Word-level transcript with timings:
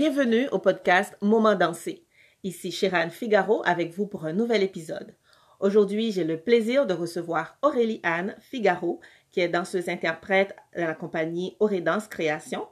Bienvenue 0.00 0.46
au 0.52 0.60
podcast 0.60 1.16
Moment 1.22 1.56
dansé. 1.56 2.06
Ici 2.44 2.70
Shiran 2.70 3.10
Figaro 3.10 3.64
avec 3.64 3.90
vous 3.92 4.06
pour 4.06 4.26
un 4.26 4.32
nouvel 4.32 4.62
épisode. 4.62 5.16
Aujourd'hui, 5.58 6.12
j'ai 6.12 6.22
le 6.22 6.40
plaisir 6.40 6.86
de 6.86 6.94
recevoir 6.94 7.58
Aurélie 7.62 7.98
Anne 8.04 8.36
Figaro, 8.38 9.00
qui 9.32 9.40
est 9.40 9.48
danseuse 9.48 9.88
interprète 9.88 10.54
à 10.72 10.82
la 10.82 10.94
compagnie 10.94 11.56
Aurédance 11.58 12.06
Création. 12.06 12.68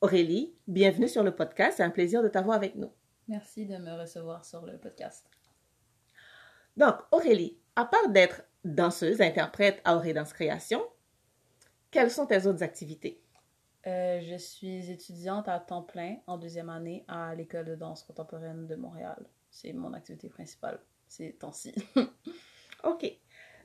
Aurélie, 0.00 0.54
bienvenue 0.66 1.06
sur 1.06 1.22
le 1.22 1.34
podcast. 1.34 1.74
C'est 1.76 1.82
un 1.82 1.90
plaisir 1.90 2.22
de 2.22 2.28
t'avoir 2.28 2.56
avec 2.56 2.76
nous. 2.76 2.90
Merci 3.28 3.66
de 3.66 3.76
me 3.76 4.00
recevoir 4.00 4.42
sur 4.46 4.64
le 4.64 4.78
podcast. 4.78 5.26
Donc, 6.78 6.94
Aurélie, 7.12 7.58
à 7.76 7.84
part 7.84 8.08
d'être 8.08 8.40
danseuse, 8.64 9.20
interprète 9.20 9.82
à 9.84 9.96
Aurédance 9.96 10.32
Création, 10.32 10.82
quelles 11.90 12.10
sont 12.10 12.24
tes 12.24 12.46
autres 12.46 12.62
activités? 12.62 13.22
Euh, 13.86 14.20
je 14.22 14.36
suis 14.36 14.90
étudiante 14.90 15.46
à 15.48 15.60
temps 15.60 15.82
plein 15.82 16.16
en 16.26 16.38
deuxième 16.38 16.70
année 16.70 17.04
à 17.06 17.34
l'école 17.34 17.66
de 17.66 17.74
danse 17.74 18.02
contemporaine 18.02 18.66
de 18.66 18.76
Montréal. 18.76 19.26
C'est 19.50 19.72
mon 19.72 19.92
activité 19.92 20.28
principale 20.28 20.80
ces 21.06 21.32
temps-ci. 21.32 21.74
OK. 22.84 23.18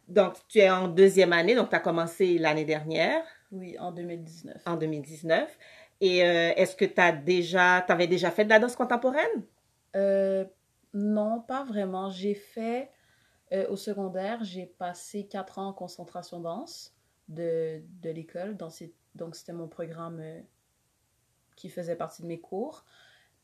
Donc, 0.07 0.35
tu 0.47 0.59
es 0.59 0.69
en 0.69 0.87
deuxième 0.87 1.31
année, 1.33 1.55
donc 1.55 1.69
tu 1.69 1.75
as 1.75 1.79
commencé 1.79 2.37
l'année 2.37 2.65
dernière? 2.65 3.23
Oui, 3.51 3.77
en 3.79 3.91
2019. 3.91 4.61
En 4.65 4.75
2019. 4.75 5.57
Et 6.01 6.23
euh, 6.23 6.51
est-ce 6.55 6.75
que 6.75 6.85
tu 6.85 6.99
as 6.99 7.11
déjà, 7.11 7.77
avais 7.77 8.07
déjà 8.07 8.29
fait 8.29 8.43
de 8.43 8.49
la 8.49 8.59
danse 8.59 8.75
contemporaine? 8.75 9.43
Euh, 9.95 10.45
non, 10.93 11.41
pas 11.41 11.63
vraiment. 11.63 12.09
J'ai 12.09 12.35
fait, 12.35 12.91
au 13.69 13.75
secondaire, 13.75 14.43
j'ai 14.43 14.65
passé 14.65 15.27
quatre 15.27 15.59
ans 15.59 15.69
en 15.69 15.73
concentration 15.73 16.39
danse 16.39 16.93
de, 17.27 17.81
de 18.01 18.09
l'école. 18.09 18.57
Donc, 19.19 19.35
c'était 19.35 19.53
mon 19.53 19.67
programme 19.67 20.19
euh, 20.19 20.41
qui 21.55 21.69
faisait 21.69 21.95
partie 21.95 22.21
de 22.21 22.27
mes 22.27 22.39
cours. 22.39 22.85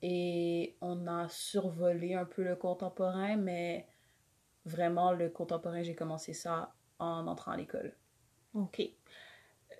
Et 0.01 0.75
on 0.81 1.07
a 1.07 1.27
survolé 1.29 2.15
un 2.15 2.25
peu 2.25 2.43
le 2.43 2.55
contemporain, 2.55 3.37
mais 3.37 3.87
vraiment, 4.65 5.11
le 5.11 5.29
contemporain, 5.29 5.83
j'ai 5.83 5.95
commencé 5.95 6.33
ça 6.33 6.73
en 6.99 7.27
entrant 7.27 7.51
à 7.51 7.57
l'école. 7.57 7.93
OK. 8.53 8.81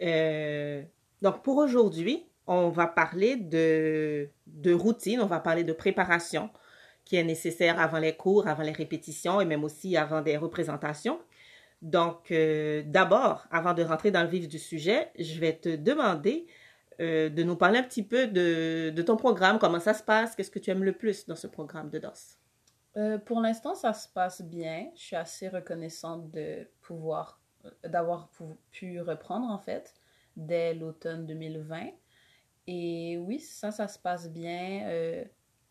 Euh, 0.01 0.83
donc, 1.21 1.43
pour 1.43 1.57
aujourd'hui, 1.57 2.25
on 2.47 2.69
va 2.69 2.87
parler 2.87 3.37
de, 3.37 4.29
de 4.47 4.73
routine, 4.73 5.19
on 5.21 5.25
va 5.25 5.39
parler 5.39 5.63
de 5.63 5.73
préparation 5.73 6.49
qui 7.05 7.15
est 7.15 7.23
nécessaire 7.23 7.79
avant 7.79 7.99
les 7.99 8.15
cours, 8.15 8.47
avant 8.47 8.63
les 8.63 8.71
répétitions 8.71 9.39
et 9.39 9.45
même 9.45 9.63
aussi 9.63 9.95
avant 9.95 10.21
des 10.21 10.37
représentations. 10.37 11.19
Donc, 11.81 12.31
euh, 12.31 12.83
d'abord, 12.85 13.45
avant 13.51 13.73
de 13.73 13.83
rentrer 13.83 14.11
dans 14.11 14.23
le 14.23 14.29
vif 14.29 14.47
du 14.47 14.59
sujet, 14.59 15.11
je 15.19 15.39
vais 15.39 15.53
te 15.53 15.75
demander 15.75 16.47
euh, 17.01 17.29
de 17.29 17.43
nous 17.43 17.55
parler 17.55 17.79
un 17.79 17.83
petit 17.83 18.03
peu 18.03 18.27
de, 18.27 19.01
ton 19.01 19.17
programme, 19.17 19.59
comment 19.59 19.79
ça 19.79 19.93
se 19.93 20.03
passe, 20.03 20.35
qu'est-ce 20.35 20.51
que 20.51 20.59
tu 20.59 20.71
aimes 20.71 20.83
le 20.83 20.93
plus 20.93 21.25
dans 21.27 21.35
ce 21.35 21.47
programme 21.47 21.89
de 21.89 21.99
danse? 21.99 22.37
Euh, 22.97 23.17
pour 23.17 23.41
l'instant, 23.41 23.75
ça 23.75 23.93
se 23.93 24.07
passe 24.07 24.41
bien. 24.41 24.89
Je 24.95 25.01
suis 25.01 25.15
assez 25.15 25.49
reconnaissante 25.49 26.31
de 26.31 26.67
pouvoir, 26.81 27.41
d'avoir 27.83 28.29
pu 28.71 29.01
reprendre 29.01 29.51
en 29.51 29.59
fait 29.59 29.93
dès 30.37 30.73
l'automne 30.73 31.25
2020. 31.25 31.89
Et 32.67 33.17
oui, 33.17 33.39
ça, 33.39 33.71
ça 33.71 33.87
se 33.87 33.99
passe 33.99 34.31
bien. 34.31 35.25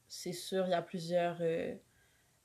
c'est 0.06 0.33
sûr, 0.33 0.66
il 0.66 0.70
y 0.70 0.74
a 0.74 0.83
plusieurs 0.83 1.41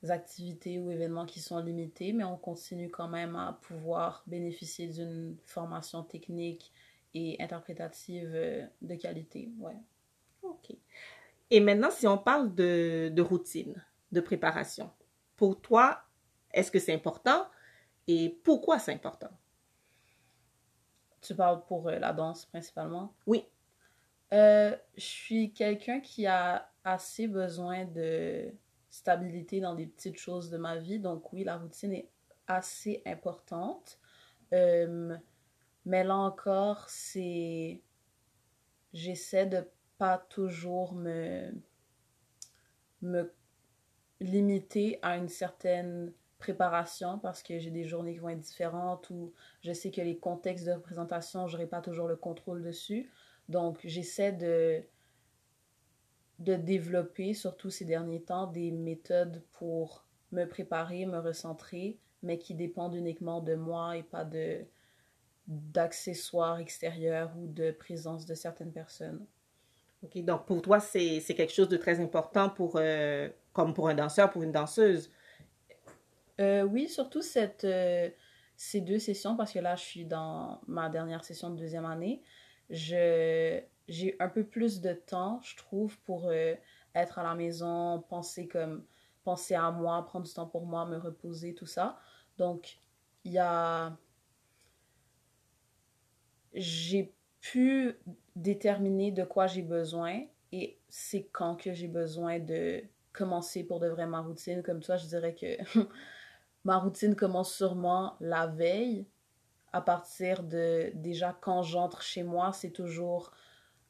activités 0.07 0.79
ou 0.79 0.91
événements 0.91 1.25
qui 1.25 1.39
sont 1.39 1.59
limités, 1.59 2.13
mais 2.13 2.23
on 2.23 2.37
continue 2.37 2.89
quand 2.89 3.07
même 3.07 3.35
à 3.35 3.59
pouvoir 3.61 4.23
bénéficier 4.27 4.87
d'une 4.87 5.37
formation 5.45 6.03
technique 6.03 6.71
et 7.13 7.35
interprétative 7.41 8.31
euh, 8.33 8.65
de 8.81 8.95
qualité. 8.95 9.51
Ouais. 9.59 9.75
OK. 10.43 10.71
Et 11.51 11.59
maintenant, 11.59 11.91
si 11.91 12.07
on 12.07 12.17
parle 12.17 12.53
de, 12.55 13.11
de 13.13 13.21
routine, 13.21 13.83
de 14.11 14.21
préparation, 14.21 14.89
pour 15.35 15.59
toi, 15.59 16.03
est-ce 16.53 16.71
que 16.71 16.79
c'est 16.79 16.93
important 16.93 17.47
et 18.07 18.29
pourquoi 18.43 18.79
c'est 18.79 18.93
important? 18.93 19.29
Tu 21.21 21.35
parles 21.35 21.63
pour 21.65 21.89
euh, 21.89 21.99
la 21.99 22.13
danse 22.13 22.45
principalement? 22.45 23.13
Oui. 23.25 23.45
Euh, 24.31 24.75
je 24.95 25.03
suis 25.03 25.51
quelqu'un 25.51 25.99
qui 25.99 26.25
a 26.27 26.71
assez 26.83 27.27
besoin 27.27 27.85
de 27.85 28.53
stabilité 28.89 29.59
dans 29.61 29.75
des 29.75 29.87
petites 29.87 30.17
choses 30.17 30.49
de 30.49 30.57
ma 30.57 30.77
vie. 30.77 30.99
Donc 30.99 31.31
oui, 31.33 31.43
la 31.43 31.57
routine 31.57 31.93
est 31.93 32.09
assez 32.47 33.01
importante. 33.05 33.99
Euh, 34.53 35.15
mais 35.85 36.03
là 36.03 36.15
encore, 36.15 36.89
c'est... 36.89 37.81
J'essaie 38.93 39.45
de 39.45 39.67
pas 39.97 40.17
toujours 40.17 40.93
me... 40.93 41.51
me 43.01 43.31
limiter 44.19 44.99
à 45.01 45.15
une 45.17 45.29
certaine 45.29 46.11
préparation 46.39 47.19
parce 47.19 47.43
que 47.43 47.59
j'ai 47.59 47.71
des 47.71 47.85
journées 47.85 48.13
qui 48.13 48.19
vont 48.19 48.29
être 48.29 48.39
différentes 48.39 49.09
ou 49.09 49.33
je 49.61 49.71
sais 49.73 49.91
que 49.91 50.01
les 50.01 50.17
contextes 50.17 50.65
de 50.65 50.71
représentation, 50.71 51.47
j'aurai 51.47 51.67
pas 51.67 51.81
toujours 51.81 52.07
le 52.07 52.15
contrôle 52.15 52.61
dessus. 52.63 53.09
Donc, 53.49 53.79
j'essaie 53.83 54.31
de 54.31 54.83
de 56.39 56.55
développer, 56.55 57.33
surtout 57.33 57.69
ces 57.69 57.85
derniers 57.85 58.21
temps, 58.21 58.47
des 58.47 58.71
méthodes 58.71 59.43
pour 59.53 60.05
me 60.31 60.45
préparer, 60.45 61.05
me 61.05 61.19
recentrer, 61.19 61.99
mais 62.23 62.37
qui 62.39 62.55
dépendent 62.55 62.95
uniquement 62.95 63.41
de 63.41 63.55
moi 63.55 63.97
et 63.97 64.03
pas 64.03 64.25
de 64.25 64.65
d'accessoires 65.47 66.59
extérieurs 66.59 67.31
ou 67.35 67.47
de 67.47 67.71
présence 67.71 68.27
de 68.27 68.35
certaines 68.35 68.71
personnes. 68.71 69.25
OK, 70.03 70.23
donc 70.23 70.45
pour 70.45 70.61
toi, 70.61 70.79
c'est 70.79 71.21
quelque 71.21 71.51
chose 71.51 71.69
de 71.69 71.77
très 71.77 71.99
important 71.99 72.49
pour, 72.49 72.73
euh, 72.75 73.27
comme 73.51 73.73
pour 73.73 73.89
un 73.89 73.95
danseur, 73.95 74.29
pour 74.29 74.43
une 74.43 74.51
danseuse? 74.51 75.11
Euh, 76.39 76.61
oui, 76.63 76.87
surtout 76.87 77.23
cette, 77.23 77.65
euh, 77.65 78.09
ces 78.55 78.79
deux 78.79 78.99
sessions, 78.99 79.35
parce 79.35 79.51
que 79.51 79.59
là, 79.59 79.75
je 79.75 79.83
suis 79.83 80.05
dans 80.05 80.61
ma 80.67 80.87
dernière 80.87 81.23
session 81.23 81.49
de 81.49 81.57
deuxième 81.57 81.85
année. 81.85 82.21
Je, 82.69 83.59
j'ai 83.89 84.15
un 84.19 84.29
peu 84.29 84.45
plus 84.45 84.81
de 84.81 84.93
temps, 84.93 85.41
je 85.41 85.57
trouve, 85.57 85.97
pour 85.99 86.29
euh, 86.29 86.55
être 86.95 87.19
à 87.19 87.23
la 87.23 87.35
maison, 87.35 88.03
penser 88.09 88.47
comme 88.47 88.85
penser 89.23 89.55
à 89.55 89.71
moi, 89.71 90.05
prendre 90.05 90.25
du 90.25 90.33
temps 90.33 90.47
pour 90.47 90.65
moi, 90.65 90.85
me 90.85 90.97
reposer, 90.97 91.53
tout 91.53 91.65
ça. 91.65 91.99
Donc, 92.37 92.79
il 93.25 93.33
y 93.33 93.37
a 93.37 93.97
j'ai 96.53 97.13
pu 97.41 97.95
déterminer 98.35 99.11
de 99.11 99.23
quoi 99.23 99.47
j'ai 99.47 99.61
besoin 99.61 100.21
et 100.51 100.77
c'est 100.89 101.23
quand 101.31 101.55
que 101.55 101.73
j'ai 101.73 101.87
besoin 101.87 102.39
de 102.39 102.83
commencer 103.13 103.63
pour 103.63 103.79
de 103.79 103.87
vrai 103.87 104.07
ma 104.07 104.21
routine. 104.21 104.63
Comme 104.63 104.79
toi, 104.81 104.97
je 104.97 105.05
dirais 105.05 105.35
que 105.35 105.79
ma 106.63 106.77
routine 106.77 107.15
commence 107.15 107.53
sûrement 107.53 108.15
la 108.19 108.47
veille. 108.47 109.05
À 109.71 109.81
partir 109.81 110.41
de 110.41 110.91
déjà 110.95 111.37
quand 111.39 111.61
j'entre 111.61 112.01
chez 112.01 112.23
moi, 112.23 112.51
c'est 112.53 112.71
toujours 112.71 113.31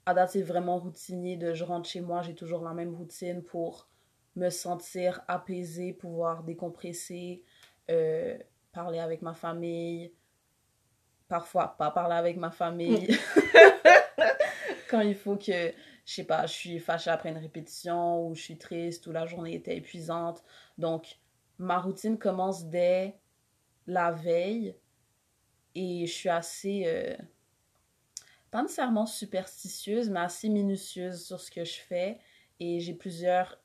à 0.09 0.13
date, 0.13 0.31
c'est 0.31 0.41
vraiment 0.41 0.79
routinier 0.79 1.37
de 1.37 1.53
je 1.53 1.63
rentre 1.63 1.87
chez 1.87 2.01
moi, 2.01 2.21
j'ai 2.21 2.35
toujours 2.35 2.63
la 2.63 2.73
même 2.73 2.95
routine 2.95 3.43
pour 3.43 3.87
me 4.35 4.49
sentir 4.49 5.21
apaisée, 5.27 5.93
pouvoir 5.93 6.43
décompresser, 6.43 7.43
euh, 7.89 8.37
parler 8.71 8.99
avec 8.99 9.21
ma 9.21 9.33
famille, 9.33 10.13
parfois 11.27 11.75
pas 11.77 11.91
parler 11.91 12.15
avec 12.15 12.37
ma 12.37 12.51
famille. 12.51 13.07
Quand 14.89 15.01
il 15.01 15.15
faut 15.15 15.37
que, 15.37 15.73
je 16.05 16.13
sais 16.13 16.23
pas, 16.23 16.47
je 16.47 16.53
suis 16.53 16.79
fâchée 16.79 17.11
après 17.11 17.29
une 17.29 17.37
répétition 17.37 18.27
ou 18.27 18.35
je 18.35 18.41
suis 18.41 18.57
triste 18.57 19.05
ou 19.05 19.11
la 19.11 19.27
journée 19.27 19.53
était 19.53 19.77
épuisante. 19.77 20.43
Donc, 20.77 21.19
ma 21.59 21.77
routine 21.77 22.17
commence 22.17 22.65
dès 22.65 23.19
la 23.85 24.11
veille 24.11 24.75
et 25.75 26.07
je 26.07 26.11
suis 26.11 26.29
assez... 26.29 26.83
Euh, 26.87 27.15
pas 28.51 28.61
nécessairement 28.61 29.05
superstitieuse, 29.05 30.09
mais 30.09 30.19
assez 30.19 30.49
minutieuse 30.49 31.25
sur 31.25 31.39
ce 31.39 31.51
que 31.51 31.63
je 31.63 31.79
fais. 31.79 32.19
Et 32.59 32.79
j'ai 32.79 32.93
plusieurs, 32.93 33.59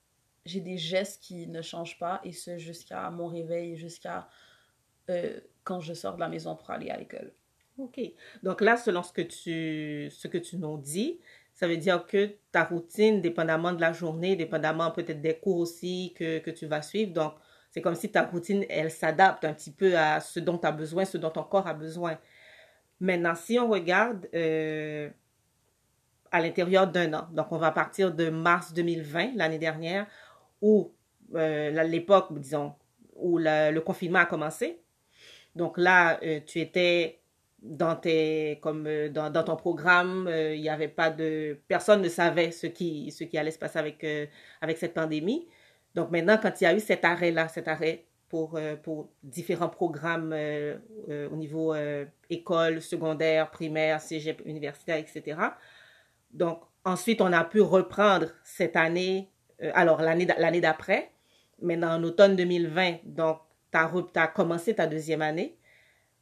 j'ai 0.45 0.61
des 0.61 0.77
gestes 0.77 1.23
qui 1.23 1.47
ne 1.47 1.63
changent 1.63 1.99
pas, 1.99 2.21
et 2.25 2.33
ce 2.33 2.59
jusqu'à 2.59 3.11
mon 3.11 3.27
réveil, 3.27 3.77
jusqu'à 3.77 4.29
euh, 5.11 5.41
quand 5.65 5.81
je 5.81 5.95
sors 5.95 6.15
de 6.15 6.21
la 6.21 6.29
maison 6.29 6.55
pour 6.57 6.71
aller 6.71 6.91
à 6.91 6.97
l'école. 6.97 7.33
OK. 7.79 8.01
Donc 8.43 8.61
là, 8.61 8.77
selon 8.77 9.03
ce 9.03 9.13
que 9.13 9.23
tu, 9.23 10.11
ce 10.11 10.29
que 10.29 10.39
tu 10.39 10.57
nous 10.57 10.79
dis, 10.79 11.21
ça 11.55 11.67
veut 11.67 11.77
dire 11.77 12.07
que 12.07 12.37
ta 12.53 12.65
routine, 12.65 13.21
dépendamment 13.21 13.73
de 13.73 13.81
la 13.81 13.93
journée, 13.93 14.37
dépendamment 14.37 14.91
peut-être 14.91 15.21
des 15.21 15.35
cours 15.35 15.59
aussi 15.59 16.13
que, 16.17 16.39
que 16.39 16.51
tu 16.51 16.67
vas 16.67 16.83
suivre, 16.83 17.13
donc 17.13 17.35
c'est 17.75 17.81
comme 17.81 17.97
si 17.97 18.09
ta 18.09 18.23
routine, 18.23 18.65
elle 18.69 18.93
s'adapte 18.93 19.45
un 19.45 19.53
petit 19.53 19.73
peu 19.73 19.99
à 19.99 20.21
ce 20.21 20.39
dont 20.39 20.59
tu 20.59 20.67
as 20.67 20.71
besoin, 20.71 21.05
ce 21.05 21.19
dont 21.19 21.31
ton 21.31 21.43
corps 21.43 21.67
a 21.67 21.75
besoin. 21.75 22.19
Maintenant, 23.00 23.35
si 23.35 23.58
on 23.58 23.69
regarde 23.69 24.29
euh, 24.35 25.08
à 26.31 26.41
l'intérieur 26.41 26.87
d'un 26.87 27.12
an, 27.14 27.29
donc 27.32 27.50
on 27.50 27.58
va 27.58 27.70
partir 27.70 28.12
de 28.12 28.31
mars 28.31 28.73
2020, 28.73 29.32
l'année 29.37 29.58
dernière, 29.58 30.06
où 30.62 30.93
euh, 31.35 31.82
l'époque, 31.85 32.29
disons, 32.32 32.75
où 33.17 33.38
le 33.38 33.79
confinement 33.81 34.20
a 34.20 34.26
commencé. 34.26 34.81
Donc 35.55 35.79
là, 35.79 36.19
euh, 36.23 36.41
tu 36.46 36.61
étais 36.61 37.20
dans 37.62 37.96
tes 37.96 38.58
comme 38.61 38.87
dans 39.08 39.43
ton 39.43 39.56
programme 39.56 40.29
il 40.31 40.61
n'y 40.61 40.69
avait 40.69 40.87
pas 40.87 41.08
de 41.08 41.58
personne 41.67 42.02
ne 42.02 42.11
savait 42.11 42.50
ce 42.50 42.67
qui 42.67 43.11
ce 43.11 43.25
qui 43.25 43.38
allait 43.38 43.52
se 43.52 43.58
passer 43.58 43.79
avec 43.79 44.06
avec 44.61 44.76
cette 44.76 44.93
pandémie 44.93 45.49
donc 45.94 46.11
maintenant 46.11 46.37
quand 46.37 46.61
il 46.61 46.64
y 46.64 46.67
a 46.67 46.75
eu 46.75 46.81
cet 46.81 47.06
arrêt 47.06 47.31
là 47.31 47.49
cet 47.49 47.67
arrêt 47.67 48.05
pour 48.35 48.59
pour 48.83 49.11
différents 49.23 49.69
programmes 49.69 50.35
au 51.09 51.37
niveau 51.37 51.75
école 52.31 52.81
secondaire 52.81 53.51
primaire 53.51 54.01
cégep 54.01 54.43
universitaire 54.45 54.97
etc 54.97 55.39
donc 56.33 56.61
ensuite 56.85 57.21
on 57.21 57.33
a 57.33 57.45
pu 57.45 57.61
reprendre 57.61 58.29
cette 58.43 58.77
année 58.77 59.31
alors 59.75 60.03
l'année 60.03 60.61
d'après 60.61 61.13
maintenant 61.63 61.95
en 61.97 62.03
automne 62.03 62.35
2020 62.37 62.97
donc 63.05 63.39
tu 63.73 63.79
as 64.19 64.27
commencé 64.29 64.75
ta 64.75 64.87
deuxième 64.87 65.23
année 65.23 65.57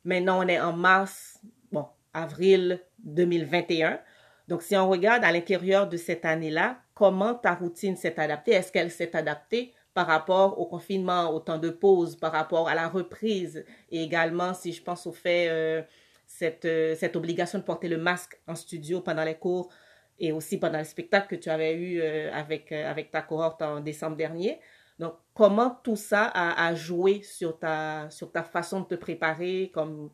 Maintenant, 0.04 0.44
on 0.44 0.48
est 0.48 0.60
en 0.60 0.72
mars, 0.72 1.40
bon, 1.70 1.86
avril 2.12 2.80
2021. 3.04 4.00
Donc, 4.48 4.62
si 4.62 4.76
on 4.76 4.88
regarde 4.88 5.24
à 5.24 5.30
l'intérieur 5.30 5.88
de 5.88 5.96
cette 5.96 6.24
année-là, 6.24 6.78
comment 6.94 7.34
ta 7.34 7.54
routine 7.54 7.96
s'est 7.96 8.18
adaptée? 8.18 8.52
Est-ce 8.52 8.72
qu'elle 8.72 8.90
s'est 8.90 9.14
adaptée 9.14 9.72
par 9.94 10.06
rapport 10.06 10.58
au 10.58 10.66
confinement, 10.66 11.30
au 11.30 11.40
temps 11.40 11.58
de 11.58 11.70
pause, 11.70 12.16
par 12.16 12.32
rapport 12.32 12.68
à 12.68 12.74
la 12.74 12.88
reprise 12.88 13.64
et 13.90 14.02
également, 14.02 14.54
si 14.54 14.72
je 14.72 14.82
pense 14.82 15.06
au 15.06 15.12
fait, 15.12 15.48
euh, 15.48 15.82
cette, 16.26 16.64
euh, 16.64 16.94
cette 16.94 17.16
obligation 17.16 17.58
de 17.58 17.64
porter 17.64 17.88
le 17.88 17.98
masque 17.98 18.40
en 18.46 18.54
studio 18.54 19.00
pendant 19.00 19.24
les 19.24 19.34
cours 19.34 19.70
et 20.18 20.32
aussi 20.32 20.58
pendant 20.58 20.78
le 20.78 20.84
spectacle 20.84 21.28
que 21.28 21.40
tu 21.40 21.50
avais 21.50 21.74
eu 21.74 22.00
euh, 22.00 22.32
avec, 22.32 22.72
avec 22.72 23.10
ta 23.10 23.22
cohorte 23.22 23.60
en 23.62 23.80
décembre 23.80 24.16
dernier. 24.16 24.60
Donc, 24.98 25.14
comment 25.34 25.80
tout 25.82 25.96
ça 25.96 26.26
a, 26.26 26.74
joué 26.74 27.22
sur 27.22 27.58
ta, 27.58 28.08
sur 28.10 28.30
ta 28.30 28.42
façon 28.42 28.80
de 28.80 28.86
te 28.86 28.94
préparer, 28.94 29.70
comme 29.74 30.10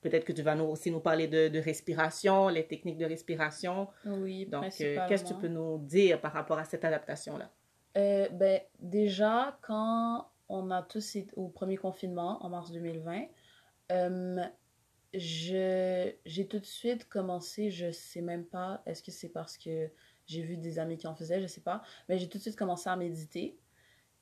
peut-être 0.00 0.24
que 0.24 0.32
tu 0.32 0.42
vas 0.42 0.54
nous, 0.54 0.64
aussi 0.64 0.90
nous 0.90 1.00
parler 1.00 1.28
de, 1.28 1.58
respiration, 1.58 2.48
les 2.48 2.66
techniques 2.66 2.98
de 2.98 3.06
respiration. 3.06 3.88
Oui, 4.04 4.46
Donc, 4.46 4.64
euh, 4.80 4.98
qu'est-ce 5.08 5.22
que 5.22 5.28
tu 5.28 5.34
peux 5.34 5.48
nous 5.48 5.78
dire 5.78 6.20
par 6.20 6.32
rapport 6.32 6.58
à 6.58 6.64
cette 6.64 6.84
adaptation-là? 6.84 7.50
Euh, 7.96 8.28
ben, 8.30 8.60
déjà, 8.78 9.58
quand 9.62 10.30
on 10.48 10.70
a 10.70 10.82
tous 10.82 11.16
été 11.16 11.30
au 11.36 11.48
premier 11.48 11.76
confinement 11.76 12.44
en 12.44 12.48
mars 12.48 12.70
2020, 12.70 13.24
euh, 13.92 14.44
j'ai 15.14 16.46
tout 16.48 16.58
de 16.58 16.64
suite 16.64 17.08
commencé, 17.08 17.70
je 17.70 17.90
sais 17.90 18.22
même 18.22 18.44
pas, 18.44 18.82
est-ce 18.86 19.02
que 19.02 19.10
c'est 19.10 19.28
parce 19.28 19.58
que 19.58 19.90
j'ai 20.26 20.42
vu 20.42 20.56
des 20.56 20.78
amis 20.78 20.96
qui 20.96 21.06
en 21.06 21.14
faisaient, 21.14 21.40
je 21.40 21.46
sais 21.46 21.60
pas, 21.60 21.82
mais 22.08 22.18
j'ai 22.18 22.28
tout 22.28 22.38
de 22.38 22.42
suite 22.42 22.56
commencé 22.56 22.88
à 22.88 22.96
méditer. 22.96 23.58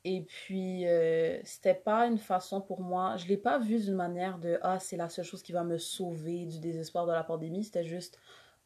Et 0.04 0.22
puis, 0.22 0.86
euh, 0.88 1.38
c'était 1.44 1.74
pas 1.74 2.06
une 2.06 2.18
façon 2.18 2.60
pour 2.60 2.80
moi, 2.80 3.16
je 3.18 3.26
l'ai 3.26 3.36
pas 3.36 3.58
vu 3.58 3.78
d'une 3.78 3.94
manière 3.94 4.38
de 4.38 4.58
Ah, 4.62 4.78
c'est 4.80 4.96
la 4.96 5.10
seule 5.10 5.26
chose 5.26 5.42
qui 5.42 5.52
va 5.52 5.62
me 5.62 5.78
sauver 5.78 6.46
du 6.46 6.58
désespoir 6.58 7.06
de 7.06 7.12
la 7.12 7.22
pandémie. 7.22 7.64
C'était 7.64 7.84
juste 7.84 8.18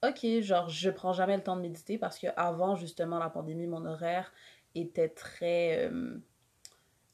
Ok, 0.07 0.27
genre, 0.43 0.69
je 0.69 0.91
prends 0.91 1.15
jamais 1.15 1.37
le 1.37 1.43
temps 1.43 1.57
de 1.57 1.63
méditer 1.63 1.97
parce 1.97 2.19
que 2.19 2.27
avant 2.37 2.77
justement 2.77 3.19
la 3.19 3.31
pandémie, 3.31 3.67
mon 3.67 3.87
horaire 3.87 4.33
était 4.75 5.09
très, 5.09 5.87
euh, 5.87 6.19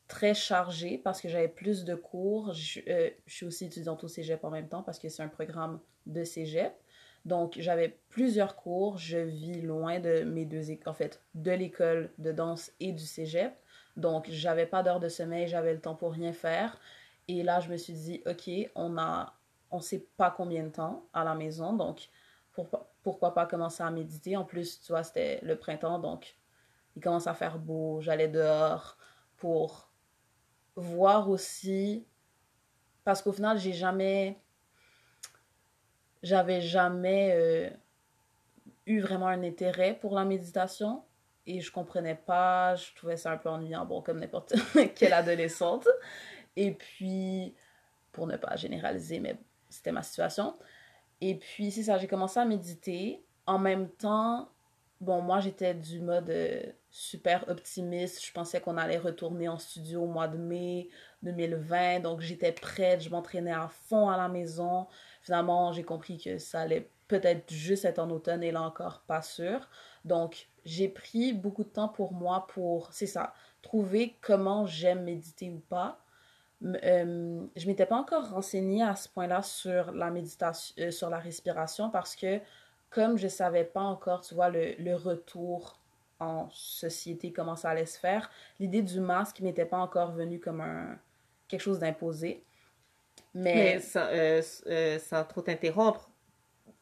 très 0.08 0.34
chargé 0.34 0.98
parce 0.98 1.20
que 1.20 1.28
j'avais 1.28 1.48
plus 1.48 1.84
de 1.84 1.94
cours. 1.94 2.52
Je, 2.52 2.80
euh, 2.88 3.10
je, 3.26 3.34
suis 3.34 3.46
aussi 3.46 3.66
étudiante 3.66 4.04
au 4.04 4.08
cégep 4.08 4.44
en 4.44 4.50
même 4.50 4.68
temps 4.68 4.82
parce 4.82 4.98
que 4.98 5.08
c'est 5.08 5.22
un 5.22 5.28
programme 5.28 5.80
de 6.06 6.24
cégep. 6.24 6.72
Donc, 7.24 7.56
j'avais 7.58 7.98
plusieurs 8.08 8.56
cours. 8.56 8.98
Je 8.98 9.18
vis 9.18 9.60
loin 9.60 10.00
de 10.00 10.22
mes 10.22 10.44
deux 10.44 10.70
en 10.86 10.94
fait, 10.94 11.22
de 11.34 11.50
l'école 11.50 12.10
de 12.18 12.32
danse 12.32 12.72
et 12.80 12.92
du 12.92 13.04
cégep. 13.04 13.52
Donc, 13.96 14.26
j'avais 14.30 14.66
pas 14.66 14.82
d'heure 14.82 15.00
de 15.00 15.08
sommeil, 15.08 15.48
j'avais 15.48 15.74
le 15.74 15.80
temps 15.80 15.94
pour 15.94 16.12
rien 16.12 16.32
faire. 16.32 16.80
Et 17.28 17.42
là, 17.42 17.60
je 17.60 17.68
me 17.70 17.76
suis 17.76 17.92
dit, 17.92 18.22
OK, 18.26 18.50
on 18.74 18.96
a, 18.96 19.34
on 19.70 19.80
sait 19.80 20.06
pas 20.16 20.30
combien 20.30 20.64
de 20.64 20.70
temps 20.70 21.04
à 21.12 21.24
la 21.24 21.34
maison, 21.34 21.74
donc 21.74 22.08
pourquoi 23.02 23.34
pas 23.34 23.46
commencer 23.46 23.82
à 23.82 23.90
méditer? 23.90 24.36
En 24.36 24.44
plus, 24.44 24.80
tu 24.80 24.92
vois, 24.92 25.02
c'était 25.02 25.40
le 25.42 25.56
printemps, 25.56 25.98
donc 25.98 26.36
il 26.96 27.02
commence 27.02 27.26
à 27.26 27.34
faire 27.34 27.58
beau, 27.58 28.00
j'allais 28.00 28.28
dehors 28.28 28.96
pour 29.36 29.90
voir 30.76 31.28
aussi, 31.28 32.06
parce 33.04 33.22
qu'au 33.22 33.32
final, 33.32 33.58
j'ai 33.58 33.72
jamais, 33.72 34.40
j'avais 36.22 36.60
jamais 36.60 37.32
euh, 37.34 37.70
eu 38.86 39.00
vraiment 39.00 39.28
un 39.28 39.42
intérêt 39.42 39.94
pour 39.94 40.14
la 40.14 40.24
méditation 40.24 41.02
et 41.46 41.60
je 41.60 41.72
comprenais 41.72 42.14
pas, 42.14 42.74
je 42.76 42.94
trouvais 42.94 43.16
ça 43.16 43.32
un 43.32 43.36
peu 43.36 43.48
ennuyant, 43.48 43.84
bon, 43.86 44.02
comme 44.02 44.20
n'importe 44.20 44.54
quelle 44.94 45.12
adolescente. 45.12 45.88
Et 46.56 46.72
puis, 46.72 47.54
pour 48.12 48.26
ne 48.26 48.36
pas 48.36 48.56
généraliser, 48.56 49.20
mais 49.20 49.36
c'était 49.68 49.92
ma 49.92 50.02
situation. 50.02 50.56
Et 51.20 51.36
puis, 51.36 51.70
c'est 51.70 51.84
ça, 51.84 51.98
j'ai 51.98 52.06
commencé 52.06 52.38
à 52.38 52.44
méditer. 52.44 53.24
En 53.46 53.58
même 53.58 53.88
temps, 53.88 54.48
bon, 55.00 55.22
moi, 55.22 55.40
j'étais 55.40 55.74
du 55.74 56.00
mode 56.00 56.30
euh, 56.30 56.62
super 56.90 57.48
optimiste. 57.48 58.24
Je 58.24 58.32
pensais 58.32 58.60
qu'on 58.60 58.76
allait 58.76 58.98
retourner 58.98 59.48
en 59.48 59.58
studio 59.58 60.02
au 60.02 60.06
mois 60.06 60.28
de 60.28 60.36
mai 60.36 60.88
2020. 61.22 62.00
Donc, 62.00 62.20
j'étais 62.20 62.52
prête, 62.52 63.02
je 63.02 63.10
m'entraînais 63.10 63.52
à 63.52 63.68
fond 63.68 64.08
à 64.08 64.16
la 64.16 64.28
maison. 64.28 64.86
Finalement, 65.22 65.72
j'ai 65.72 65.84
compris 65.84 66.18
que 66.18 66.38
ça 66.38 66.60
allait 66.60 66.90
peut-être 67.08 67.52
juste 67.52 67.84
être 67.84 67.98
en 67.98 68.10
automne 68.10 68.42
et 68.42 68.52
là 68.52 68.62
encore, 68.62 69.02
pas 69.06 69.22
sûr. 69.22 69.68
Donc, 70.04 70.48
j'ai 70.64 70.88
pris 70.88 71.32
beaucoup 71.32 71.64
de 71.64 71.68
temps 71.68 71.88
pour 71.88 72.12
moi 72.12 72.46
pour, 72.48 72.92
c'est 72.92 73.06
ça, 73.06 73.34
trouver 73.62 74.16
comment 74.20 74.66
j'aime 74.66 75.04
méditer 75.04 75.50
ou 75.50 75.60
pas. 75.60 75.98
Euh, 76.62 77.42
je 77.56 77.66
m'étais 77.66 77.86
pas 77.86 77.96
encore 77.96 78.30
renseignée 78.30 78.82
à 78.82 78.94
ce 78.94 79.08
point-là 79.08 79.42
sur 79.42 79.92
la 79.92 80.10
méditation, 80.10 80.74
euh, 80.78 80.90
sur 80.90 81.08
la 81.08 81.18
respiration 81.18 81.88
parce 81.88 82.14
que 82.14 82.38
comme 82.90 83.16
je 83.16 83.28
savais 83.28 83.64
pas 83.64 83.80
encore, 83.80 84.20
tu 84.20 84.34
vois, 84.34 84.50
le, 84.50 84.74
le 84.78 84.94
retour 84.94 85.79
en 86.20 86.48
société, 86.50 87.32
comment 87.32 87.56
ça 87.56 87.70
allait 87.70 87.86
se 87.86 87.98
faire, 87.98 88.30
l'idée 88.58 88.82
du 88.82 89.00
masque 89.00 89.40
m'était 89.40 89.64
pas 89.64 89.78
encore 89.78 90.12
venue 90.12 90.38
comme 90.38 90.60
un, 90.60 90.98
quelque 91.48 91.62
chose 91.62 91.78
d'imposé. 91.78 92.44
Mais, 93.34 93.54
Mais 93.54 93.80
sans, 93.80 94.06
euh, 94.10 94.98
sans 94.98 95.24
trop 95.24 95.40
t'interrompre, 95.40 96.10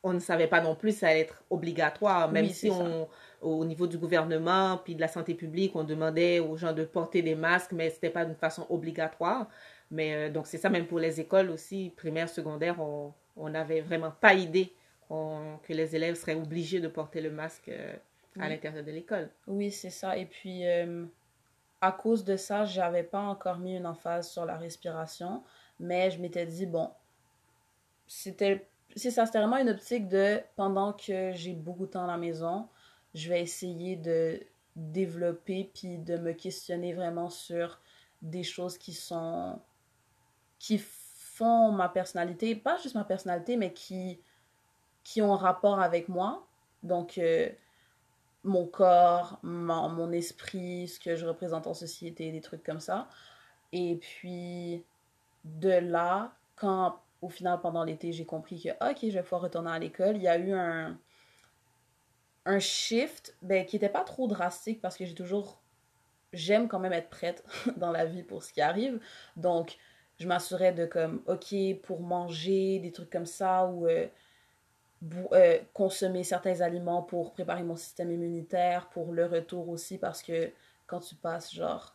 on 0.03 0.13
ne 0.13 0.19
savait 0.19 0.47
pas 0.47 0.61
non 0.61 0.75
plus 0.75 0.97
ça 0.97 1.09
allait 1.09 1.21
être 1.21 1.43
obligatoire, 1.51 2.31
même 2.31 2.49
si 2.49 2.71
on, 2.71 3.09
au 3.43 3.65
niveau 3.65 3.87
du 3.87 3.99
gouvernement 3.99 4.81
puis 4.83 4.95
de 4.95 5.01
la 5.01 5.09
santé 5.09 5.35
publique, 5.35 5.75
on 5.75 5.85
demandait 5.85 6.39
aux 6.39 6.57
gens 6.57 6.73
de 6.73 6.85
porter 6.85 7.23
des 7.23 7.35
masques, 7.35 7.73
mais 7.73 7.91
ce 7.91 7.97
n'était 7.97 8.11
pas 8.11 8.25
d'une 8.25 8.37
façon 8.37 8.67
obligatoire. 8.71 9.49
Mais 9.91 10.15
euh, 10.15 10.31
donc 10.31 10.47
c'est 10.47 10.59
ça 10.59 10.69
même 10.69 10.87
pour 10.87 10.99
les 10.99 11.21
écoles 11.21 11.51
aussi, 11.51 11.93
primaires, 11.97 12.29
secondaires, 12.29 12.81
on 12.81 13.49
n'avait 13.49 13.81
vraiment 13.81 14.11
pas 14.11 14.35
idée 14.35 14.73
que 15.09 15.73
les 15.73 15.97
élèves 15.97 16.17
seraient 16.17 16.35
obligés 16.35 16.81
de 16.81 16.89
porter 16.89 17.21
le 17.21 17.31
masque 17.31 17.71
euh, 18.39 18.45
à 18.45 18.49
l'intérieur 18.49 18.85
de 18.85 18.91
l'école. 18.91 19.31
Oui, 19.47 19.71
c'est 19.71 19.91
ça. 19.91 20.17
Et 20.17 20.27
puis, 20.27 20.67
euh, 20.67 21.05
à 21.81 21.93
cause 21.93 22.25
de 22.25 22.37
ça, 22.37 22.65
j'avais 22.65 23.03
pas 23.03 23.21
encore 23.21 23.59
mis 23.59 23.77
une 23.77 23.87
emphase 23.87 24.31
sur 24.31 24.45
la 24.45 24.57
respiration, 24.57 25.43
mais 25.81 26.11
je 26.11 26.21
m'étais 26.21 26.47
dit, 26.47 26.67
bon, 26.67 26.91
c'était 28.07 28.67
c'est 28.97 29.11
ça, 29.11 29.27
c'était 29.27 29.39
vraiment 29.39 29.59
une 29.59 29.69
optique 29.69 30.09
de 30.09 30.41
pendant 30.57 30.93
que 30.93 31.33
j'ai 31.35 31.53
beaucoup 31.53 31.87
de 31.87 31.93
temps 31.93 32.05
à 32.05 32.07
la 32.07 32.17
maison, 32.17 32.69
je 33.15 33.29
vais 33.29 33.43
essayer 33.43 33.97
de 33.97 34.41
développer 34.77 35.71
puis 35.75 35.99
de 35.99 36.17
me 36.17 36.33
questionner 36.33 36.95
vraiment 36.95 37.31
sur 37.31 37.81
des 38.23 38.43
choses 38.43 38.79
qui 38.79 38.93
sont 38.93 39.61
qui 40.59 40.79
font 40.79 41.71
ma 41.73 41.89
personnalité, 41.89 42.57
pas 42.57 42.79
juste 42.79 42.95
ma 42.95 43.05
personnalité, 43.05 43.57
mais 43.57 43.73
qui 43.73 44.21
qui 45.05 45.23
ont 45.23 45.37
rapport 45.37 45.81
avec 45.81 46.09
moi. 46.09 46.47
Donc 46.83 47.19
euh, 47.19 47.49
mon 48.45 48.67
corps, 48.67 49.39
mon, 49.43 50.13
esprit, 50.13 50.89
ce 50.89 51.01
que 51.01 51.17
je 51.17 51.27
représente 51.27 51.67
en 51.67 51.75
société, 51.75 52.31
des 52.31 52.41
trucs 52.41 52.63
comme 52.63 52.81
ça. 52.81 53.09
Et 53.73 53.97
puis 53.97 54.85
de 55.45 55.71
là, 55.71 56.33
quand 56.57 57.01
au 57.21 57.29
final, 57.29 57.61
pendant 57.61 57.85
l'été, 57.85 58.13
j'ai 58.13 58.25
compris 58.25 58.63
que, 58.63 58.69
ok, 58.91 58.99
je 59.03 59.09
vais 59.09 59.23
pouvoir 59.23 59.43
retourner 59.43 59.71
à 59.71 59.79
l'école. 59.79 60.17
Il 60.17 60.23
y 60.23 60.29
a 60.29 60.39
eu 60.39 60.53
un, 60.53 60.99
un 62.45 62.59
shift 62.59 63.37
ben, 63.43 63.67
qui 63.67 63.77
n'était 63.77 63.89
pas 63.89 64.05
trop 64.05 64.29
drastique 64.29 64.81
parce 64.81 64.97
que 64.97 65.05
j'ai 65.05 65.15
toujours. 65.15 65.61
J'aime 66.33 66.69
quand 66.69 66.79
même 66.79 66.93
être 66.93 67.11
prête 67.11 67.43
dans 67.77 67.91
la 67.91 68.05
vie 68.05 68.23
pour 68.23 68.43
ce 68.45 68.53
qui 68.53 68.61
arrive. 68.61 69.01
Donc, 69.37 69.79
je 70.19 70.27
m'assurais 70.29 70.73
de, 70.73 70.87
comme, 70.87 71.23
ok, 71.27 71.55
pour 71.83 72.01
manger, 72.03 72.79
des 72.81 72.93
trucs 72.93 73.11
comme 73.11 73.27
ça, 73.27 73.67
ou 73.67 73.87
euh, 73.87 74.07
euh, 75.33 75.59
consommer 75.73 76.25
certains 76.25 76.61
aliments 76.61 77.03
pour 77.03 77.33
préparer 77.33 77.63
mon 77.63 77.77
système 77.77 78.11
immunitaire, 78.11 78.89
pour 78.89 79.13
le 79.13 79.27
retour 79.27 79.69
aussi, 79.69 79.99
parce 79.99 80.23
que 80.23 80.51
quand 80.87 81.01
tu 81.01 81.15
passes, 81.15 81.55
genre, 81.55 81.95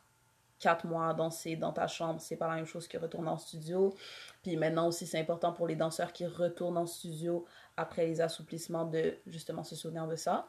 quatre 0.59 0.85
mois 0.85 1.09
à 1.09 1.13
danser 1.13 1.57
dans 1.57 1.73
ta 1.73 1.87
chambre, 1.87 2.21
c'est 2.21 2.37
pas 2.37 2.47
la 2.47 2.55
même 2.55 2.65
chose 2.65 2.87
que 2.87 2.97
retourner 2.97 3.29
en 3.29 3.37
studio. 3.37 3.93
Puis 4.41 4.55
maintenant 4.55 4.87
aussi, 4.87 5.05
c'est 5.05 5.19
important 5.19 5.51
pour 5.51 5.67
les 5.67 5.75
danseurs 5.75 6.13
qui 6.13 6.25
retournent 6.25 6.77
en 6.77 6.85
studio 6.85 7.45
après 7.75 8.05
les 8.05 8.21
assouplissements 8.21 8.85
de 8.85 9.17
justement 9.27 9.63
se 9.63 9.75
souvenir 9.75 10.07
de 10.07 10.15
ça 10.15 10.47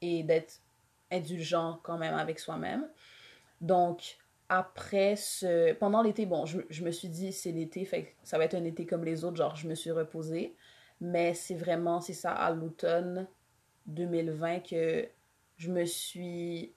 et 0.00 0.22
d'être 0.22 0.60
indulgent 1.12 1.78
quand 1.82 1.98
même 1.98 2.14
avec 2.14 2.38
soi-même. 2.38 2.88
Donc, 3.60 4.16
après 4.48 5.16
ce. 5.16 5.74
Pendant 5.74 6.02
l'été, 6.02 6.24
bon, 6.24 6.46
je, 6.46 6.60
je, 6.70 6.82
me 6.82 6.90
suis 6.90 7.08
dit, 7.08 7.32
c'est 7.32 7.52
l'été, 7.52 7.84
fait 7.84 8.14
ça 8.22 8.38
va 8.38 8.44
être 8.44 8.54
un 8.54 8.64
été 8.64 8.86
comme 8.86 9.04
les 9.04 9.24
autres, 9.24 9.36
genre, 9.36 9.56
je 9.56 9.68
me 9.68 9.74
suis 9.74 9.90
reposée. 9.90 10.56
Mais 11.00 11.34
c'est 11.34 11.54
vraiment, 11.54 12.00
c'est 12.00 12.14
ça, 12.14 12.32
à 12.32 12.50
l'automne 12.50 13.26
2020 13.86 14.60
que 14.60 15.08
je 15.56 15.70
me 15.70 15.84
suis... 15.84 16.72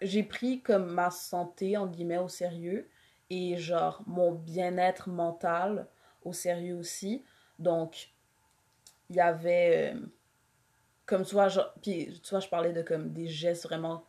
J'ai 0.00 0.22
pris 0.22 0.60
comme 0.62 0.86
ma 0.86 1.10
santé, 1.10 1.76
en 1.76 1.86
guillemets, 1.86 2.18
au 2.18 2.28
sérieux 2.28 2.88
et 3.30 3.56
genre 3.56 4.02
mon 4.06 4.32
bien-être 4.32 5.08
mental 5.08 5.86
au 6.24 6.32
sérieux 6.32 6.76
aussi. 6.76 7.24
Donc, 7.58 8.12
il 9.10 9.16
y 9.16 9.20
avait... 9.20 9.94
Euh, 9.94 10.00
comme 11.06 11.24
tu 11.24 11.34
vois, 11.34 11.48
genre, 11.48 11.74
puis 11.82 12.20
tu 12.22 12.30
vois, 12.30 12.40
je 12.40 12.48
parlais 12.48 12.72
de 12.72 12.82
comme 12.82 13.12
des 13.12 13.28
gestes 13.28 13.64
vraiment 13.64 14.04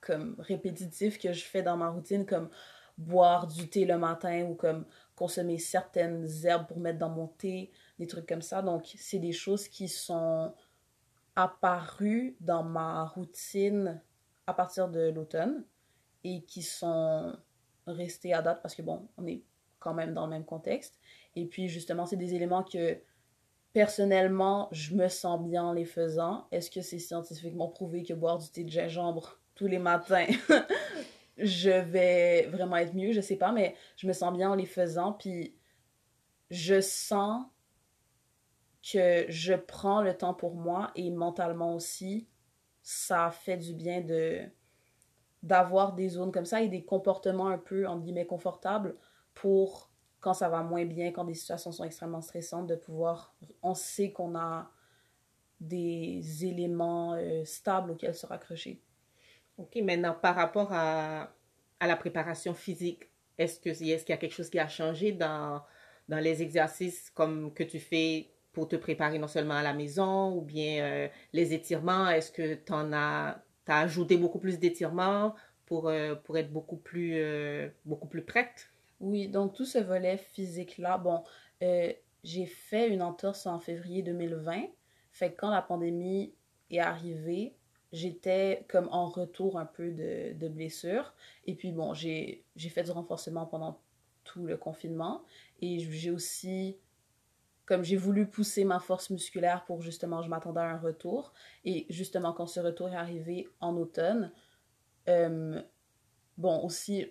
comme 0.00 0.36
répétitifs 0.38 1.18
que 1.18 1.32
je 1.32 1.44
fais 1.44 1.62
dans 1.62 1.76
ma 1.76 1.88
routine, 1.88 2.26
comme 2.26 2.48
boire 2.96 3.46
du 3.46 3.68
thé 3.68 3.84
le 3.84 3.98
matin 3.98 4.42
ou 4.42 4.54
comme 4.54 4.84
consommer 5.18 5.58
certaines 5.58 6.28
herbes 6.44 6.68
pour 6.68 6.78
mettre 6.78 6.98
dans 6.98 7.10
mon 7.10 7.26
thé, 7.26 7.72
des 7.98 8.06
trucs 8.06 8.28
comme 8.28 8.42
ça. 8.42 8.62
Donc, 8.62 8.94
c'est 8.96 9.18
des 9.18 9.32
choses 9.32 9.66
qui 9.66 9.88
sont 9.88 10.54
apparues 11.34 12.36
dans 12.40 12.62
ma 12.62 13.04
routine 13.04 14.00
à 14.46 14.54
partir 14.54 14.88
de 14.88 15.10
l'automne 15.10 15.64
et 16.22 16.42
qui 16.44 16.62
sont 16.62 17.36
restées 17.88 18.32
à 18.32 18.42
date 18.42 18.62
parce 18.62 18.76
que, 18.76 18.82
bon, 18.82 19.08
on 19.16 19.26
est 19.26 19.42
quand 19.80 19.92
même 19.92 20.14
dans 20.14 20.26
le 20.26 20.30
même 20.30 20.44
contexte. 20.44 20.98
Et 21.34 21.46
puis, 21.46 21.68
justement, 21.68 22.06
c'est 22.06 22.16
des 22.16 22.34
éléments 22.34 22.62
que 22.62 22.98
personnellement, 23.72 24.68
je 24.70 24.94
me 24.94 25.08
sens 25.08 25.40
bien 25.40 25.64
en 25.64 25.72
les 25.72 25.84
faisant. 25.84 26.46
Est-ce 26.52 26.70
que 26.70 26.80
c'est 26.80 26.98
scientifiquement 27.00 27.68
prouvé 27.68 28.04
que 28.04 28.14
boire 28.14 28.38
du 28.38 28.48
thé 28.50 28.62
de 28.62 28.70
gingembre 28.70 29.40
tous 29.56 29.66
les 29.66 29.78
matins 29.80 30.26
je 31.38 31.70
vais 31.70 32.46
vraiment 32.46 32.76
être 32.76 32.94
mieux, 32.94 33.12
je 33.12 33.20
sais 33.20 33.36
pas, 33.36 33.52
mais 33.52 33.74
je 33.96 34.06
me 34.06 34.12
sens 34.12 34.32
bien 34.32 34.50
en 34.50 34.54
les 34.54 34.66
faisant, 34.66 35.12
puis 35.12 35.56
je 36.50 36.80
sens 36.80 37.44
que 38.82 39.26
je 39.28 39.54
prends 39.54 40.02
le 40.02 40.16
temps 40.16 40.34
pour 40.34 40.54
moi 40.54 40.90
et 40.94 41.10
mentalement 41.10 41.74
aussi, 41.74 42.28
ça 42.82 43.30
fait 43.30 43.56
du 43.56 43.74
bien 43.74 44.04
d'avoir 45.42 45.94
des 45.94 46.08
zones 46.08 46.32
comme 46.32 46.46
ça 46.46 46.62
et 46.62 46.68
des 46.68 46.84
comportements 46.84 47.48
un 47.48 47.58
peu, 47.58 47.86
en 47.86 47.98
guillemets, 47.98 48.26
confortables 48.26 48.96
pour 49.34 49.90
quand 50.20 50.34
ça 50.34 50.48
va 50.48 50.62
moins 50.62 50.84
bien, 50.84 51.12
quand 51.12 51.24
des 51.24 51.34
situations 51.34 51.70
sont 51.70 51.84
extrêmement 51.84 52.20
stressantes, 52.20 52.66
de 52.66 52.74
pouvoir, 52.74 53.36
on 53.62 53.74
sait 53.74 54.10
qu'on 54.10 54.36
a 54.36 54.70
des 55.60 56.44
éléments 56.44 57.14
euh, 57.14 57.44
stables 57.44 57.92
auxquels 57.92 58.14
se 58.14 58.26
raccrocher. 58.26 58.82
OK, 59.58 59.76
maintenant, 59.82 60.14
par 60.14 60.36
rapport 60.36 60.72
à, 60.72 61.34
à 61.80 61.86
la 61.86 61.96
préparation 61.96 62.54
physique, 62.54 63.08
est-ce 63.38 63.60
qu'il 63.60 63.86
y 63.86 63.92
a 63.92 64.16
quelque 64.16 64.32
chose 64.34 64.50
qui 64.50 64.58
a 64.58 64.68
changé 64.68 65.12
dans, 65.12 65.62
dans 66.08 66.18
les 66.18 66.42
exercices 66.42 67.10
comme 67.10 67.52
que 67.52 67.62
tu 67.64 67.78
fais 67.78 68.30
pour 68.52 68.68
te 68.68 68.76
préparer 68.76 69.18
non 69.18 69.28
seulement 69.28 69.54
à 69.54 69.62
la 69.62 69.74
maison 69.74 70.32
ou 70.36 70.40
bien 70.40 70.84
euh, 70.84 71.08
les 71.32 71.54
étirements? 71.54 72.08
Est-ce 72.08 72.32
que 72.32 72.54
tu 72.54 72.72
as, 72.72 73.42
as 73.66 73.80
ajouté 73.80 74.16
beaucoup 74.16 74.38
plus 74.38 74.58
d'étirements 74.58 75.34
pour, 75.66 75.88
euh, 75.88 76.14
pour 76.14 76.38
être 76.38 76.52
beaucoup 76.52 76.76
plus, 76.76 77.12
euh, 77.16 77.68
beaucoup 77.84 78.08
plus 78.08 78.22
prête? 78.22 78.70
Oui, 79.00 79.28
donc 79.28 79.54
tout 79.54 79.64
ce 79.64 79.78
volet 79.78 80.16
physique-là, 80.16 80.98
bon, 80.98 81.22
j'ai 81.60 82.46
fait 82.46 82.88
une 82.88 83.02
entorse 83.02 83.46
en 83.46 83.60
février 83.60 84.02
2020. 84.02 84.62
Fait 85.12 85.32
quand 85.32 85.50
la 85.50 85.62
pandémie 85.62 86.34
est 86.70 86.80
arrivée, 86.80 87.54
j'étais 87.92 88.64
comme 88.68 88.88
en 88.90 89.06
retour 89.06 89.58
un 89.58 89.66
peu 89.66 89.90
de, 89.90 90.32
de 90.34 90.48
blessure. 90.48 91.14
Et 91.46 91.54
puis 91.54 91.72
bon, 91.72 91.94
j'ai 91.94 92.44
fait 92.56 92.84
du 92.84 92.90
renforcement 92.90 93.46
pendant 93.46 93.80
tout 94.24 94.44
le 94.44 94.56
confinement. 94.56 95.24
Et 95.60 95.78
j'ai 95.78 96.10
aussi, 96.10 96.76
comme 97.64 97.82
j'ai 97.82 97.96
voulu 97.96 98.26
pousser 98.26 98.64
ma 98.64 98.78
force 98.78 99.10
musculaire 99.10 99.64
pour 99.64 99.82
justement, 99.82 100.22
je 100.22 100.28
m'attendais 100.28 100.60
à 100.60 100.70
un 100.70 100.78
retour. 100.78 101.32
Et 101.64 101.86
justement, 101.88 102.32
quand 102.32 102.46
ce 102.46 102.60
retour 102.60 102.90
est 102.90 102.96
arrivé 102.96 103.48
en 103.60 103.76
automne, 103.76 104.32
euh, 105.08 105.60
bon, 106.36 106.62
aussi, 106.64 107.06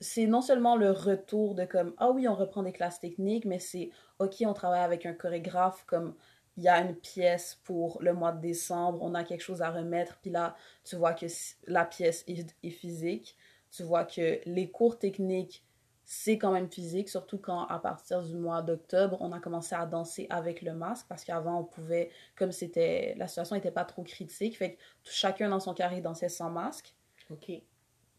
c'est 0.00 0.26
non 0.26 0.42
seulement 0.42 0.76
le 0.76 0.90
retour 0.90 1.54
de 1.54 1.64
comme, 1.64 1.94
ah 1.96 2.10
oui, 2.10 2.28
on 2.28 2.34
reprend 2.34 2.62
des 2.62 2.72
classes 2.72 3.00
techniques, 3.00 3.46
mais 3.46 3.58
c'est, 3.58 3.90
ok, 4.18 4.34
on 4.42 4.52
travaille 4.52 4.82
avec 4.82 5.06
un 5.06 5.14
chorégraphe 5.14 5.84
comme 5.86 6.14
il 6.56 6.64
y 6.64 6.68
a 6.68 6.80
une 6.80 6.94
pièce 6.94 7.60
pour 7.64 7.98
le 8.00 8.12
mois 8.14 8.32
de 8.32 8.40
décembre, 8.40 8.98
on 9.02 9.14
a 9.14 9.24
quelque 9.24 9.42
chose 9.42 9.62
à 9.62 9.70
remettre, 9.70 10.18
puis 10.20 10.30
là, 10.30 10.56
tu 10.84 10.96
vois 10.96 11.12
que 11.12 11.26
la 11.66 11.84
pièce 11.84 12.24
est, 12.26 12.70
physique, 12.70 13.36
tu 13.70 13.82
vois 13.82 14.04
que 14.04 14.40
les 14.46 14.70
cours 14.70 14.98
techniques, 14.98 15.62
c'est 16.04 16.38
quand 16.38 16.52
même 16.52 16.70
physique, 16.70 17.08
surtout 17.08 17.38
quand 17.38 17.66
à 17.66 17.78
partir 17.78 18.22
du 18.22 18.36
mois 18.36 18.62
d'octobre, 18.62 19.18
on 19.20 19.32
a 19.32 19.40
commencé 19.40 19.74
à 19.74 19.84
danser 19.86 20.26
avec 20.30 20.62
le 20.62 20.72
masque, 20.72 21.06
parce 21.08 21.24
qu'avant, 21.24 21.60
on 21.60 21.64
pouvait, 21.64 22.10
comme 22.36 22.52
c'était, 22.52 23.14
la 23.18 23.28
situation 23.28 23.56
n'était 23.56 23.70
pas 23.70 23.84
trop 23.84 24.02
critique, 24.02 24.56
fait 24.56 24.74
que 24.74 24.80
chacun 25.04 25.48
dans 25.48 25.60
son 25.60 25.74
carré 25.74 26.00
dansait 26.00 26.28
sans 26.28 26.50
masque. 26.50 26.94
OK. 27.30 27.50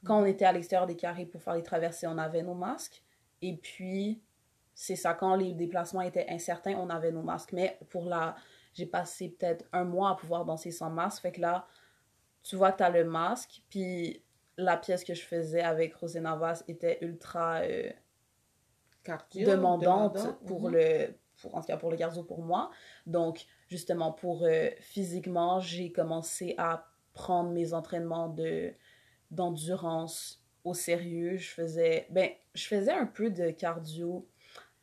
Quand 0.04 0.22
on 0.22 0.26
était 0.26 0.46
à 0.46 0.52
l'extérieur 0.52 0.86
des 0.86 0.96
carrés 0.96 1.26
pour 1.26 1.42
faire 1.42 1.56
les 1.56 1.64
traversées, 1.64 2.08
on 2.08 2.18
avait 2.18 2.44
nos 2.44 2.54
masques. 2.54 3.04
Et 3.42 3.56
puis, 3.56 4.22
c'est 4.80 4.96
ça, 4.96 5.16
quand 5.16 5.34
les 5.34 5.54
déplacements 5.54 6.02
étaient 6.02 6.28
incertains, 6.30 6.76
on 6.78 6.92
avait 6.92 7.12
nos 7.12 7.24
masques. 7.24 7.52
Mais 7.52 7.80
pour 7.90 8.06
la. 8.06 8.36
J'ai 8.76 8.86
passé 8.86 9.30
peut-être 9.30 9.66
un 9.74 9.86
mois 9.86 10.12
à 10.12 10.16
pouvoir 10.16 10.46
danser 10.46 10.70
sans 10.70 10.92
masque. 10.92 11.24
Fait 11.24 11.32
que 11.32 11.42
là, 11.42 11.66
tu 12.44 12.56
vois 12.56 12.72
que 12.72 12.78
tu 12.78 12.84
as 12.84 12.92
le 12.92 13.04
masque. 13.04 13.64
Puis 13.72 14.24
la 14.56 14.78
pièce 14.78 15.04
que 15.04 15.16
je 15.16 15.24
faisais 15.24 15.62
avec 15.62 15.96
Rosé 15.96 16.20
Navas 16.20 16.64
était 16.68 17.00
ultra 17.02 17.62
euh, 17.62 17.90
demandante 19.34 20.38
pour 20.46 20.70
mhm. 20.70 20.76
le. 20.76 21.16
Pour, 21.42 21.56
en 21.56 21.62
tout 21.62 21.68
cas 21.68 21.78
pour 21.78 21.90
le 21.90 21.98
garçon 21.98 22.24
pour 22.24 22.44
moi. 22.44 22.70
Donc, 23.08 23.48
justement, 23.70 24.12
pour 24.12 24.44
euh, 24.44 24.70
physiquement, 24.80 25.60
j'ai 25.60 25.92
commencé 25.92 26.54
à 26.60 26.86
prendre 27.14 27.50
mes 27.50 27.74
entraînements 27.74 28.30
de 28.30 28.76
d'endurance 29.32 30.46
au 30.64 30.76
sérieux. 30.76 31.38
Je 31.38 31.50
faisais. 31.50 32.06
Ben, 32.12 32.30
je 32.54 32.68
faisais 32.68 32.94
un 32.94 33.08
peu 33.08 33.32
de 33.32 33.50
cardio 33.50 34.28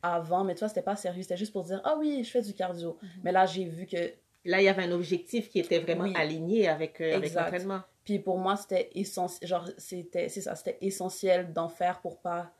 avant, 0.04 0.44
mais 0.44 0.54
toi, 0.54 0.68
c'était 0.68 0.82
pas 0.82 0.96
sérieux. 0.96 1.22
C'était 1.22 1.36
juste 1.36 1.52
pour 1.52 1.64
dire, 1.64 1.80
ah 1.84 1.96
oui, 1.98 2.22
je 2.24 2.30
fais 2.30 2.42
du 2.42 2.52
cardio. 2.54 2.98
Mhm. 3.00 3.08
Mais 3.22 3.32
là, 3.32 3.46
j'ai 3.46 3.64
vu 3.64 3.86
que. 3.86 4.12
Là, 4.46 4.60
il 4.60 4.64
y 4.64 4.68
avait 4.68 4.82
un 4.82 4.92
objectif 4.92 5.48
qui 5.48 5.58
était 5.58 5.78
vraiment 5.78 6.04
aligné 6.14 6.68
avec, 6.68 7.00
euh, 7.00 7.16
avec 7.16 7.32
l'entraînement. 7.32 7.80
Puis 8.04 8.18
pour 8.18 8.38
moi, 8.38 8.56
c'était 8.56 8.90
essentiel. 8.94 9.48
Genre, 9.48 9.70
c'était, 9.78 10.28
c'est 10.28 10.42
ça, 10.42 10.54
c'était 10.54 10.76
essentiel 10.82 11.52
d'en 11.54 11.68
faire 11.68 12.02
pour 12.02 12.18
pas 12.18 12.52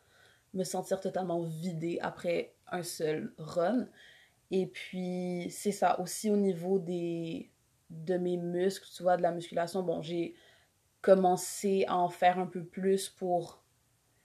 me 0.55 0.65
sentir 0.65 0.99
totalement 1.01 1.43
vidée 1.43 1.99
après 2.01 2.55
un 2.73 2.83
seul 2.83 3.35
run. 3.37 3.87
Et 4.51 4.67
puis, 4.67 5.49
c'est 5.51 5.73
ça 5.73 6.01
aussi 6.01 6.31
au 6.31 6.37
niveau 6.37 6.79
des 6.79 7.51
de 7.91 8.17
mes 8.17 8.39
muscles, 8.39 8.89
tu 8.97 9.03
vois, 9.03 9.19
de 9.19 9.23
la 9.23 9.31
musculation. 9.31 9.83
Bon, 9.83 10.01
j'ai 10.01 10.35
commencé 11.03 11.85
à 11.87 11.99
en 11.99 12.09
faire 12.09 12.39
un 12.39 12.47
peu 12.47 12.65
plus 12.65 13.11
pour 13.11 13.64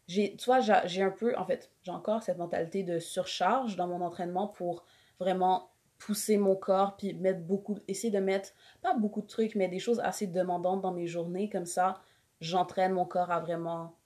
j'ai, 0.09 0.35
tu 0.35 0.45
vois, 0.45 0.59
j'ai 0.59 1.03
un 1.03 1.11
peu, 1.11 1.37
en 1.37 1.45
fait, 1.45 1.71
j'ai 1.83 1.91
encore 1.91 2.23
cette 2.23 2.39
mentalité 2.39 2.81
de 2.81 2.97
surcharge 2.97 3.75
dans 3.75 3.87
mon 3.87 4.01
entraînement 4.01 4.47
pour 4.47 4.83
vraiment 5.19 5.69
pousser 5.99 6.37
mon 6.37 6.55
corps, 6.55 6.97
puis 6.97 7.13
mettre 7.13 7.41
beaucoup, 7.41 7.77
essayer 7.87 8.09
de 8.09 8.19
mettre, 8.19 8.49
pas 8.81 8.95
beaucoup 8.95 9.21
de 9.21 9.27
trucs, 9.27 9.53
mais 9.53 9.67
des 9.67 9.77
choses 9.77 9.99
assez 9.99 10.25
demandantes 10.25 10.81
dans 10.81 10.93
mes 10.93 11.05
journées, 11.05 11.47
comme 11.47 11.67
ça, 11.67 12.01
j'entraîne 12.41 12.93
mon 12.93 13.05
corps 13.05 13.29
à 13.29 13.39
vraiment 13.39 13.99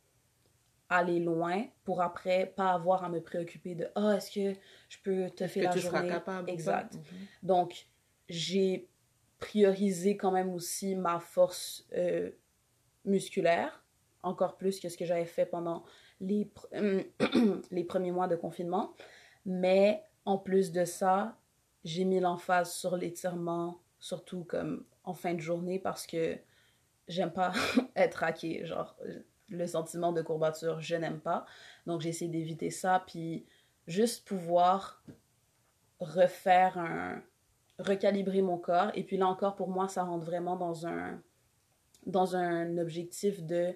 aller 0.89 1.21
loin 1.21 1.63
pour 1.85 2.01
après 2.01 2.47
pas 2.57 2.73
avoir 2.73 3.05
à 3.05 3.09
me 3.09 3.21
préoccuper 3.21 3.73
de 3.73 3.87
oh 3.95 4.09
est-ce 4.09 4.29
que 4.29 4.59
je 4.89 4.97
peux 5.03 5.29
te 5.29 5.47
faire 5.47 5.73
la 5.73 5.79
journée? 5.79 6.09
capable 6.09 6.49
exact. 6.49 6.95
Mhm. 6.95 7.01
donc 7.41 7.87
j'ai 8.29 8.89
priorisé 9.39 10.17
quand 10.17 10.31
même 10.31 10.53
aussi 10.53 10.95
ma 10.95 11.19
force 11.19 11.87
euh, 11.95 12.31
musculaire 13.05 13.82
encore 14.23 14.57
plus 14.57 14.79
que 14.79 14.89
ce 14.89 14.97
que 14.97 15.05
j'avais 15.05 15.25
fait 15.25 15.45
pendant 15.45 15.83
les, 16.19 16.51
les 17.71 17.83
premiers 17.83 18.11
mois 18.11 18.27
de 18.27 18.35
confinement. 18.35 18.93
Mais 19.45 20.03
en 20.25 20.37
plus 20.37 20.71
de 20.71 20.85
ça, 20.85 21.37
j'ai 21.83 22.05
mis 22.05 22.19
l'emphase 22.19 22.73
sur 22.73 22.95
l'étirement, 22.97 23.81
surtout 23.99 24.43
comme 24.43 24.85
en 25.03 25.13
fin 25.13 25.33
de 25.33 25.41
journée, 25.41 25.79
parce 25.79 26.07
que 26.07 26.37
j'aime 27.07 27.31
pas 27.31 27.51
être 27.95 28.15
raqué. 28.15 28.65
Genre, 28.65 28.95
le 29.49 29.67
sentiment 29.67 30.13
de 30.13 30.21
courbature, 30.21 30.79
je 30.79 30.95
n'aime 30.95 31.19
pas. 31.19 31.45
Donc, 31.85 32.01
j'ai 32.01 32.09
essayé 32.09 32.31
d'éviter 32.31 32.69
ça, 32.69 33.03
puis 33.05 33.45
juste 33.87 34.25
pouvoir 34.25 35.03
refaire 35.99 36.77
un. 36.77 37.21
recalibrer 37.79 38.41
mon 38.41 38.57
corps. 38.57 38.91
Et 38.93 39.03
puis 39.03 39.17
là 39.17 39.27
encore, 39.27 39.55
pour 39.55 39.69
moi, 39.69 39.87
ça 39.87 40.03
rentre 40.03 40.25
vraiment 40.25 40.55
dans 40.55 40.87
un, 40.87 41.21
dans 42.05 42.35
un 42.35 42.77
objectif 42.77 43.43
de 43.43 43.75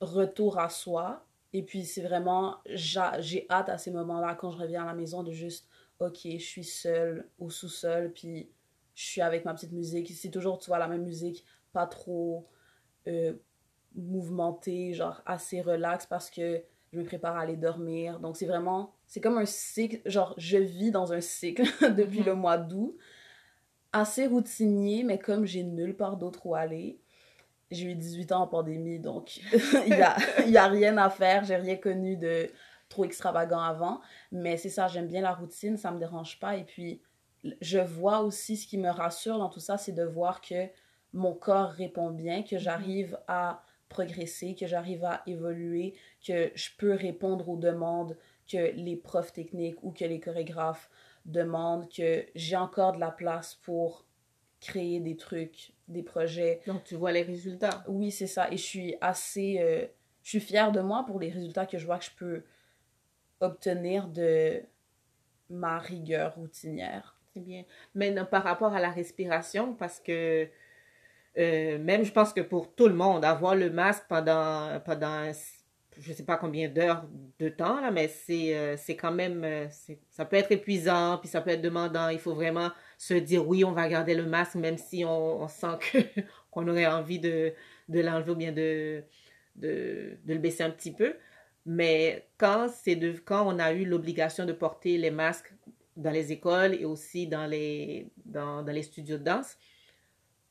retour 0.00 0.58
à 0.58 0.68
soi. 0.68 1.26
Et 1.52 1.62
puis, 1.62 1.84
c'est 1.84 2.02
vraiment, 2.02 2.58
j'ai 2.66 3.46
hâte 3.50 3.68
à 3.68 3.78
ces 3.78 3.90
moments-là, 3.90 4.34
quand 4.34 4.50
je 4.50 4.58
reviens 4.58 4.82
à 4.82 4.86
la 4.86 4.94
maison, 4.94 5.22
de 5.22 5.32
juste, 5.32 5.66
ok, 5.98 6.18
je 6.24 6.38
suis 6.38 6.64
seule 6.64 7.28
au 7.38 7.50
sous-sol, 7.50 8.12
puis 8.14 8.50
je 8.94 9.04
suis 9.04 9.20
avec 9.22 9.44
ma 9.44 9.54
petite 9.54 9.72
musique. 9.72 10.10
C'est 10.10 10.30
toujours, 10.30 10.58
tu 10.58 10.68
vois, 10.68 10.78
la 10.78 10.88
même 10.88 11.04
musique, 11.04 11.44
pas 11.72 11.86
trop 11.86 12.46
euh, 13.06 13.34
mouvementée, 13.94 14.92
genre 14.92 15.22
assez 15.24 15.60
relax, 15.60 16.06
parce 16.06 16.30
que 16.30 16.62
je 16.92 16.98
me 16.98 17.04
prépare 17.04 17.36
à 17.36 17.40
aller 17.40 17.56
dormir. 17.56 18.20
Donc, 18.20 18.36
c'est 18.36 18.46
vraiment 18.46 18.94
c'est 19.08 19.20
comme 19.20 19.38
un 19.38 19.46
cycle, 19.46 20.00
genre 20.04 20.34
je 20.36 20.58
vis 20.58 20.90
dans 20.90 21.12
un 21.12 21.20
cycle 21.20 21.62
depuis 21.96 22.22
le 22.22 22.34
mois 22.34 22.58
d'août, 22.58 22.96
assez 23.92 24.26
routinier, 24.26 25.02
mais 25.02 25.18
comme 25.18 25.46
j'ai 25.46 25.64
nulle 25.64 25.96
part 25.96 26.18
d'autre 26.18 26.46
où 26.46 26.54
aller, 26.54 27.00
j'ai 27.70 27.86
eu 27.86 27.94
18 27.94 28.32
ans 28.32 28.42
en 28.42 28.46
pandémie, 28.46 28.98
donc 28.98 29.40
il 29.86 29.94
n'y 29.94 30.02
a, 30.02 30.16
y 30.46 30.56
a 30.56 30.66
rien 30.66 30.96
à 30.98 31.10
faire, 31.10 31.44
j'ai 31.44 31.56
rien 31.56 31.76
connu 31.76 32.16
de 32.16 32.50
trop 32.88 33.04
extravagant 33.04 33.60
avant, 33.60 34.00
mais 34.32 34.56
c'est 34.56 34.70
ça, 34.70 34.88
j'aime 34.88 35.06
bien 35.06 35.20
la 35.20 35.34
routine, 35.34 35.76
ça 35.76 35.90
me 35.90 35.98
dérange 35.98 36.38
pas, 36.40 36.56
et 36.56 36.64
puis 36.64 37.02
je 37.60 37.78
vois 37.78 38.20
aussi 38.20 38.56
ce 38.56 38.66
qui 38.66 38.78
me 38.78 38.90
rassure 38.90 39.38
dans 39.38 39.48
tout 39.48 39.60
ça, 39.60 39.78
c'est 39.78 39.92
de 39.92 40.04
voir 40.04 40.40
que 40.40 40.68
mon 41.12 41.34
corps 41.34 41.70
répond 41.70 42.10
bien, 42.10 42.42
que 42.42 42.58
j'arrive 42.58 43.18
à 43.28 43.62
progresser, 43.88 44.54
que 44.54 44.66
j'arrive 44.66 45.04
à 45.04 45.22
évoluer, 45.26 45.94
que 46.26 46.50
je 46.54 46.70
peux 46.76 46.92
répondre 46.92 47.48
aux 47.48 47.56
demandes 47.56 48.16
que 48.50 48.72
les 48.74 48.96
profs 48.96 49.32
techniques 49.32 49.82
ou 49.82 49.92
que 49.92 50.04
les 50.04 50.20
chorégraphes 50.20 50.90
demandent, 51.24 51.88
que 51.90 52.24
j'ai 52.34 52.56
encore 52.56 52.92
de 52.92 53.00
la 53.00 53.10
place 53.10 53.54
pour 53.62 54.04
créer 54.60 55.00
des 55.00 55.16
trucs, 55.16 55.72
des 55.88 56.02
projets. 56.02 56.60
Donc 56.66 56.84
tu 56.84 56.94
vois 56.96 57.12
les 57.12 57.22
résultats. 57.22 57.84
Oui, 57.88 58.10
c'est 58.10 58.26
ça. 58.26 58.50
Et 58.50 58.56
je 58.56 58.62
suis 58.62 58.96
assez... 59.00 59.58
Euh, 59.60 59.86
je 60.22 60.30
suis 60.30 60.40
fière 60.40 60.72
de 60.72 60.80
moi 60.80 61.04
pour 61.06 61.20
les 61.20 61.30
résultats 61.30 61.64
que 61.64 61.78
je 61.78 61.86
vois 61.86 61.98
que 61.98 62.04
je 62.04 62.10
peux 62.16 62.42
obtenir 63.40 64.08
de 64.08 64.60
ma 65.48 65.78
rigueur 65.78 66.34
routinière. 66.34 67.16
C'est 67.32 67.40
bien. 67.40 67.64
Maintenant, 67.94 68.26
par 68.26 68.42
rapport 68.42 68.74
à 68.74 68.80
la 68.80 68.90
respiration, 68.90 69.74
parce 69.74 70.00
que 70.00 70.48
euh, 71.38 71.78
même 71.78 72.04
je 72.04 72.12
pense 72.12 72.32
que 72.32 72.40
pour 72.40 72.74
tout 72.74 72.88
le 72.88 72.94
monde, 72.94 73.24
avoir 73.24 73.54
le 73.54 73.70
masque 73.70 74.04
pendant, 74.08 74.80
pendant 74.80 75.32
je 75.98 76.12
sais 76.12 76.24
pas 76.24 76.36
combien 76.36 76.68
d'heures 76.68 77.04
de 77.38 77.48
temps, 77.48 77.80
là, 77.80 77.90
mais 77.90 78.08
c'est 78.08 78.56
euh, 78.56 78.76
quand 78.90 79.12
même, 79.12 79.44
euh, 79.44 79.66
ça 80.10 80.24
peut 80.24 80.36
être 80.36 80.52
épuisant, 80.52 81.18
puis 81.18 81.28
ça 81.28 81.40
peut 81.40 81.50
être 81.50 81.62
demandant. 81.62 82.08
Il 82.08 82.18
faut 82.18 82.34
vraiment 82.34 82.70
se 82.96 83.14
dire, 83.14 83.46
oui, 83.46 83.64
on 83.64 83.72
va 83.72 83.88
garder 83.88 84.14
le 84.14 84.26
masque, 84.26 84.56
même 84.56 84.78
si 84.78 85.04
on, 85.04 85.46
sent 85.48 85.78
que 85.80 85.98
qu'on 86.50 86.68
aurait 86.68 86.86
envie 86.86 87.18
de, 87.18 87.52
de 87.88 88.00
l'enlever 88.00 88.30
ou 88.32 88.36
bien 88.36 88.52
de, 88.52 89.02
de, 89.56 90.18
de, 90.24 90.34
le 90.34 90.38
baisser 90.38 90.62
un 90.62 90.70
petit 90.70 90.92
peu. 90.92 91.14
Mais 91.66 92.26
quand, 92.38 92.66
de, 92.86 93.18
quand 93.24 93.46
on 93.46 93.58
a 93.58 93.72
eu 93.72 93.84
l'obligation 93.84 94.46
de 94.46 94.52
porter 94.52 94.98
les 94.98 95.10
masques 95.10 95.52
dans 95.96 96.10
les 96.10 96.32
écoles 96.32 96.74
et 96.74 96.84
aussi 96.84 97.26
dans 97.26 97.46
les, 97.46 98.08
dans, 98.24 98.62
dans 98.62 98.72
les 98.72 98.82
studios 98.82 99.18
de 99.18 99.24
danse, 99.24 99.58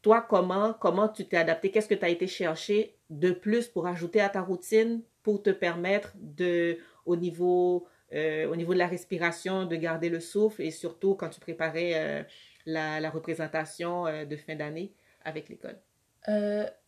toi, 0.01 0.21
comment, 0.21 0.73
comment 0.73 1.07
tu 1.09 1.27
t'es 1.27 1.37
adapté? 1.37 1.71
Qu'est-ce 1.71 1.87
que 1.87 1.95
tu 1.95 2.05
as 2.05 2.09
été 2.09 2.27
chercher 2.27 2.95
de 3.09 3.31
plus 3.31 3.67
pour 3.67 3.87
ajouter 3.87 4.21
à 4.21 4.29
ta 4.29 4.41
routine 4.41 5.01
pour 5.27 5.43
te 5.43 5.49
permettre 5.49 6.13
de, 6.15 6.77
au 7.05 7.17
niveau, 7.17 7.85
euh, 8.13 8.47
au 8.49 8.55
niveau 8.55 8.71
de 8.71 8.79
la 8.79 8.87
respiration, 8.87 9.65
de 9.65 9.75
garder 9.75 10.07
le 10.07 10.21
souffle 10.21 10.61
et 10.61 10.71
surtout 10.71 11.15
quand 11.15 11.27
tu 11.27 11.41
préparais 11.41 11.91
euh, 11.95 12.23
la, 12.65 13.01
la, 13.01 13.09
représentation 13.09 14.07
euh, 14.07 14.23
de 14.23 14.37
fin 14.37 14.55
d'année 14.55 14.93
avec 15.25 15.49
l'école? 15.49 15.77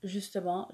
justement, 0.04 0.70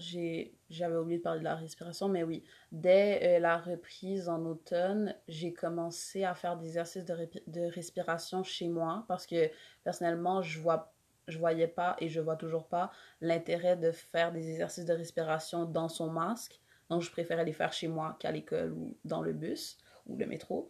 j'avais 0.70 0.96
oublié 0.96 1.18
de 1.18 1.24
parler 1.24 1.40
de 1.40 1.44
la 1.44 1.56
respiration, 1.56 2.08
mais 2.08 2.24
oui, 2.24 2.44
dès 2.72 3.40
la 3.40 3.58
reprise 3.58 4.28
en 4.28 4.44
automne, 4.46 5.16
j'ai 5.28 5.54
commencé 5.54 6.24
à 6.24 6.34
faire 6.34 6.58
des 6.58 6.68
exercices 6.68 7.06
de, 7.06 7.30
de, 7.46 7.62
respiration 7.62 8.44
chez 8.44 8.68
moi 8.68 9.06
parce 9.08 9.28
que 9.28 9.50
personnellement, 9.84 10.42
je 10.42 10.60
vois 10.60 10.94
je 11.28 11.40
voyais 11.40 11.68
pas 11.68 11.96
et 12.00 12.10
je 12.10 12.20
vois 12.20 12.36
toujours 12.36 12.68
pas 12.68 12.92
l'intérêt 13.22 13.76
de 13.76 13.92
faire 13.92 14.32
des 14.32 14.50
exercices 14.50 14.86
de 14.86 14.94
respiration 14.94 15.66
dans 15.66 15.90
son 15.90 16.10
masque 16.12 16.60
donc, 16.90 17.02
je 17.02 17.12
préférais 17.12 17.46
les 17.46 17.54
faire 17.54 17.74
chez 17.74 17.88
moi 17.88 18.16
qu'à 18.20 18.32
l'école 18.32 18.72
ou 18.74 18.98
dans 19.06 19.22
le 19.22 19.34
bus 19.34 19.78
ou 20.06 20.16
le 20.16 20.26
métro. 20.26 20.70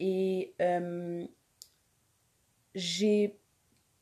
Et 0.00 0.54
euh, 0.60 1.24
j'ai 2.74 3.38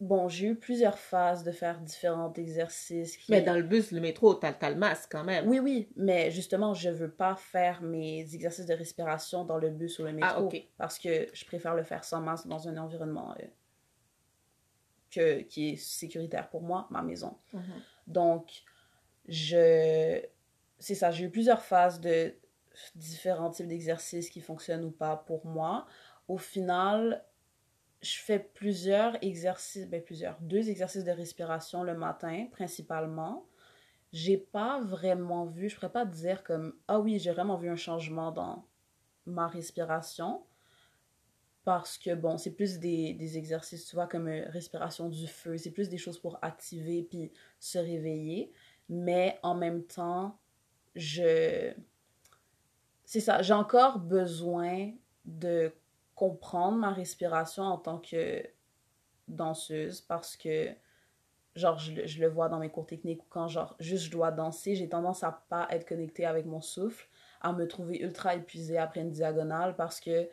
bon, 0.01 0.29
j'ai 0.29 0.49
eu 0.49 0.55
plusieurs 0.57 0.99
phases 0.99 1.45
de 1.45 1.53
faire 1.53 1.81
différents 1.81 2.33
exercices. 2.35 3.19
Mais 3.29 3.43
dans 3.43 3.57
le 3.57 3.63
bus, 3.63 3.93
le 3.93 4.01
métro, 4.01 4.35
t'as 4.35 4.55
as 4.61 4.71
le 4.71 4.77
masque 4.77 5.11
quand 5.13 5.25
même. 5.25 5.47
Oui, 5.47 5.59
oui, 5.59 5.89
mais 5.97 6.31
justement, 6.31 6.73
je 6.73 6.89
veux 6.89 7.11
pas 7.11 7.37
faire 7.37 7.83
mes 7.83 8.35
exercices 8.35 8.67
de 8.67 8.75
respiration 8.75 9.45
dans 9.45 9.59
le 9.59 9.71
bus 9.71 9.99
ou 9.99 10.05
le 10.05 10.13
métro. 10.13 10.49
Ah, 10.53 10.57
Parce 10.79 10.99
que 10.99 11.27
je 11.33 11.45
préfère 11.45 11.75
le 11.75 11.83
faire 11.83 12.05
sans 12.05 12.21
masque 12.21 12.47
dans 12.47 12.69
un 12.69 12.77
environnement 12.79 13.35
euh, 13.41 13.45
que, 15.11 15.43
qui 15.43 15.71
est 15.71 15.77
sécuritaire 15.77 16.49
pour 16.49 16.63
moi, 16.63 16.87
ma 16.91 17.03
maison. 17.03 17.37
Mhm. 17.53 17.63
Donc, 18.07 18.63
je 19.29 20.23
c'est 20.81 20.95
ça, 20.95 21.11
j'ai 21.11 21.27
eu 21.27 21.31
plusieurs 21.31 21.63
phases 21.63 22.01
de 22.01 22.35
différents 22.95 23.51
types 23.51 23.69
d'exercices 23.69 24.31
qui 24.31 24.41
fonctionnent 24.41 24.85
ou 24.85 24.91
pas 24.91 25.17
pour 25.17 25.47
moi. 25.47 25.87
Au 26.27 26.39
final, 26.39 27.25
je 28.03 28.19
fais 28.19 28.39
plusieurs 28.39 29.23
exercices, 29.23 29.87
ben 29.87 30.03
plusieurs, 30.03 30.41
deux 30.41 30.71
exercices 30.71 31.05
de 31.05 31.11
respiration 31.11 31.83
le 31.83 31.95
matin 31.95 32.47
principalement. 32.51 33.47
J'ai 34.13 34.39
pas 34.39 34.81
vraiment 34.81 35.45
vu, 35.45 35.69
je 35.69 35.77
pourrais 35.77 35.93
pas 35.93 36.07
dire 36.07 36.43
comme 36.43 36.75
ah 36.89 36.99
oui, 36.99 37.19
j'ai 37.19 37.31
vraiment 37.31 37.57
vu 37.57 37.69
un 37.69 37.77
changement 37.77 38.33
dans 38.33 38.67
ma 39.27 39.47
respiration 39.47 40.43
parce 41.65 41.99
que 41.99 42.15
bon, 42.15 42.39
c'est 42.39 42.53
plus 42.53 42.79
des, 42.79 43.13
des, 43.13 43.37
exercices, 43.37 43.85
tu 43.87 43.95
vois, 43.95 44.07
comme 44.07 44.29
euh, 44.29 44.49
respiration 44.49 45.11
du 45.11 45.27
feu, 45.27 45.59
c'est 45.59 45.71
plus 45.71 45.91
des 45.91 45.99
choses 45.99 46.19
pour 46.19 46.39
activer 46.43 47.03
puis 47.03 47.31
se 47.61 47.79
réveiller, 47.79 48.51
mais 48.89 49.39
en 49.43 49.55
même 49.55 49.85
temps, 49.85 50.40
je. 50.95 51.73
C'est 53.05 53.21
ça, 53.21 53.43
j'ai 53.43 53.55
encore 53.55 53.99
besoin 53.99 54.93
de 55.25 55.73
comprendre 56.15 56.79
ma 56.79 56.93
respiration 56.93 57.65
en 57.65 57.79
tant 57.79 57.99
que 57.99 58.47
danseuse 59.27 60.01
parce 60.01 60.37
que, 60.37 60.69
genre, 61.57 61.79
je, 61.79 62.21
le 62.21 62.29
vois 62.29 62.49
dans 62.49 62.59
mes 62.59 62.71
cours 62.71 62.87
techniques 62.87 63.23
ou 63.23 63.27
quand, 63.29 63.49
genre, 63.49 63.75
juste 63.81 64.05
je 64.05 64.11
dois 64.11 64.31
danser, 64.31 64.75
j'ai 64.75 64.89
tendance 64.89 65.25
à 65.25 65.45
pas 65.49 65.67
être 65.71 65.89
connectée 65.89 66.27
avec 66.27 66.47
mon 66.47 66.61
souffle, 66.61 67.09
à 67.41 67.53
me 67.53 67.67
trouver 67.67 68.01
ultra 68.01 68.35
épuisée 68.35 68.79
après 68.79 69.01
une 69.01 69.11
diagonale 69.11 69.75
parce 69.77 69.99
que, 69.99 70.29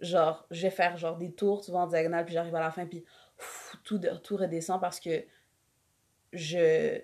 genre, 0.00 0.46
je 0.50 0.62
vais 0.62 0.70
faire, 0.70 0.96
genre, 0.96 1.16
des 1.16 1.32
tours 1.32 1.64
souvent 1.64 1.82
en 1.82 1.86
diagonale, 1.86 2.24
puis 2.24 2.34
j'arrive 2.34 2.54
à 2.56 2.60
la 2.60 2.70
fin, 2.70 2.86
puis 2.86 3.04
tout, 3.84 4.00
tout 4.22 4.36
redescend 4.36 4.80
parce 4.80 5.00
que 5.00 5.24
je 6.32 7.00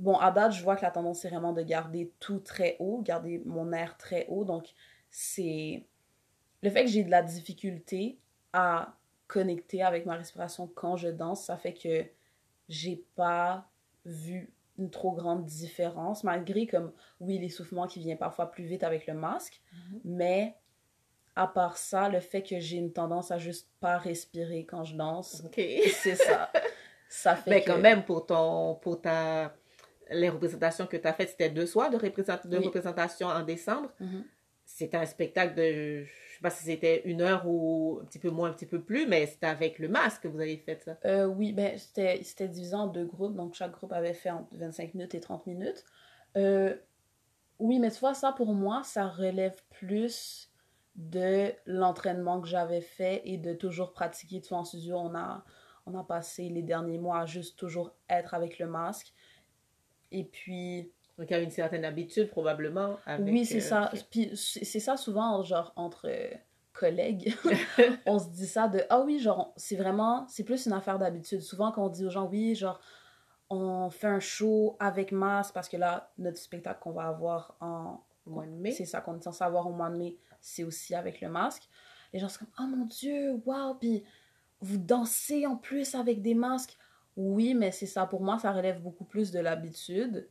Bon, 0.00 0.16
à 0.16 0.30
date, 0.30 0.52
je 0.52 0.62
vois 0.62 0.76
que 0.76 0.82
la 0.82 0.90
tendance, 0.90 1.20
c'est 1.20 1.28
vraiment 1.28 1.52
de 1.52 1.62
garder 1.62 2.10
tout 2.20 2.40
très 2.40 2.76
haut, 2.78 3.02
garder 3.02 3.42
mon 3.44 3.72
air 3.72 3.98
très 3.98 4.26
haut. 4.28 4.44
Donc, 4.44 4.72
c'est 5.10 5.84
le 6.62 6.70
fait 6.70 6.84
que 6.84 6.90
j'ai 6.90 7.04
de 7.04 7.10
la 7.10 7.22
difficulté 7.22 8.18
à 8.54 8.94
connecter 9.26 9.82
avec 9.82 10.06
ma 10.06 10.14
respiration 10.14 10.66
quand 10.74 10.96
je 10.96 11.08
danse, 11.08 11.44
ça 11.44 11.56
fait 11.56 11.74
que 11.74 12.04
j'ai 12.68 13.04
pas 13.14 13.68
vu 14.06 14.50
une 14.78 14.90
trop 14.90 15.12
grande 15.12 15.44
différence, 15.44 16.24
malgré 16.24 16.66
comme, 16.66 16.92
oui, 17.20 17.38
l'essoufflement 17.38 17.86
qui 17.86 18.00
vient 18.00 18.16
parfois 18.16 18.50
plus 18.50 18.64
vite 18.64 18.82
avec 18.82 19.06
le 19.06 19.12
masque, 19.12 19.60
mm-hmm. 19.72 20.00
mais 20.04 20.56
à 21.36 21.46
part 21.46 21.76
ça, 21.76 22.08
le 22.08 22.20
fait 22.20 22.42
que 22.42 22.58
j'ai 22.58 22.78
une 22.78 22.92
tendance 22.92 23.30
à 23.30 23.38
juste 23.38 23.68
pas 23.80 23.98
respirer 23.98 24.64
quand 24.64 24.84
je 24.84 24.96
danse, 24.96 25.42
c'est 25.54 26.16
ça. 26.16 26.50
ça 27.08 27.36
fait 27.36 27.50
mais 27.50 27.62
quand 27.62 27.78
même, 27.78 28.04
pour, 28.04 28.26
ton, 28.26 28.76
pour 28.76 29.00
ta 29.00 29.54
les 30.10 30.28
représentations 30.28 30.86
que 30.86 30.96
tu 30.96 31.06
as 31.06 31.12
faites, 31.12 31.30
c'était 31.30 31.50
deux 31.50 31.66
soirs 31.66 31.90
de, 31.90 31.98
de 31.98 32.56
représentation 32.58 33.28
en 33.28 33.42
décembre. 33.42 33.90
Mm-hmm. 34.00 34.22
C'était 34.64 34.96
un 34.96 35.06
spectacle 35.06 35.54
de, 35.54 36.04
je 36.04 36.36
sais 36.36 36.40
pas 36.42 36.50
si 36.50 36.64
c'était 36.64 37.02
une 37.04 37.20
heure 37.22 37.42
ou 37.46 37.98
un 38.02 38.04
petit 38.04 38.18
peu 38.18 38.30
moins, 38.30 38.50
un 38.50 38.52
petit 38.52 38.66
peu 38.66 38.80
plus, 38.80 39.06
mais 39.06 39.26
c'était 39.26 39.46
avec 39.46 39.78
le 39.78 39.88
masque 39.88 40.22
que 40.22 40.28
vous 40.28 40.40
avez 40.40 40.56
fait 40.56 40.80
ça. 40.82 40.96
Euh, 41.04 41.26
oui, 41.26 41.52
ben, 41.52 41.76
c'était 41.76 42.48
divisé 42.48 42.74
en 42.74 42.86
deux 42.86 43.04
groupes, 43.04 43.34
donc 43.34 43.54
chaque 43.54 43.72
groupe 43.72 43.92
avait 43.92 44.14
fait 44.14 44.30
entre 44.30 44.48
25 44.56 44.94
minutes 44.94 45.14
et 45.14 45.20
30 45.20 45.46
minutes. 45.46 45.84
Euh, 46.36 46.74
oui, 47.58 47.78
mais 47.78 47.90
tu 47.90 47.98
vois, 47.98 48.14
ça 48.14 48.32
pour 48.32 48.54
moi, 48.54 48.82
ça 48.84 49.08
relève 49.08 49.60
plus 49.70 50.50
de 50.96 51.52
l'entraînement 51.66 52.40
que 52.40 52.48
j'avais 52.48 52.80
fait 52.80 53.22
et 53.24 53.36
de 53.36 53.54
toujours 53.54 53.92
pratiquer. 53.92 54.40
Tu 54.40 54.48
vois, 54.48 54.58
en 54.58 54.64
studio, 54.64 54.96
on 54.96 55.14
a, 55.14 55.44
on 55.86 55.98
a 55.98 56.04
passé 56.04 56.48
les 56.48 56.62
derniers 56.62 56.98
mois 56.98 57.20
à 57.20 57.26
juste 57.26 57.58
toujours 57.58 57.92
être 58.08 58.34
avec 58.34 58.58
le 58.58 58.66
masque. 58.66 59.12
Et 60.12 60.24
puis. 60.24 60.92
Donc, 61.18 61.28
il 61.30 61.32
y 61.32 61.36
a 61.36 61.40
une 61.40 61.50
certaine 61.50 61.84
habitude, 61.84 62.30
probablement. 62.30 62.96
Avec, 63.04 63.26
oui, 63.26 63.44
c'est 63.44 63.58
euh, 63.58 63.60
ça. 63.60 63.92
Puis, 64.10 64.30
c'est 64.34 64.80
ça, 64.80 64.96
souvent, 64.96 65.42
genre, 65.42 65.72
entre 65.76 66.08
euh, 66.08 66.30
collègues, 66.72 67.34
on 68.06 68.18
se 68.18 68.28
dit 68.28 68.46
ça 68.46 68.68
de 68.68 68.82
Ah 68.88 69.00
oui, 69.00 69.18
genre, 69.18 69.52
c'est 69.56 69.76
vraiment. 69.76 70.26
C'est 70.28 70.44
plus 70.44 70.66
une 70.66 70.72
affaire 70.72 70.98
d'habitude. 70.98 71.40
Souvent, 71.42 71.72
quand 71.72 71.84
on 71.84 71.88
dit 71.90 72.06
aux 72.06 72.10
gens, 72.10 72.26
oui, 72.26 72.54
genre, 72.54 72.80
on 73.50 73.90
fait 73.90 74.06
un 74.06 74.20
show 74.20 74.76
avec 74.78 75.12
masque 75.12 75.52
parce 75.52 75.68
que 75.68 75.76
là, 75.76 76.12
notre 76.18 76.38
spectacle 76.38 76.80
qu'on 76.80 76.92
va 76.92 77.08
avoir 77.08 77.56
en. 77.60 78.02
mois 78.24 78.46
de 78.46 78.52
mai. 78.52 78.72
C'est 78.72 78.84
ça 78.86 79.00
qu'on 79.00 79.18
est 79.18 79.22
censé 79.22 79.44
avoir 79.44 79.66
au 79.66 79.72
mois 79.72 79.90
de 79.90 79.96
mai, 79.96 80.16
c'est 80.40 80.64
aussi 80.64 80.94
avec 80.94 81.20
le 81.20 81.28
masque. 81.28 81.68
Les 82.12 82.18
gens 82.18 82.28
sont 82.28 82.44
comme 82.44 82.66
Oh 82.72 82.76
mon 82.76 82.84
Dieu, 82.86 83.40
waouh, 83.44 83.74
puis 83.74 84.04
vous 84.60 84.78
dansez 84.78 85.46
en 85.46 85.56
plus 85.56 85.94
avec 85.94 86.22
des 86.22 86.34
masques. 86.34 86.76
Oui, 87.16 87.54
mais 87.54 87.72
c'est 87.72 87.86
ça. 87.86 88.06
Pour 88.06 88.22
moi, 88.22 88.38
ça 88.38 88.52
relève 88.52 88.80
beaucoup 88.80 89.04
plus 89.04 89.30
de 89.30 89.40
l'habitude. 89.40 90.28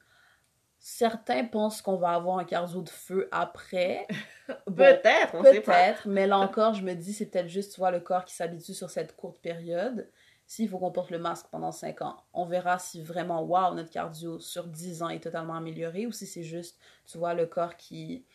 Certains 0.80 1.44
pensent 1.44 1.82
qu'on 1.82 1.98
va 1.98 2.14
avoir 2.14 2.40
un 2.40 2.46
cardio 2.46 2.82
de 2.82 2.90
feu 2.90 3.28
après. 3.32 4.08
peut-être, 4.66 5.36
on 5.36 5.44
sait 5.44 5.62
pas. 5.62 5.74
Peut-être, 5.74 6.08
mais 6.08 6.26
là 6.26 6.38
encore, 6.40 6.74
je 6.74 6.84
me 6.84 6.94
dis, 6.94 7.14
c'est 7.14 7.26
peut-être 7.26 7.50
juste, 7.50 7.74
tu 7.74 7.80
vois, 7.80 7.92
le 7.92 8.00
corps 8.00 8.24
qui 8.24 8.34
s'habitue 8.34 8.74
sur 8.74 8.90
cette 8.90 9.16
courte 9.16 9.40
période. 9.42 10.10
S'il 10.48 10.68
faut 10.68 10.80
qu'on 10.80 10.92
porte 10.92 11.12
le 11.12 11.20
masque 11.20 11.46
pendant 11.52 11.72
5 11.72 12.02
ans, 12.02 12.24
on 12.34 12.46
verra 12.46 12.80
si 12.80 13.04
vraiment, 13.04 13.44
waouh, 13.44 13.76
notre 13.76 13.92
cardio 13.92 14.40
sur 14.40 14.66
10 14.66 15.04
ans 15.04 15.10
est 15.10 15.20
totalement 15.20 15.54
amélioré 15.54 16.08
ou 16.08 16.12
si 16.12 16.26
c'est 16.26 16.42
juste, 16.42 16.80
tu 17.06 17.20
vois, 17.20 17.36
le 17.36 17.46
corps 17.46 17.76
qui. 17.76 18.26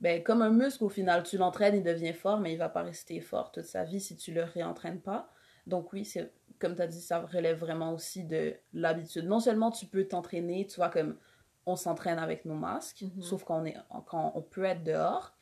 Ben, 0.00 0.22
comme 0.22 0.42
un 0.42 0.50
muscle, 0.50 0.84
au 0.84 0.88
final, 0.88 1.22
tu 1.24 1.38
l'entraînes, 1.38 1.74
il 1.76 1.82
devient 1.82 2.12
fort, 2.12 2.38
mais 2.38 2.52
il 2.52 2.56
va 2.56 2.68
pas 2.68 2.82
rester 2.82 3.20
fort 3.20 3.50
toute 3.50 3.64
sa 3.64 3.84
vie 3.84 4.00
si 4.00 4.16
tu 4.16 4.32
le 4.32 4.44
réentraînes 4.44 5.00
pas. 5.00 5.28
Donc 5.66 5.92
oui, 5.92 6.04
c'est 6.04 6.30
comme 6.58 6.76
tu 6.76 6.82
as 6.82 6.86
dit, 6.86 7.00
ça 7.00 7.20
relève 7.20 7.58
vraiment 7.58 7.92
aussi 7.92 8.24
de 8.24 8.54
l'habitude. 8.72 9.26
Non 9.26 9.40
seulement 9.40 9.70
tu 9.70 9.86
peux 9.86 10.06
t'entraîner, 10.06 10.66
tu 10.66 10.76
vois, 10.76 10.90
comme 10.90 11.16
on 11.66 11.76
s'entraîne 11.76 12.18
avec 12.18 12.44
nos 12.44 12.54
masques, 12.54 13.02
mhm. 13.02 13.22
sauf 13.22 13.44
quand 13.44 13.60
on, 13.60 13.64
est, 13.64 13.76
quand 14.06 14.32
on 14.34 14.42
peut 14.42 14.64
être 14.64 14.84
dehors. 14.84 15.34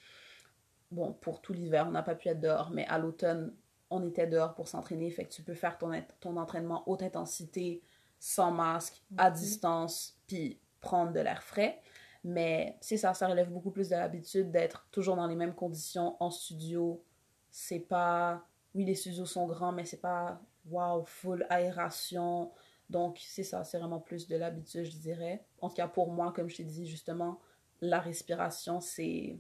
Bon, 0.91 1.13
pour 1.13 1.41
tout 1.41 1.53
l'hiver, 1.53 1.87
on 1.89 1.93
n'a 1.93 2.03
pas 2.03 2.15
pu 2.15 2.29
être 2.29 2.41
dehors, 2.41 2.71
mais 2.71 2.87
à 2.87 2.99
l'automne, 2.99 3.55
on 3.91 4.07
était 4.07 4.27
dehors 4.27 4.55
pour 4.55 4.69
s'entraîner. 4.69 5.11
Fait 5.11 5.25
que 5.25 5.33
tu 5.33 5.43
peux 5.43 5.55
faire 5.55 5.79
ton, 5.79 5.91
ton 6.21 6.37
entraînement 6.37 6.83
haute 6.87 7.03
intensité, 7.03 7.83
sans 8.19 8.51
masque, 8.51 9.03
à 9.17 9.31
mhm. 9.31 9.37
distance, 9.37 10.19
puis 10.27 10.61
prendre 10.81 11.13
de 11.13 11.21
l'air 11.21 11.43
frais. 11.43 11.81
Mais 12.25 12.77
c'est 12.81 12.97
ça, 12.97 13.15
ça 13.15 13.27
relève 13.27 13.51
beaucoup 13.51 13.71
plus 13.71 13.89
de 13.89 13.97
l'habitude 13.97 14.53
d'être 14.53 14.87
toujours 14.93 15.17
dans 15.17 15.27
les 15.27 15.35
mêmes 15.35 15.55
conditions 15.55 16.17
en 16.21 16.31
studio. 16.31 17.03
C'est 17.51 17.81
pas. 17.81 18.45
Oui, 18.75 18.85
les 18.85 18.95
studios 18.95 19.27
sont 19.27 19.47
grands, 19.47 19.73
mais 19.73 19.85
c'est 19.85 20.01
pas 20.01 20.41
wow, 20.67 21.05
full 21.05 21.47
aération. 21.51 22.51
Donc, 22.91 23.19
c'est 23.21 23.43
ça, 23.43 23.65
c'est 23.65 23.79
vraiment 23.79 24.01
plus 24.01 24.29
de 24.29 24.37
l'habitude, 24.37 24.85
je 24.85 24.97
dirais. 24.97 25.45
En 25.61 25.69
tout 25.69 25.77
cas, 25.77 25.89
pour 25.89 26.13
moi, 26.13 26.33
comme 26.35 26.49
je 26.49 26.57
t'ai 26.57 26.65
dit, 26.65 26.87
justement, 26.87 27.41
la 27.81 28.01
respiration, 28.01 28.81
c'est. 28.81 29.39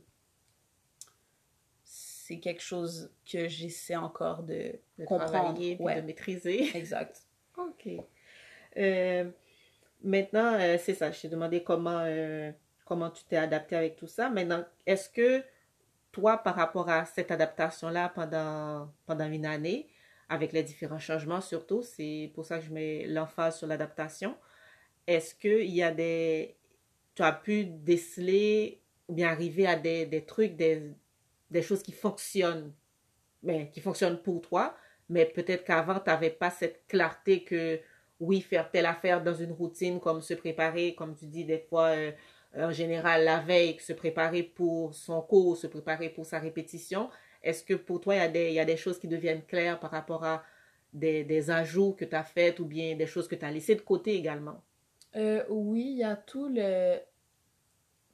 C'est 1.85 2.39
quelque 2.39 2.63
chose 2.63 3.11
que 3.31 3.49
j'essaie 3.49 3.97
encore 3.97 4.45
de, 4.45 4.79
comprendre. 5.05 5.61
et 5.61 5.77
de 5.77 6.01
maîtriser. 6.07 6.71
Exact. 6.77 7.27
OK. 7.59 7.89
Euh, 8.79 9.31
maintenant, 10.03 10.55
euh, 10.55 10.79
c'est 10.79 10.95
ça, 10.95 11.11
je 11.11 11.21
t'ai 11.21 11.29
demandé 11.29 11.63
comment, 11.63 12.01
euh, 12.05 12.51
comment 12.87 13.11
tu 13.11 13.25
t'es 13.25 13.37
adapté 13.37 13.77
avec 13.77 13.97
tout 13.97 14.07
ça. 14.07 14.31
Maintenant, 14.31 14.65
est-ce 14.87 15.11
que 15.11 15.43
toi, 16.13 16.39
par 16.39 16.55
rapport 16.55 16.89
à 16.89 17.05
cette 17.05 17.31
adaptation-là 17.31 18.11
pendant, 18.15 18.91
pendant 19.05 19.27
une 19.31 19.45
année, 19.45 19.89
avec 20.33 20.53
les 20.53 20.63
différents 20.63 20.99
changements 20.99 21.43
surtout. 21.43 21.83
C'est 21.83 22.31
pour 22.35 22.45
ça 22.45 22.59
que 22.59 22.65
je 22.65 22.73
mets 22.73 23.07
l'emphase 23.07 23.59
sur 23.59 23.67
l'adaptation. 23.67 24.35
Est-ce 25.07 25.35
qu'il 25.35 25.71
y 25.71 25.83
a 25.83 25.93
des... 25.93 26.57
Tu 27.15 27.23
as 27.23 27.33
pu 27.33 27.67
déceler 27.67 28.81
ou 29.09 29.15
bien 29.15 29.29
arriver 29.29 29.67
à 29.67 29.77
des, 29.77 30.07
des 30.07 30.25
trucs, 30.25 30.57
des, 30.57 30.95
des 31.51 31.63
choses 31.63 31.83
qui 31.83 31.93
fonctionnent, 31.93 32.73
mais 33.43 33.71
qui 33.71 33.81
fonctionnent 33.83 34.23
pour 34.23 34.41
toi, 34.41 34.75
mais 35.11 35.27
peut-être 35.27 35.65
qu'avant, 35.65 36.01
tu 36.01 36.09
n'avais 36.09 36.31
pas 36.31 36.49
cette 36.49 36.87
clarté 36.87 37.45
que, 37.45 37.81
oui, 38.19 38.41
faire 38.41 38.71
telle 38.71 38.87
affaire 38.87 39.23
dans 39.23 39.35
une 39.35 39.53
routine, 39.53 40.01
comme 40.01 40.23
se 40.23 40.33
préparer, 40.33 40.95
comme 40.95 41.15
tu 41.15 41.27
dis 41.27 41.45
des 41.45 41.59
fois, 41.59 41.89
euh, 41.89 42.13
en 42.57 42.71
général, 42.71 43.25
la 43.25 43.41
veille, 43.41 43.79
se 43.81 43.93
préparer 43.93 44.43
pour 44.43 44.95
son 44.95 45.21
cours, 45.21 45.59
se 45.59 45.67
préparer 45.67 46.09
pour 46.09 46.25
sa 46.25 46.39
répétition, 46.39 47.11
est-ce 47.43 47.65
que 47.65 47.75
pour 47.75 48.01
toi, 48.01 48.15
il 48.15 48.19
y, 48.19 48.21
a 48.21 48.29
des, 48.29 48.49
il 48.49 48.55
y 48.55 48.61
a 48.61 48.65
des 48.65 48.77
choses 48.77 48.99
qui 48.99 49.09
deviennent 49.09 49.43
claires 49.43 49.81
par 49.81 49.91
rapport 49.91 50.25
à 50.25 50.43
des, 50.93 51.25
des 51.25 51.51
ajouts 51.51 51.93
que 51.93 52.05
tu 52.05 52.15
as 52.15 52.25
faits 52.25 52.61
ou 52.61 52.65
bien 52.65 52.97
des 52.97 53.07
choses 53.07 53.29
que 53.29 53.35
tu 53.35 53.45
as 53.45 53.51
laissées 53.51 53.75
de 53.75 53.81
côté 53.81 54.15
également? 54.15 54.63
Euh, 55.17 55.45
oui, 55.49 55.87
il 55.93 55.99
y 55.99 56.05
a 56.05 56.17
tout 56.17 56.49
le... 56.49 56.99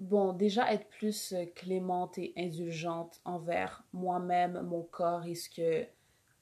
Bon, 0.00 0.32
déjà 0.32 0.72
être 0.72 0.86
plus 0.88 1.32
euh, 1.32 1.44
clémente 1.56 2.18
et 2.18 2.32
indulgente 2.36 3.20
envers 3.24 3.84
moi-même, 3.92 4.60
mon 4.62 4.82
corps, 4.82 5.26
est 5.26 5.34
ce 5.34 5.50
que 5.50 5.86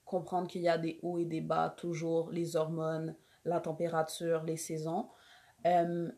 comprendre 0.05 0.47
qu'il 0.47 0.63
y 0.63 0.69
a 0.69 0.79
des 0.79 0.99
hauts 1.03 1.19
et 1.19 1.25
des 1.25 1.41
bas, 1.41 1.75
toujours 1.77 2.31
les 2.31 2.55
hormones, 2.55 3.17
la 3.45 3.61
température, 3.61 4.45
les 4.45 4.59
saisons. 4.59 5.09
Euh, 5.67 6.11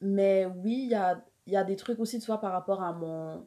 mais 0.00 0.46
oui, 0.46 0.82
il 0.84 0.90
y 0.90 0.94
a, 0.94 1.24
y 1.46 1.56
a 1.56 1.64
des 1.64 1.76
trucs 1.76 2.00
aussi, 2.00 2.18
tu 2.18 2.26
vois, 2.26 2.40
par 2.40 2.52
rapport 2.52 2.82
à 2.82 2.92
mon, 2.92 3.46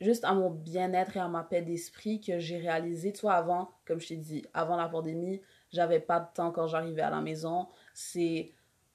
juste 0.00 0.24
à 0.24 0.34
mon 0.34 0.50
bien-être 0.50 1.16
et 1.16 1.20
à 1.20 1.28
ma 1.28 1.42
paix 1.42 1.62
d'esprit 1.62 2.20
que 2.20 2.38
j'ai 2.38 2.58
réalisé. 2.58 3.12
Tu 3.12 3.22
vois, 3.22 3.34
avant, 3.34 3.70
comme 3.86 4.00
je 4.00 4.08
t'ai 4.08 4.16
dit, 4.16 4.44
avant 4.54 4.76
la 4.76 4.88
pandémie, 4.88 5.40
j'avais 5.70 6.00
pas 6.00 6.20
de 6.20 6.26
temps 6.34 6.50
quand 6.50 6.66
j'arrivais 6.66 7.02
à 7.02 7.10
la 7.10 7.20
maison. 7.20 7.68
C'est 7.94 8.52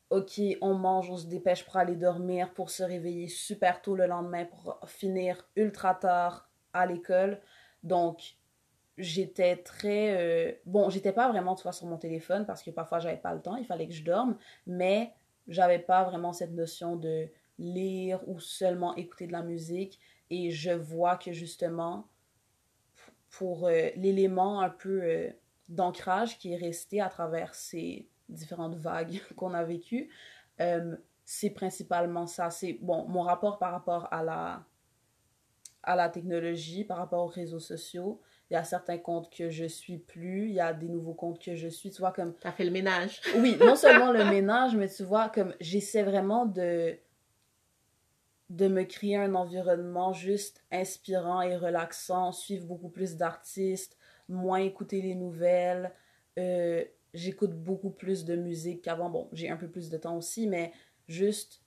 ok, 0.10 0.42
on 0.62 0.76
mange, 0.76 1.10
on 1.10 1.18
se 1.18 1.28
dépêche 1.28 1.66
pour 1.66 1.78
aller 1.78 1.96
dormir, 1.96 2.54
pour 2.54 2.70
se 2.70 2.84
réveiller 2.84 3.28
super 3.28 3.82
tôt 3.82 3.96
le 3.96 4.06
lendemain, 4.06 4.46
pour 4.46 4.78
finir 4.86 5.48
ultra 5.56 5.96
tard 5.96 6.50
à 6.74 6.86
l'école. 6.86 7.40
Donc, 7.84 8.36
j'étais 8.98 9.58
très. 9.58 10.18
Euh, 10.18 10.52
bon, 10.66 10.90
j'étais 10.90 11.14
pas 11.14 11.30
vraiment, 11.30 11.56
tu 11.56 11.72
sur 11.72 11.88
mon 11.88 11.98
téléphone 11.98 12.46
parce 12.46 12.62
que 12.62 12.72
parfois 12.72 13.00
j'avais 13.00 13.18
pas 13.18 13.34
le 13.34 13.42
temps, 13.42 13.56
il 13.56 13.66
fallait 13.66 13.88
que 13.88 13.94
je 13.94 14.04
dorme, 14.04 14.38
mais 14.68 15.14
j'avais 15.48 15.80
pas 15.80 16.04
vraiment 16.04 16.34
cette 16.34 16.52
notion 16.52 16.96
de 16.96 17.28
lire 17.58 18.20
ou 18.28 18.40
seulement 18.40 18.96
écouter 18.96 19.28
de 19.28 19.32
la 19.32 19.44
musique. 19.44 20.00
Et 20.32 20.50
je 20.50 20.72
vois 20.72 21.18
que 21.18 21.34
justement, 21.34 22.08
pour 23.32 23.68
euh, 23.68 23.90
l'élément 23.98 24.62
un 24.62 24.70
peu 24.70 25.02
euh, 25.04 25.30
d'ancrage 25.68 26.40
qui 26.40 26.54
est 26.54 26.58
resté 26.58 27.02
à 27.02 27.10
travers 27.10 27.54
ces 27.54 28.08
différentes 28.30 28.76
vagues 28.76 29.22
qu'on 29.36 29.54
a 29.54 29.64
vécues, 29.64 30.10
euh, 30.62 30.96
c'est 31.26 31.50
principalement 31.50 32.28
ça. 32.28 32.50
C'est 32.50 32.80
bon, 32.82 33.06
mon 33.10 33.22
rapport 33.22 33.60
par 33.60 33.74
rapport 33.74 34.08
à 34.10 34.24
la, 34.24 34.64
à 35.84 35.98
la 35.98 36.08
technologie, 36.08 36.86
par 36.86 36.98
rapport 36.98 37.26
aux 37.26 37.28
réseaux 37.28 37.60
sociaux. 37.60 38.22
Il 38.50 38.54
y 38.54 38.58
a 38.58 38.64
certains 38.64 39.00
comptes 39.00 39.30
que 39.34 39.50
je 39.50 39.66
suis 39.66 39.98
plus, 39.98 40.48
il 40.48 40.54
y 40.54 40.62
a 40.62 40.74
des 40.74 40.88
nouveaux 40.88 41.14
comptes 41.14 41.44
que 41.44 41.56
je 41.56 41.68
suis. 41.68 41.92
Tu 41.92 42.00
vois, 42.00 42.14
comme. 42.14 42.34
T'as 42.36 42.54
fait 42.54 42.66
le 42.66 42.72
ménage. 42.72 43.22
oui, 43.36 43.58
non 43.60 43.76
seulement 43.76 44.14
le 44.14 44.24
ménage, 44.30 44.78
mais 44.78 44.88
tu 44.88 45.04
vois, 45.04 45.28
comme 45.28 45.54
j'essaie 45.60 46.04
vraiment 46.04 46.46
de 46.46 46.98
de 48.52 48.68
me 48.68 48.84
créer 48.84 49.16
un 49.16 49.34
environnement 49.34 50.12
juste 50.12 50.62
inspirant 50.72 51.42
et 51.42 51.56
relaxant, 51.56 52.34
suivre 52.34 52.66
beaucoup 52.66 52.90
plus 52.90 53.16
d'artistes, 53.16 53.98
moins 54.28 54.60
écouter 54.60 55.02
les 55.02 55.16
nouvelles. 55.16 55.94
Euh, 56.38 56.84
j'écoute 57.14 57.52
beaucoup 57.52 57.92
plus 57.92 58.26
de 58.26 58.36
musique 58.36 58.82
qu'avant. 58.82 59.10
Bon, 59.10 59.30
j'ai 59.32 59.50
un 59.50 59.56
peu 59.56 59.70
plus 59.70 59.90
de 59.90 59.98
temps 59.98 60.18
aussi, 60.18 60.48
mais 60.48 60.74
juste, 61.08 61.64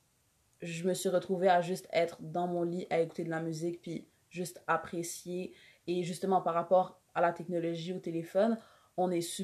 je 0.60 0.86
me 0.86 0.92
suis 0.92 1.08
retrouvée 1.08 1.48
à 1.48 1.62
juste 1.62 1.88
être 1.90 2.18
dans 2.20 2.46
mon 2.46 2.64
lit, 2.64 2.86
à 2.90 3.00
écouter 3.00 3.24
de 3.24 3.30
la 3.30 3.40
musique, 3.40 3.80
puis 3.80 4.06
juste 4.28 4.62
apprécier. 4.66 5.54
Et 5.86 6.02
justement, 6.02 6.42
par 6.42 6.52
rapport 6.52 7.00
à 7.14 7.22
la 7.22 7.32
technologie 7.32 7.94
au 7.94 7.98
téléphone, 7.98 8.58
on 8.98 9.10
est 9.10 9.42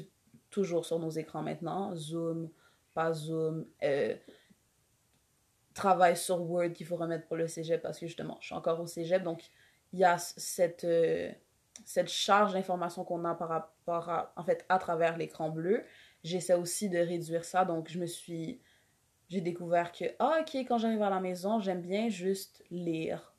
toujours 0.51 0.85
sur 0.85 0.99
nos 0.99 1.09
écrans 1.09 1.41
maintenant. 1.41 1.95
Zoom, 1.95 2.51
pas 2.93 3.13
Zoom. 3.13 3.65
Euh, 3.81 4.15
travail 5.73 6.17
sur 6.17 6.41
Word 6.41 6.73
qu'il 6.73 6.85
faut 6.85 6.95
remettre 6.95 7.27
pour 7.27 7.37
le 7.37 7.47
cégep 7.47 7.81
parce 7.81 7.99
que 7.99 8.07
justement, 8.07 8.37
je 8.41 8.47
suis 8.47 8.55
encore 8.55 8.79
au 8.79 8.87
cégep. 8.87 9.23
Donc, 9.23 9.49
il 9.93 9.99
y 9.99 10.03
a 10.03 10.17
cette, 10.17 10.83
euh, 10.83 11.31
cette 11.85 12.09
charge 12.09 12.53
d'informations 12.53 13.03
qu'on 13.03 13.25
a 13.25 13.35
par 13.35 13.49
rapport 13.49 14.09
à, 14.09 14.33
en 14.35 14.43
fait, 14.43 14.65
à 14.69 14.77
travers 14.79 15.17
l'écran 15.17 15.49
bleu. 15.49 15.83
J'essaie 16.23 16.53
aussi 16.53 16.89
de 16.89 16.97
réduire 16.97 17.45
ça. 17.45 17.65
Donc, 17.65 17.89
je 17.89 17.99
me 17.99 18.05
suis. 18.05 18.61
J'ai 19.29 19.41
découvert 19.41 19.91
que, 19.93 20.05
ah, 20.19 20.39
ok, 20.41 20.55
quand 20.67 20.77
j'arrive 20.77 21.01
à 21.01 21.09
la 21.09 21.21
maison, 21.21 21.59
j'aime 21.59 21.81
bien 21.81 22.09
juste 22.09 22.63
lire. 22.69 23.33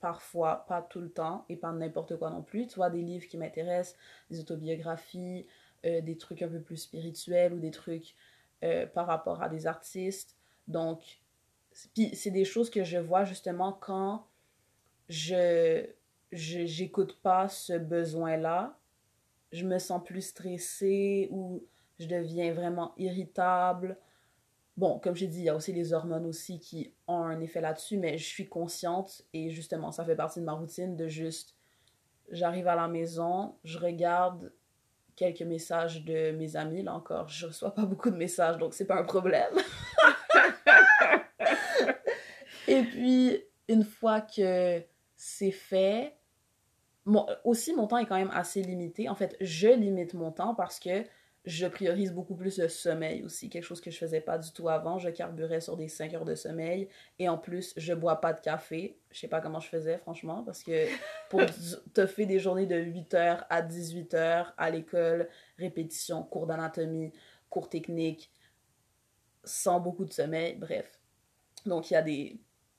Parfois, 0.00 0.64
pas 0.68 0.82
tout 0.82 1.00
le 1.00 1.10
temps 1.10 1.44
et 1.48 1.56
pas 1.56 1.72
n'importe 1.72 2.16
quoi 2.16 2.30
non 2.30 2.42
plus. 2.42 2.66
Tu 2.66 2.76
vois, 2.76 2.90
des 2.90 3.02
livres 3.02 3.26
qui 3.26 3.38
m'intéressent, 3.38 3.96
des 4.30 4.40
autobiographies, 4.40 5.46
euh, 5.84 6.00
des 6.00 6.16
trucs 6.16 6.42
un 6.42 6.48
peu 6.48 6.60
plus 6.60 6.76
spirituels 6.76 7.52
ou 7.52 7.58
des 7.60 7.70
trucs 7.70 8.14
euh, 8.64 8.86
par 8.86 9.06
rapport 9.06 9.42
à 9.42 9.48
des 9.48 9.68
artistes. 9.68 10.36
Donc, 10.66 11.20
puis 11.94 12.14
c'est 12.14 12.30
des 12.30 12.44
choses 12.44 12.70
que 12.70 12.84
je 12.84 12.98
vois 12.98 13.24
justement 13.24 13.72
quand 13.72 14.26
je 15.08 15.86
j'écoute 16.32 17.18
pas 17.22 17.48
ce 17.48 17.72
besoin-là, 17.72 18.78
je 19.52 19.64
me 19.64 19.78
sens 19.78 20.02
plus 20.04 20.22
stressée 20.22 21.28
ou 21.30 21.64
je 21.98 22.06
deviens 22.06 22.52
vraiment 22.52 22.92
irritable. 22.98 23.96
Bon, 24.76 24.98
comme 24.98 25.16
j'ai 25.16 25.26
dit, 25.26 25.38
il 25.38 25.44
y 25.44 25.48
a 25.48 25.56
aussi 25.56 25.72
les 25.72 25.92
hormones 25.92 26.26
aussi 26.26 26.60
qui 26.60 26.92
ont 27.06 27.22
un 27.22 27.40
effet 27.40 27.60
là-dessus, 27.60 27.96
mais 27.96 28.18
je 28.18 28.26
suis 28.26 28.48
consciente 28.48 29.22
et 29.32 29.50
justement, 29.50 29.90
ça 29.90 30.04
fait 30.04 30.14
partie 30.14 30.40
de 30.40 30.44
ma 30.44 30.52
routine 30.52 30.96
de 30.96 31.08
juste, 31.08 31.56
j'arrive 32.30 32.68
à 32.68 32.76
la 32.76 32.88
maison, 32.88 33.56
je 33.64 33.78
regarde 33.78 34.52
quelques 35.16 35.42
messages 35.42 36.04
de 36.04 36.30
mes 36.32 36.54
amis, 36.54 36.82
là 36.82 36.94
encore, 36.94 37.26
je 37.28 37.46
reçois 37.46 37.74
pas 37.74 37.86
beaucoup 37.86 38.10
de 38.10 38.16
messages, 38.16 38.58
donc 38.58 38.74
c'est 38.74 38.86
pas 38.86 39.00
un 39.00 39.04
problème. 39.04 39.52
Et 42.78 42.84
puis, 42.84 43.42
une 43.68 43.84
fois 43.84 44.20
que 44.20 44.82
c'est 45.16 45.50
fait, 45.50 46.14
aussi 47.44 47.74
mon 47.74 47.86
temps 47.86 47.98
est 47.98 48.06
quand 48.06 48.16
même 48.16 48.30
assez 48.32 48.62
limité. 48.62 49.08
En 49.08 49.14
fait, 49.14 49.36
je 49.40 49.68
limite 49.68 50.14
mon 50.14 50.30
temps 50.30 50.54
parce 50.54 50.78
que 50.78 51.04
je 51.44 51.66
priorise 51.66 52.12
beaucoup 52.12 52.34
plus 52.34 52.58
le 52.58 52.68
sommeil 52.68 53.22
aussi, 53.22 53.48
quelque 53.48 53.64
chose 53.64 53.80
que 53.80 53.90
je 53.90 53.96
faisais 53.96 54.20
pas 54.20 54.36
du 54.38 54.52
tout 54.52 54.68
avant. 54.68 54.98
Je 54.98 55.08
carburais 55.08 55.60
sur 55.60 55.76
des 55.76 55.88
5 55.88 56.12
heures 56.14 56.24
de 56.24 56.34
sommeil 56.34 56.88
et 57.18 57.28
en 57.28 57.38
plus, 57.38 57.72
je 57.76 57.94
bois 57.94 58.20
pas 58.20 58.32
de 58.32 58.40
café. 58.40 58.98
Je 59.10 59.18
sais 59.18 59.28
pas 59.28 59.40
comment 59.40 59.58
je 59.58 59.68
faisais, 59.68 59.98
franchement, 59.98 60.42
parce 60.44 60.62
que 60.62 60.86
pour 61.30 61.40
te 61.94 62.06
faire 62.06 62.26
des 62.26 62.38
journées 62.38 62.66
de 62.66 62.76
8 62.76 63.14
heures 63.14 63.44
à 63.48 63.62
18 63.62 64.14
heures 64.14 64.54
à 64.58 64.70
l'école, 64.70 65.28
répétition, 65.58 66.22
cours 66.22 66.46
d'anatomie, 66.46 67.12
cours 67.48 67.68
technique, 67.68 68.30
sans 69.42 69.80
beaucoup 69.80 70.04
de 70.04 70.12
sommeil, 70.12 70.54
bref. 70.56 71.00
Donc, 71.64 71.90
il 71.90 71.94
y 71.94 71.96
a 71.96 72.02
des. 72.02 72.38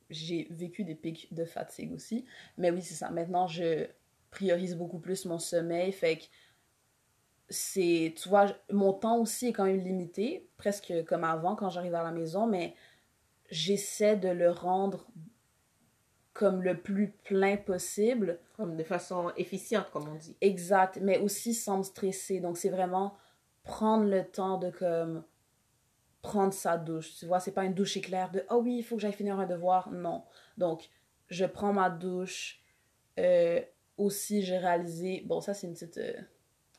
J'ai 0.09 0.47
vécu 0.49 0.83
des 0.83 0.95
pics 0.95 1.33
de 1.33 1.45
fatigue 1.45 1.93
aussi. 1.93 2.25
Mais 2.57 2.71
oui, 2.71 2.81
c'est 2.81 2.95
ça. 2.95 3.09
Maintenant, 3.09 3.47
je 3.47 3.87
priorise 4.31 4.75
beaucoup 4.75 4.99
plus 4.99 5.25
mon 5.25 5.39
sommeil. 5.39 5.91
Fait 5.91 6.17
que 6.17 6.23
c'est, 7.49 8.13
tu 8.15 8.29
vois, 8.29 8.47
mon 8.71 8.93
temps 8.93 9.19
aussi 9.19 9.47
est 9.47 9.53
quand 9.53 9.65
même 9.65 9.79
limité, 9.79 10.49
presque 10.57 10.93
comme 11.05 11.23
avant 11.23 11.55
quand 11.55 11.69
j'arrive 11.69 11.95
à 11.95 12.03
la 12.03 12.11
maison, 12.11 12.45
mais 12.47 12.75
j'essaie 13.49 14.15
de 14.17 14.29
le 14.29 14.51
rendre 14.51 15.07
comme 16.33 16.61
le 16.61 16.79
plus 16.79 17.11
plein 17.23 17.57
possible. 17.57 18.39
Comme 18.55 18.75
de 18.75 18.83
façon 18.83 19.31
efficiente, 19.37 19.89
comme 19.91 20.07
on 20.07 20.15
dit. 20.15 20.35
Exact, 20.41 20.99
mais 21.01 21.17
aussi 21.19 21.53
sans 21.53 21.77
me 21.77 21.83
stresser. 21.83 22.39
Donc, 22.39 22.57
c'est 22.57 22.69
vraiment 22.69 23.15
prendre 23.63 24.05
le 24.05 24.25
temps 24.25 24.57
de 24.57 24.69
comme 24.69 25.23
prendre 26.21 26.53
sa 26.53 26.77
douche. 26.77 27.15
Tu 27.15 27.25
vois, 27.25 27.39
c'est 27.39 27.53
pas 27.53 27.65
une 27.65 27.73
douche 27.73 27.97
éclair 27.97 28.31
de 28.31 28.43
«Oh 28.49 28.61
oui, 28.63 28.77
il 28.77 28.83
faut 28.83 28.95
que 28.95 29.01
j'aille 29.01 29.13
finir 29.13 29.39
un 29.39 29.47
devoir.» 29.47 29.89
Non. 29.91 30.23
Donc, 30.57 30.89
je 31.29 31.45
prends 31.45 31.73
ma 31.73 31.89
douche. 31.89 32.61
Euh, 33.17 33.61
aussi, 33.97 34.41
j'ai 34.43 34.57
réalisé... 34.57 35.23
Bon, 35.25 35.41
ça, 35.41 35.53
c'est 35.53 35.67
une 35.67 35.73
petite... 35.73 35.97
Euh, 35.97 36.13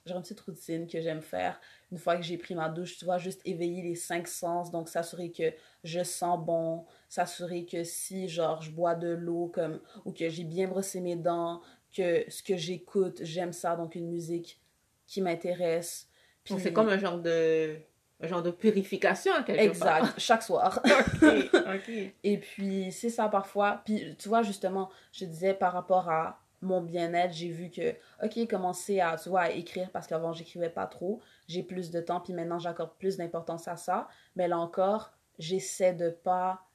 j'ai 0.07 0.15
une 0.15 0.23
petite 0.23 0.41
routine 0.41 0.87
que 0.87 1.01
j'aime 1.01 1.21
faire 1.21 1.61
une 1.93 1.99
fois 1.99 2.17
que 2.17 2.23
j'ai 2.23 2.39
pris 2.39 2.55
ma 2.55 2.69
douche, 2.69 2.97
tu 2.97 3.05
vois, 3.05 3.19
juste 3.19 3.43
éveiller 3.45 3.83
les 3.83 3.95
cinq 3.95 4.29
sens, 4.29 4.71
donc 4.71 4.89
s'assurer 4.89 5.31
que 5.31 5.53
je 5.85 6.03
sens 6.03 6.39
bon, 6.43 6.87
s'assurer 7.09 7.67
que 7.67 7.85
si, 7.85 8.29
genre, 8.29 8.63
je 8.63 8.71
bois 8.71 8.95
de 8.95 9.09
l'eau, 9.09 9.51
comme, 9.53 9.81
ou 10.05 10.13
que 10.13 10.29
j'ai 10.29 10.45
bien 10.45 10.69
brossé 10.69 11.01
mes 11.01 11.17
dents, 11.17 11.61
que 11.95 12.25
ce 12.31 12.43
que 12.43 12.57
j'écoute, 12.57 13.19
j'aime 13.23 13.53
ça, 13.53 13.77
donc 13.77 13.95
une 13.95 14.09
musique 14.09 14.61
qui 15.07 15.21
m'intéresse. 15.21 16.09
Puis... 16.45 16.55
C'est 16.59 16.73
comme 16.73 16.89
un 16.89 16.99
genre 16.99 17.19
de 17.19 17.77
un 18.23 18.27
genre 18.27 18.43
de 18.43 18.51
purification 18.51 19.33
quelque 19.45 19.61
exact, 19.61 20.01
part. 20.01 20.15
chaque 20.19 20.43
soir. 20.43 20.83
Et 22.23 22.39
puis, 22.39 22.93
c'est 22.93 23.09
ça 23.09 23.29
parfois. 23.29 23.83
Puis, 23.85 24.15
tu 24.19 24.29
vois, 24.29 24.43
justement, 24.43 24.91
je 25.13 25.25
disais 25.25 25.55
par 25.55 25.73
rapport 25.73 26.09
à 26.11 26.41
mon 26.63 26.83
bien-être, 26.83 27.33
j'ai 27.33 27.49
vu 27.49 27.71
que, 27.71 27.95
ok, 28.23 28.47
commencer 28.49 29.01
à, 29.01 29.17
tu 29.17 29.31
vois, 29.31 29.43
à 29.43 29.51
écrire 29.51 29.91
parce 29.91 30.07
qu'avant, 30.07 30.33
j'écrivais 30.33 30.69
pas 30.69 30.87
trop. 30.87 31.21
J'ai 31.49 31.63
plus 31.63 31.91
de 31.91 32.01
temps, 32.01 32.21
puis 32.21 32.35
maintenant, 32.35 32.59
j'accorde 32.59 32.93
plus 32.99 33.17
d'importance 33.17 33.67
à 33.69 33.77
ça. 33.77 34.09
Mais 34.37 34.49
là 34.49 34.59
encore, 34.59 35.13
j'essaie 35.39 35.95
de 35.95 36.11
pas 36.11 36.67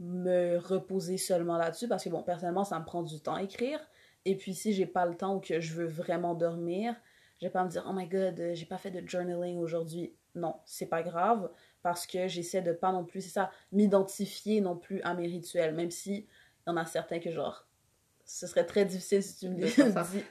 me 0.00 0.56
reposer 0.56 1.18
seulement 1.18 1.58
là-dessus 1.58 1.86
parce 1.86 2.02
que, 2.02 2.08
bon, 2.08 2.22
personnellement, 2.22 2.64
ça 2.64 2.78
me 2.80 2.84
prend 2.84 3.02
du 3.02 3.20
temps 3.20 3.34
à 3.34 3.42
écrire. 3.42 3.78
Et 4.24 4.36
puis, 4.36 4.54
si 4.54 4.72
j'ai 4.72 4.86
pas 4.86 5.06
le 5.06 5.16
temps 5.16 5.36
ou 5.36 5.40
que 5.40 5.60
je 5.60 5.74
veux 5.74 5.86
vraiment 5.86 6.34
dormir, 6.34 6.96
je 7.40 7.46
vais 7.46 7.50
pas 7.50 7.64
me 7.64 7.70
dire, 7.70 7.84
oh 7.88 7.92
my 7.92 8.06
god, 8.06 8.52
j'ai 8.54 8.66
pas 8.66 8.78
fait 8.78 8.90
de 8.90 9.06
journaling 9.08 9.58
aujourd'hui. 9.58 10.14
Non, 10.34 10.56
c'est 10.64 10.86
pas 10.86 11.02
grave 11.02 11.50
parce 11.82 12.06
que 12.06 12.28
j'essaie 12.28 12.62
de 12.62 12.72
pas 12.72 12.92
non 12.92 13.04
plus, 13.04 13.20
c'est 13.22 13.30
ça, 13.30 13.50
m'identifier 13.72 14.60
non 14.60 14.76
plus 14.76 15.00
à 15.02 15.14
mes 15.14 15.26
rituels, 15.26 15.74
même 15.74 15.90
si 15.90 16.26
il 16.66 16.68
y 16.68 16.70
en 16.70 16.76
a 16.76 16.86
certains 16.86 17.18
que 17.18 17.30
genre 17.30 17.66
ce 18.24 18.46
serait 18.46 18.66
très 18.66 18.84
difficile 18.84 19.22
si 19.22 19.38
tu 19.38 19.48
me 19.48 19.56
dis, 19.56 19.68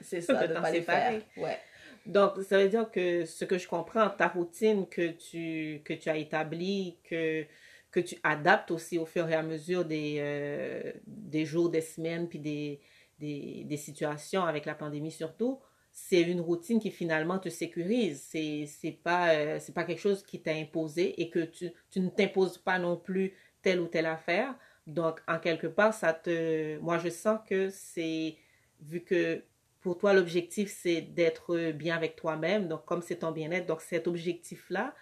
c'est 0.01 0.21
ça, 0.21 0.47
de, 0.47 0.53
pas 0.53 0.71
les 0.71 0.81
faire. 0.81 1.21
Ouais. 1.35 1.57
Donc, 2.05 2.41
ça 2.47 2.57
veut 2.57 2.69
dire 2.69 2.89
que 2.89 3.25
ce 3.25 3.43
que 3.45 3.57
je 3.57 3.67
comprends, 3.67 4.09
ta 4.09 4.29
routine 4.29 4.87
que 4.87 5.11
tu, 5.11 5.81
que 5.83 5.93
tu 5.93 6.09
as 6.09 6.17
établie, 6.17 6.97
que, 7.03 7.45
que 7.91 7.99
tu 7.99 8.15
adaptes 8.23 8.71
aussi 8.71 8.97
au 8.97 9.05
fur 9.05 9.27
et 9.29 9.35
à 9.35 9.43
mesure 9.43 9.83
des, 9.83 10.17
euh, 10.19 10.93
des 11.05 11.45
jours, 11.45 11.69
des 11.69 11.81
semaines, 11.81 12.29
puis 12.29 12.39
des, 12.39 12.79
des, 13.19 13.63
des, 13.65 13.77
situations 13.77 14.43
avec 14.43 14.65
la 14.65 14.75
pandémie 14.75 15.11
surtout, 15.11 15.59
c'est 16.01 16.21
une 16.21 16.41
routine 16.41 16.79
qui 16.79 16.91
finalement 16.91 17.39
te 17.39 17.49
sécurise. 17.49 18.23
C'est, 18.29 18.65
c'est 18.65 18.91
pas, 18.91 19.33
euh, 19.33 19.57
c'est 19.59 19.73
pas 19.73 19.83
quelque 19.83 19.99
chose 19.99 20.23
qui 20.23 20.41
t'a 20.41 20.53
imposé 20.53 21.21
et 21.21 21.29
que 21.29 21.39
tu, 21.39 21.71
tu 21.91 21.99
ne 21.99 22.09
t'imposes 22.09 22.57
pas 22.57 22.79
non 22.79 22.97
plus 22.97 23.33
telle 23.61 23.79
ou 23.79 23.87
telle 23.87 24.05
affaire. 24.05 24.55
Donc, 24.87 25.21
en 25.27 25.39
quelque 25.39 25.67
part, 25.67 25.93
ça 25.93 26.13
te... 26.13 26.77
Moi, 26.79 26.97
je 26.97 27.09
sens 27.09 27.39
que 27.47 27.69
c'est... 27.69 28.37
Vu 28.81 29.01
que 29.01 29.43
pour 29.81 29.97
toi, 29.97 30.13
l'objectif, 30.13 30.71
c'est 30.71 31.01
d'être 31.01 31.71
bien 31.71 31.95
avec 31.95 32.15
toi-même. 32.15 32.67
Donc, 32.67 32.85
comme 32.85 33.01
c'est 33.01 33.17
ton 33.17 33.31
bien-être, 33.31 33.67
donc 33.67 33.81
cet 33.81 34.07
objectif-là 34.07 34.95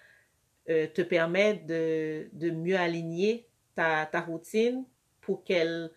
euh, 0.70 0.88
te 0.88 1.02
permet 1.04 1.56
de, 1.56 2.28
de 2.34 2.50
mieux 2.50 2.78
aligner 2.78 3.48
ta, 3.76 4.06
ta 4.08 4.20
routine 4.20 4.84
pour 5.22 5.44
qu'elle 5.44 5.92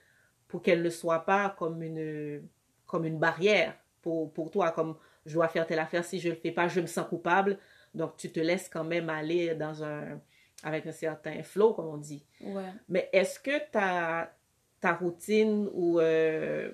pour 0.47 0.63
qu'elle 0.63 0.83
ne 0.83 0.91
soit 0.91 1.25
pas 1.25 1.55
comme 1.59 1.81
une, 1.83 2.43
comme 2.87 3.07
une 3.07 3.19
barrière 3.19 3.77
pour, 4.03 4.33
pour 4.33 4.51
toi, 4.51 4.71
comme 4.71 4.97
je 5.27 5.35
dois 5.35 5.49
faire 5.49 5.67
telle 5.67 5.79
affaire, 5.79 6.05
si 6.05 6.21
je 6.21 6.29
ne 6.29 6.35
le 6.35 6.41
fais 6.41 6.53
pas, 6.53 6.69
je 6.69 6.81
me 6.81 6.87
sens 6.87 7.07
coupable. 7.09 7.59
Donc, 7.95 8.17
tu 8.17 8.31
te 8.31 8.41
laisses 8.41 8.69
quand 8.69 8.85
même 8.85 9.11
aller 9.11 9.55
dans 9.55 9.83
un, 9.85 10.21
avec 10.63 10.87
un 10.87 10.93
certain 10.93 11.43
flow, 11.43 11.75
comme 11.75 11.89
on 11.89 11.97
dit. 11.97 12.25
Ouais. 12.41 12.73
Mais 12.89 13.09
est-ce 13.13 13.39
que 13.41 13.71
ta, 13.71 14.33
ta 14.81 14.95
routine 14.95 15.69
ou 15.73 16.01
euh, 16.01 16.71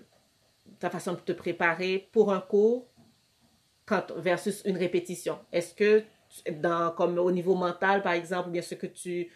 ta 0.78 0.90
façon 0.90 1.14
de 1.14 1.20
te 1.20 1.32
préparer 1.32 2.08
pour 2.12 2.32
un 2.32 2.40
cours 2.40 2.86
quand, 3.86 4.12
versus 4.16 4.62
une 4.64 4.76
répétition, 4.76 5.38
est-ce 5.52 5.74
que 5.74 6.02
dans, 6.50 6.90
comme 6.90 7.18
au 7.18 7.30
niveau 7.30 7.54
mental, 7.54 8.02
par 8.02 8.12
exemple, 8.12 8.50
bien 8.50 8.62
ce 8.62 8.74
que 8.74 8.86
tu, 8.86 9.30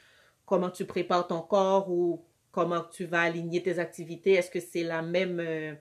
comment 0.45 0.71
tu 0.71 0.85
prépares 0.85 1.29
ton 1.29 1.41
corps 1.41 1.89
ou 1.89 2.25
comment 2.51 2.83
tu 2.83 3.05
vas 3.05 3.23
aligner 3.23 3.63
tes 3.63 3.79
activités, 3.79 4.33
est-ce 4.33 4.51
que 4.51 4.59
c'est 4.59 4.83
la 4.83 5.03
même, 5.03 5.39
euh, 5.39 5.75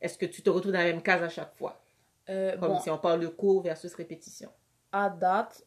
est-ce 0.00 0.18
que 0.18 0.26
tu 0.26 0.42
te 0.42 0.50
retrouves 0.50 0.72
dans 0.72 0.78
la 0.78 0.84
même 0.84 1.02
case 1.02 1.22
à 1.22 1.28
chaque 1.28 1.54
fois? 1.56 1.80
Euh, 2.28 2.56
comme 2.58 2.78
si 2.80 2.90
on 2.90 2.98
parle 2.98 3.20
de 3.20 3.28
cours 3.28 3.62
versus 3.62 3.94
répétition 3.94 4.50
à 4.92 5.10
date, 5.10 5.62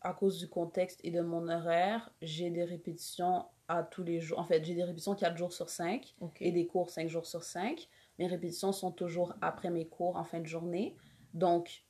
à 0.00 0.12
cause 0.12 0.38
du 0.38 0.48
contexte 0.48 1.00
et 1.04 1.12
de 1.12 1.20
mon 1.20 1.48
horaire, 1.48 2.10
j'ai 2.22 2.50
des 2.50 2.64
répétitions 2.64 3.44
à 3.68 3.84
tous 3.84 4.02
les 4.02 4.20
jours. 4.20 4.38
En 4.40 4.44
fait, 4.44 4.64
j'ai 4.64 4.74
des 4.74 4.82
répétitions 4.82 5.14
4 5.14 5.36
jours 5.36 5.52
sur 5.52 5.68
5 5.68 6.14
et 6.40 6.50
des 6.50 6.66
cours 6.66 6.90
5 6.90 7.08
jours 7.08 7.26
sur 7.26 7.44
5. 7.44 7.88
Mes 8.18 8.26
répétitions 8.26 8.72
sont 8.72 8.90
toujours 8.90 9.34
après 9.42 9.70
mes 9.70 9.86
cours 9.86 10.16
en 10.16 10.24
fin 10.24 10.40
de 10.40 10.46
journée. 10.46 10.96
Donc, 11.34 11.84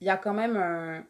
il 0.00 0.06
y 0.06 0.10
a 0.10 0.16
quand 0.16 0.34
même 0.34 0.56
un, 0.56 1.04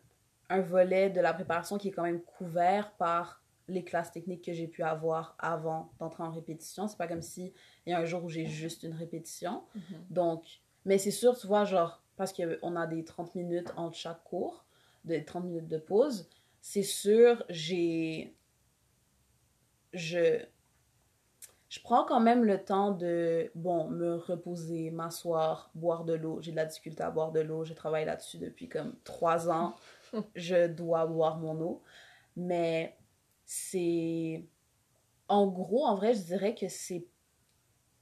un 0.51 0.61
volet 0.61 1.09
de 1.09 1.21
la 1.21 1.33
préparation 1.33 1.79
qui 1.79 1.89
est 1.89 1.93
quand 1.93 2.03
même 2.03 2.21
couvert 2.21 2.93
par 2.93 3.43
les 3.69 3.85
classes 3.85 4.11
techniques 4.11 4.45
que 4.45 4.53
j'ai 4.53 4.67
pu 4.67 4.83
avoir 4.83 5.37
avant 5.39 5.93
d'entrer 5.99 6.23
en 6.23 6.31
répétition. 6.31 6.89
C'est 6.89 6.97
pas 6.97 7.07
comme 7.07 7.23
si 7.23 7.53
il 7.87 7.91
y 7.91 7.93
a 7.93 7.99
un 7.99 8.05
jour 8.05 8.25
où 8.25 8.29
j'ai 8.29 8.47
juste 8.47 8.83
une 8.83 8.95
répétition. 8.95 9.63
Mhm. 9.75 9.83
Donc, 10.11 10.61
mais 10.85 10.99
c'est 10.99 11.11
sûr, 11.11 11.39
tu 11.39 11.47
vois, 11.47 11.65
genre, 11.65 12.03
parce 12.17 12.33
qu'on 12.33 12.77
a 12.77 12.87
des 12.87 13.05
30 13.05 13.35
minutes 13.35 13.73
entre 13.77 13.97
chaque 13.97 14.25
cours, 14.25 14.65
de 15.05 15.19
30 15.19 15.45
minutes 15.45 15.69
de 15.69 15.79
pause, 15.79 16.29
c'est 16.61 16.83
sûr, 16.83 17.45
j'ai. 17.49 18.35
Je. 19.93 20.45
Je 21.71 21.81
prends 21.81 22.05
quand 22.05 22.21
même 22.21 22.45
le 22.45 22.65
temps 22.65 22.93
de, 22.93 23.51
bon, 23.55 23.89
me 23.91 24.15
reposer, 24.15 24.91
m'asseoir, 24.91 25.71
boire 25.75 26.05
de 26.05 26.15
l'eau. 26.15 26.41
J'ai 26.41 26.51
de 26.51 26.57
la 26.57 26.65
difficulté 26.65 27.03
à 27.03 27.11
boire 27.11 27.31
de 27.31 27.41
l'eau. 27.41 27.63
Je 27.65 27.75
travaille 27.75 28.07
là-dessus 28.07 28.39
depuis 28.39 28.71
comme 28.71 28.95
trois 29.05 29.51
ans. 29.51 29.77
je 30.35 30.67
dois 30.67 31.07
boire 31.07 31.37
mon 31.37 31.61
eau. 31.61 31.83
Mais 32.37 32.98
c'est. 33.49 34.45
En 35.27 35.47
gros, 35.47 35.87
en 35.87 35.97
vrai, 35.97 36.15
je 36.15 36.23
dirais 36.23 36.55
que 36.55 36.69
c'est 36.69 37.07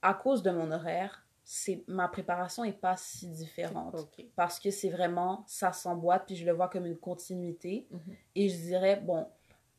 à 0.01 0.13
cause 0.13 0.43
de 0.43 0.51
mon 0.51 0.71
horaire 0.71 1.25
c'est 1.49 1.85
ma 1.87 2.09
préparation 2.09 2.65
est 2.65 2.73
pas 2.73 2.97
si 2.97 3.25
différente 3.29 3.95
parce 4.35 4.59
que 4.59 4.69
c'est 4.69 4.89
vraiment 4.89 5.45
ça 5.47 5.71
s'emboîte 5.71 6.25
puis 6.25 6.35
je 6.35 6.45
le 6.45 6.51
vois 6.51 6.67
comme 6.67 6.85
une 6.85 6.97
continuité 6.97 7.87
mhm. 7.89 8.15
et 8.35 8.49
je 8.49 8.57
dirais 8.57 8.97
bon 8.97 9.25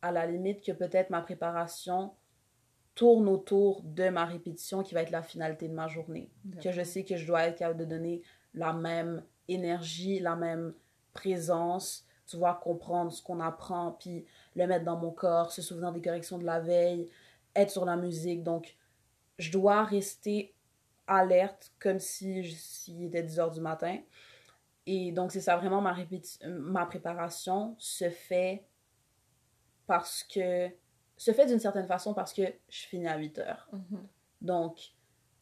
à 0.01 0.11
la 0.11 0.27
limite 0.27 0.65
que 0.65 0.73
peut-être 0.73 1.11
ma 1.11 1.21
préparation 1.21 2.15
tourne 2.95 3.29
autour 3.29 3.83
de 3.83 4.09
ma 4.09 4.25
répétition 4.25 4.83
qui 4.83 4.95
va 4.95 5.03
être 5.03 5.11
la 5.11 5.23
finalité 5.23 5.69
de 5.69 5.75
ma 5.75 5.89
journée 5.89 6.31
que 6.63 6.73
je 6.73 6.83
sais 6.83 7.05
que 7.05 7.19
je 7.19 7.27
dois 7.27 7.43
être 7.43 7.59
capable 7.59 7.81
de 7.81 7.85
donner 7.85 8.23
la 8.55 8.73
même 8.73 9.23
énergie 9.47 10.21
la 10.21 10.37
même 10.37 10.73
présence 11.13 12.08
tu 12.29 12.37
vois 12.37 12.55
comprendre 12.55 13.11
ce 13.11 13.23
qu'on 13.23 13.41
apprend 13.41 13.93
puis 13.93 14.25
le 14.55 14.67
mettre 14.67 14.85
dans 14.85 14.97
mon 14.97 15.11
corps 15.11 15.51
se 15.51 15.63
souvenir 15.63 15.93
des 15.93 16.03
corrections 16.03 16.39
de 16.39 16.45
la 16.45 16.61
veille 16.61 17.09
être 17.57 17.71
sur 17.71 17.85
la 17.85 17.97
musique 17.97 18.43
donc 18.43 18.77
je 19.39 19.51
dois 19.51 19.85
rester 19.85 20.55
alerte 21.09 21.73
comme 21.81 21.99
si 21.99 22.45
s'il 22.55 23.05
était 23.05 23.23
10 23.23 23.41
heures 23.41 23.51
du 23.51 23.61
matin. 23.61 23.99
Et 24.87 25.11
donc, 25.13 25.33
c'est 25.33 25.41
ça, 25.41 25.57
vraiment, 25.57 25.81
ma, 25.81 25.97
ma 26.47 26.87
préparation 26.87 27.75
se 27.79 28.09
fait 28.11 28.65
parce 29.87 30.23
que. 30.23 30.69
se 31.17 31.33
fait 31.33 31.47
d'une 31.47 31.59
certaine 31.59 31.87
façon 31.87 32.15
parce 32.15 32.33
que 32.33 32.43
je 32.69 32.87
finis 32.87 33.09
à 33.09 33.17
8 33.17 33.39
heures. 33.39 33.69
Mm-hmm. 33.73 34.07
Donc, 34.43 34.93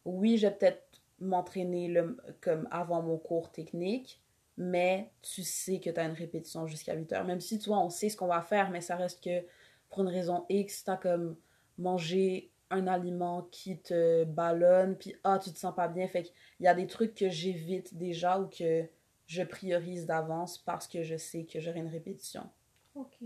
oui, 0.05 0.37
je 0.37 0.47
vais 0.47 0.53
peut-être 0.53 0.83
m'entraîner 1.19 1.93
comme 2.41 2.67
avant 2.71 3.01
mon 3.01 3.17
cours 3.17 3.51
technique, 3.51 4.21
mais 4.57 5.11
tu 5.21 5.43
sais 5.43 5.79
que 5.79 5.89
tu 5.89 5.99
as 5.99 6.03
une 6.03 6.13
répétition 6.13 6.65
jusqu'à 6.67 6.95
8 6.95 7.13
heures. 7.13 7.25
Même 7.25 7.39
si, 7.39 7.59
tu 7.59 7.69
vois, 7.69 7.79
on 7.79 7.89
sait 7.89 8.09
ce 8.09 8.17
qu'on 8.17 8.27
va 8.27 8.41
faire, 8.41 8.69
mais 8.71 8.81
ça 8.81 8.95
reste 8.95 9.23
que 9.23 9.45
pour 9.89 10.01
une 10.01 10.09
raison 10.09 10.45
X, 10.49 10.83
tu 10.83 10.91
as 10.91 10.97
comme 10.97 11.37
mangé 11.77 12.51
un 12.69 12.87
aliment 12.87 13.47
qui 13.51 13.79
te 13.79 14.23
ballonne, 14.25 14.97
puis 14.97 15.15
ah, 15.23 15.39
tu 15.41 15.51
te 15.51 15.57
sens 15.57 15.73
pas 15.75 15.87
bien. 15.87 16.07
Fait 16.07 16.23
qu'il 16.23 16.33
y 16.59 16.67
a 16.67 16.73
des 16.73 16.87
trucs 16.87 17.15
que 17.15 17.29
j'évite 17.29 17.95
déjà 17.95 18.39
ou 18.39 18.47
que 18.47 18.85
je 19.25 19.43
priorise 19.43 20.05
d'avance 20.05 20.57
parce 20.57 20.87
que 20.87 21.03
je 21.03 21.15
sais 21.17 21.45
que 21.45 21.59
j'aurai 21.59 21.79
une 21.79 21.87
répétition. 21.87 22.49
OK. 22.95 23.17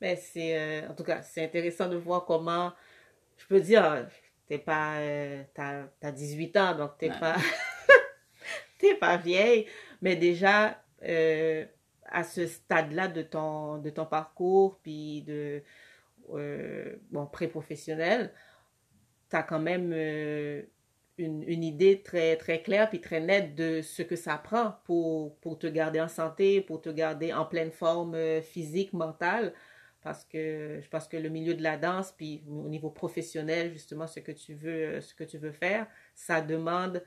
Mais 0.00 0.16
c'est, 0.16 0.58
euh, 0.58 0.90
en 0.90 0.94
tout 0.94 1.04
cas, 1.04 1.22
c'est 1.22 1.44
intéressant 1.44 1.88
de 1.88 1.96
voir 1.96 2.24
comment, 2.24 2.72
je 3.36 3.46
peux 3.46 3.60
dire, 3.60 4.08
t'es 4.46 4.58
pas, 4.58 4.98
euh, 4.98 5.42
t'as, 5.54 5.84
as 6.02 6.12
18 6.12 6.56
ans, 6.56 6.74
donc 6.74 6.98
t'es 6.98 7.08
pas, 7.08 7.36
t'es 8.78 8.96
pas 8.96 9.16
vieille, 9.16 9.66
mais 10.04 10.16
déjà, 10.16 10.84
euh, 11.04 11.64
à 12.04 12.24
ce 12.24 12.46
stade-là 12.46 13.08
de 13.08 13.22
ton, 13.22 13.78
de 13.78 13.88
ton 13.88 14.04
parcours, 14.04 14.78
puis 14.82 15.22
de, 15.22 15.62
bon, 17.10 17.26
pré-professionnel, 17.26 18.30
t'as 19.30 19.42
quand 19.42 19.58
même 19.60 19.94
une, 21.16 21.42
une, 21.42 21.64
idée 21.64 22.02
très, 22.02 22.36
très 22.36 22.60
claire 22.60 22.90
puis 22.90 23.00
très 23.00 23.20
nette 23.20 23.54
de 23.54 23.80
ce 23.80 24.02
que 24.02 24.14
ça 24.14 24.36
prend 24.36 24.74
pour, 24.84 25.36
pour 25.38 25.58
te 25.58 25.66
garder 25.66 26.02
en 26.02 26.08
santé, 26.08 26.60
pour 26.60 26.82
te 26.82 26.90
garder 26.90 27.32
en 27.32 27.46
pleine 27.46 27.72
forme 27.72 28.42
physique, 28.42 28.92
mentale. 28.92 29.54
Parce 30.02 30.26
que 30.26 30.80
je 30.82 30.88
pense 30.90 31.08
que 31.08 31.16
le 31.16 31.30
milieu 31.30 31.54
de 31.54 31.62
la 31.62 31.78
danse, 31.78 32.12
puis 32.12 32.44
au 32.46 32.68
niveau 32.68 32.90
professionnel, 32.90 33.72
justement, 33.72 34.06
ce 34.06 34.20
que 34.20 34.32
tu 34.32 34.52
veux, 34.52 35.00
ce 35.00 35.14
que 35.14 35.24
tu 35.24 35.38
veux 35.38 35.52
faire, 35.52 35.86
ça 36.14 36.42
demande, 36.42 37.02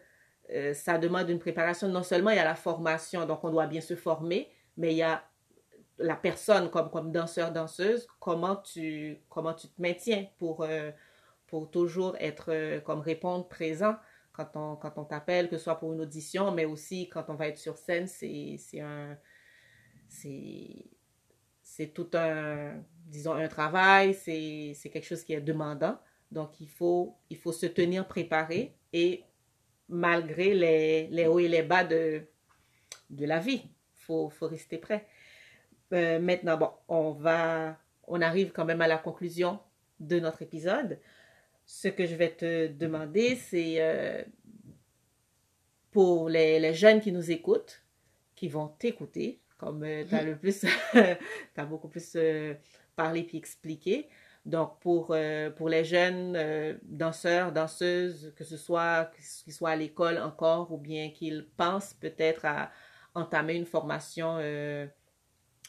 euh, 0.52 0.74
ça 0.74 0.98
demande 0.98 1.30
une 1.30 1.40
préparation. 1.40 1.88
Non 1.88 2.04
seulement 2.04 2.30
il 2.32 2.38
y 2.38 2.40
a 2.40 2.46
la 2.46 2.56
formation, 2.56 3.26
donc 3.26 3.44
on 3.44 3.50
doit 3.50 3.68
bien 3.68 3.82
se 3.82 3.96
former, 3.96 4.50
mais 4.78 4.94
il 4.94 4.98
y 4.98 5.04
a 5.04 5.24
la 5.98 6.16
personne 6.16 6.70
comme, 6.70 6.90
comme 6.90 7.12
danseur, 7.12 7.52
danseuse, 7.52 8.08
comment 8.20 8.56
tu, 8.56 9.20
comment 9.30 9.54
tu 9.54 9.68
te 9.68 9.82
maintiens 9.82 10.28
pour, 10.38 10.64
euh, 10.64 10.92
pour 11.48 11.72
toujours 11.72 12.16
être, 12.20 12.52
euh, 12.52 12.80
comme 12.82 13.00
répondre 13.00 13.48
présent 13.48 13.96
quand 14.32 14.56
on, 14.56 14.76
quand 14.76 14.98
on 14.98 15.06
t'appelle, 15.06 15.50
que 15.50 15.58
ce 15.58 15.64
soit 15.64 15.80
pour 15.80 15.94
une 15.94 16.02
audition, 16.02 16.52
mais 16.52 16.66
aussi 16.66 17.10
quand 17.10 17.26
on 17.30 17.34
va 17.34 17.48
être 17.48 17.58
sur 17.58 17.78
scène, 17.78 18.08
c'est 18.08 18.60
un, 18.80 19.18
c'est 20.08 21.88
tout 21.94 22.10
un, 22.14 22.76
disons, 23.08 23.34
un 23.34 23.48
travail, 23.48 24.14
c'est 24.14 24.90
quelque 24.92 25.06
chose 25.06 25.24
qui 25.24 25.34
est 25.34 25.42
demandant. 25.42 25.98
Donc, 26.32 26.60
il 26.60 26.70
faut, 26.70 27.16
il 27.30 27.38
faut 27.38 27.52
se 27.52 27.66
tenir 27.66 28.08
préparé 28.08 28.76
et 28.94 29.24
malgré 29.90 30.54
les, 30.54 31.28
hauts 31.28 31.40
et 31.40 31.48
les 31.48 31.64
bas 31.64 31.84
de, 31.84 32.24
la 33.12 33.40
vie, 33.40 33.62
il 33.64 34.00
faut, 34.06 34.32
rester 34.42 34.78
prêt. 34.78 35.08
Euh, 35.94 36.20
maintenant, 36.20 36.58
bon, 36.58 36.72
on 36.88 37.12
va, 37.12 37.78
on 38.08 38.22
arrive 38.22 38.52
quand 38.52 38.66
même 38.66 38.82
à 38.82 38.88
la 38.88 38.98
conclusion 38.98 39.60
de 40.00 40.20
notre 40.20 40.42
épisode. 40.42 41.00
Ce 41.66 41.88
que 41.88 42.06
je 42.06 42.16
vais 42.16 42.32
te 42.32 42.68
demander, 42.68 43.36
c'est 43.36 43.76
euh, 43.80 44.24
pour 45.92 46.30
les, 46.30 46.74
jeunes 46.74 47.02
qui 47.02 47.12
nous 47.12 47.32
écoutent, 47.32 47.84
qui 48.36 48.48
vont 48.48 48.68
t'écouter, 48.68 49.42
comme 49.58 49.84
euh, 49.84 50.06
tu 50.08 50.16
as 50.16 50.24
le 50.24 50.38
plus, 50.38 50.62
tu 50.92 51.00
as 51.58 51.66
beaucoup 51.66 51.88
plus 51.88 52.14
euh, 52.16 52.54
parlé 52.96 53.24
puis 53.24 53.38
expliqué. 53.38 54.08
Donc, 54.48 54.80
pour, 54.80 55.10
euh, 55.12 55.50
pour 55.50 55.68
les 55.68 55.84
jeunes 55.84 56.80
danseurs, 56.84 57.52
danseuses, 57.52 58.34
que 58.38 58.46
ce 58.46 58.56
soit 58.56 59.12
qu'ils 59.44 59.54
soient 59.54 59.72
à 59.72 59.76
l'école 59.76 60.18
encore 60.20 60.72
ou 60.72 60.78
bien 60.78 61.12
qu'ils 61.12 61.46
pensent 61.58 61.94
peut-être 61.94 62.46
à 62.46 62.72
entamer 63.14 63.56
une 63.56 63.66
formation 63.66 64.40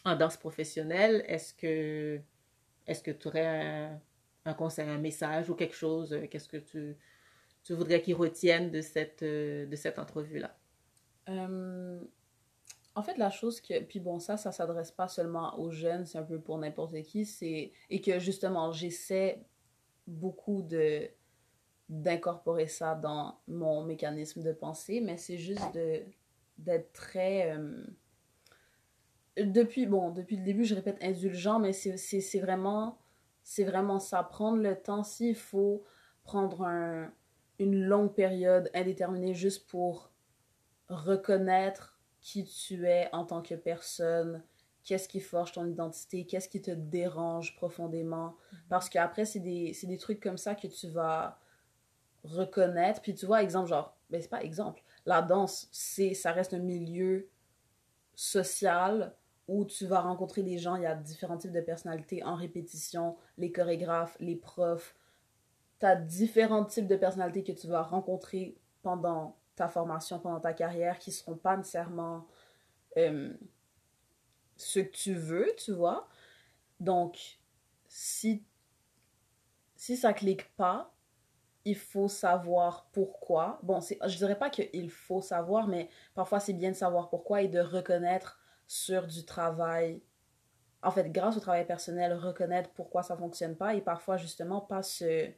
en 0.04 0.16
danse 0.16 0.36
professionnelle, 0.36 1.24
est-ce 1.26 1.52
que 1.54 2.20
est-ce 2.86 3.02
que 3.02 3.10
tu 3.10 3.28
aurais 3.28 3.46
un, 3.46 4.00
un, 4.44 4.54
conseil, 4.54 4.88
un 4.88 4.98
message 4.98 5.50
ou 5.50 5.54
quelque 5.54 5.74
chose? 5.74 6.16
Qu'est-ce 6.30 6.48
que 6.48 6.56
tu, 6.56 6.96
tu 7.64 7.74
voudrais 7.74 8.00
qu'ils 8.00 8.14
retiennent 8.14 8.70
de 8.70 8.80
cette, 8.80 9.24
de 9.24 9.76
cette 9.76 9.98
entrevue-là? 9.98 10.56
En 12.98 13.02
fait, 13.02 13.16
la 13.16 13.30
chose 13.30 13.60
que. 13.60 13.78
Puis 13.80 14.00
bon, 14.00 14.18
ça, 14.18 14.36
ça 14.36 14.50
s'adresse 14.50 14.90
pas 14.90 15.06
seulement 15.06 15.56
aux 15.60 15.70
jeunes, 15.70 16.04
c'est 16.04 16.18
un 16.18 16.24
peu 16.24 16.40
pour 16.40 16.58
n'importe 16.58 17.00
qui. 17.02 17.24
c'est 17.24 17.70
Et 17.90 18.00
que 18.00 18.18
justement, 18.18 18.72
j'essaie 18.72 19.46
beaucoup 20.08 20.62
de 20.62 21.08
d'incorporer 21.88 22.66
ça 22.66 22.96
dans 22.96 23.38
mon 23.46 23.84
mécanisme 23.84 24.42
de 24.42 24.50
pensée, 24.50 25.00
mais 25.00 25.16
c'est 25.16 25.38
juste 25.38 25.72
de 25.74 26.02
d'être 26.58 26.92
très. 26.92 27.56
Euh, 27.56 27.84
depuis, 29.36 29.86
bon, 29.86 30.10
depuis 30.10 30.36
le 30.36 30.42
début, 30.42 30.64
je 30.64 30.74
répète 30.74 30.98
indulgent, 31.00 31.60
mais 31.60 31.72
c'est 31.72 32.40
vraiment. 32.40 32.98
C'est 33.44 33.64
vraiment 33.64 34.00
ça. 34.00 34.24
Prendre 34.24 34.58
le 34.58 34.74
temps, 34.74 35.04
s'il 35.04 35.36
faut 35.36 35.84
prendre 36.24 36.64
un, 36.64 37.12
une 37.60 37.80
longue 37.80 38.12
période 38.12 38.70
indéterminée 38.74 39.34
juste 39.34 39.68
pour 39.68 40.10
reconnaître 40.88 41.97
qui 42.20 42.44
tu 42.44 42.86
es 42.86 43.08
en 43.12 43.24
tant 43.24 43.42
que 43.42 43.54
personne, 43.54 44.42
qu'est-ce 44.84 45.08
qui 45.08 45.20
forge 45.20 45.52
ton 45.52 45.66
identité, 45.66 46.26
qu'est-ce 46.26 46.48
qui 46.48 46.62
te 46.62 46.70
dérange 46.70 47.56
profondément. 47.56 48.36
Mhm. 48.52 48.58
Parce 48.68 48.88
qu'après, 48.88 49.24
c'est 49.24 49.40
des, 49.40 49.76
des, 49.82 49.98
trucs 49.98 50.20
comme 50.20 50.38
ça 50.38 50.54
que 50.54 50.66
tu 50.66 50.88
vas 50.88 51.38
reconnaître. 52.24 53.00
Puis 53.00 53.14
tu 53.14 53.26
vois, 53.26 53.42
exemple, 53.42 53.68
genre, 53.68 53.96
ben 54.10 54.20
c'est 54.20 54.28
pas 54.28 54.42
exemple, 54.42 54.82
la 55.06 55.22
danse, 55.22 55.68
c'est 55.72 56.14
ça 56.14 56.32
reste 56.32 56.54
un 56.54 56.58
milieu 56.58 57.28
social 58.14 59.14
où 59.46 59.64
tu 59.64 59.86
vas 59.86 60.00
rencontrer 60.00 60.42
des 60.42 60.58
gens, 60.58 60.76
il 60.76 60.82
y 60.82 60.86
a 60.86 60.94
différents 60.94 61.38
types 61.38 61.52
de 61.52 61.60
personnalités 61.60 62.22
en 62.22 62.34
répétition, 62.34 63.16
les 63.38 63.50
chorégraphes, 63.50 64.16
les 64.20 64.36
profs. 64.36 64.94
Tu 65.80 65.86
as 65.86 65.96
différents 65.96 66.64
types 66.64 66.86
de 66.86 66.96
personnalités 66.96 67.42
que 67.42 67.52
tu 67.52 67.66
vas 67.66 67.82
rencontrer 67.82 68.58
pendant 68.82 69.37
ta 69.58 69.68
formation 69.68 70.18
pendant 70.18 70.40
ta 70.40 70.52
carrière 70.52 70.98
qui 70.98 71.12
seront 71.12 71.36
pas 71.36 71.56
nécessairement 71.56 72.26
euh, 72.96 73.32
ce 74.56 74.80
que 74.80 74.90
tu 74.90 75.14
veux, 75.14 75.52
tu 75.56 75.72
vois. 75.72 76.08
Donc, 76.80 77.38
si, 77.88 78.44
si 79.76 79.96
ça 79.96 80.12
clique 80.12 80.54
pas, 80.56 80.92
il 81.64 81.76
faut 81.76 82.08
savoir 82.08 82.88
pourquoi. 82.92 83.58
Bon, 83.62 83.80
je 83.80 84.16
dirais 84.16 84.38
pas 84.38 84.50
qu'il 84.50 84.90
faut 84.90 85.20
savoir, 85.20 85.68
mais 85.68 85.88
parfois 86.14 86.40
c'est 86.40 86.54
bien 86.54 86.70
de 86.70 86.76
savoir 86.76 87.10
pourquoi 87.10 87.42
et 87.42 87.48
de 87.48 87.60
reconnaître 87.60 88.40
sur 88.66 89.06
du 89.06 89.24
travail. 89.24 90.02
En 90.82 90.90
fait, 90.90 91.10
grâce 91.10 91.36
au 91.36 91.40
travail 91.40 91.66
personnel, 91.66 92.14
reconnaître 92.14 92.70
pourquoi 92.70 93.02
ça 93.02 93.16
fonctionne 93.16 93.56
pas 93.56 93.74
et 93.74 93.80
parfois 93.80 94.16
justement 94.16 94.60
pas 94.60 94.82
se 94.82 95.30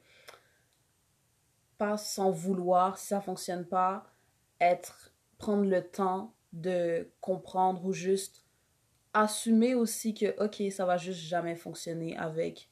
pas 1.78 1.96
sans 1.96 2.30
vouloir, 2.30 2.98
si 2.98 3.06
ça 3.06 3.22
fonctionne 3.22 3.64
pas, 3.64 4.04
être, 4.60 5.12
prendre 5.38 5.64
le 5.64 5.82
temps 5.82 6.34
de 6.52 7.08
comprendre 7.20 7.84
ou 7.84 7.92
juste 7.92 8.44
assumer 9.12 9.74
aussi 9.74 10.14
que, 10.14 10.42
ok, 10.42 10.72
ça 10.72 10.84
va 10.84 10.96
juste 10.96 11.20
jamais 11.20 11.56
fonctionner 11.56 12.16
avec 12.16 12.70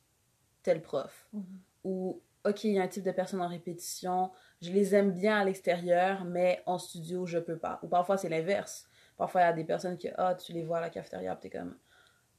tel 0.63 0.83
prof. 0.83 1.29
Mhm. 1.33 1.45
Ou, 1.85 2.21
ok, 2.45 2.65
il 2.65 2.73
y 2.73 2.79
a 2.79 2.83
un 2.83 2.89
type 2.89 3.05
de 3.05 3.11
personne 3.11 3.41
en 3.41 3.49
répétition, 3.49 4.31
je 4.61 4.71
les 4.71 4.95
aime 4.95 5.13
bien 5.13 5.39
à 5.39 5.45
l'extérieur, 5.45 6.25
mais 6.25 6.63
en 6.67 6.79
studio, 6.79 7.27
je 7.27 7.39
peux 7.39 7.59
pas. 7.59 7.81
Ou 7.83 7.89
parfois, 7.89 8.17
c'est 8.17 8.29
l'inverse. 8.29 8.89
Parfois, 9.17 9.41
il 9.43 9.45
y 9.45 9.49
a 9.49 9.53
des 9.53 9.65
personnes 9.65 9.99
que, 9.99 10.09
ah, 10.17 10.35
tu 10.35 10.53
les 10.53 10.63
vois 10.63 10.79
à 10.79 10.81
la 10.81 10.91
cafétéria, 10.91 11.37
tu 11.41 11.49
es 11.49 11.51
comme, 11.51 11.77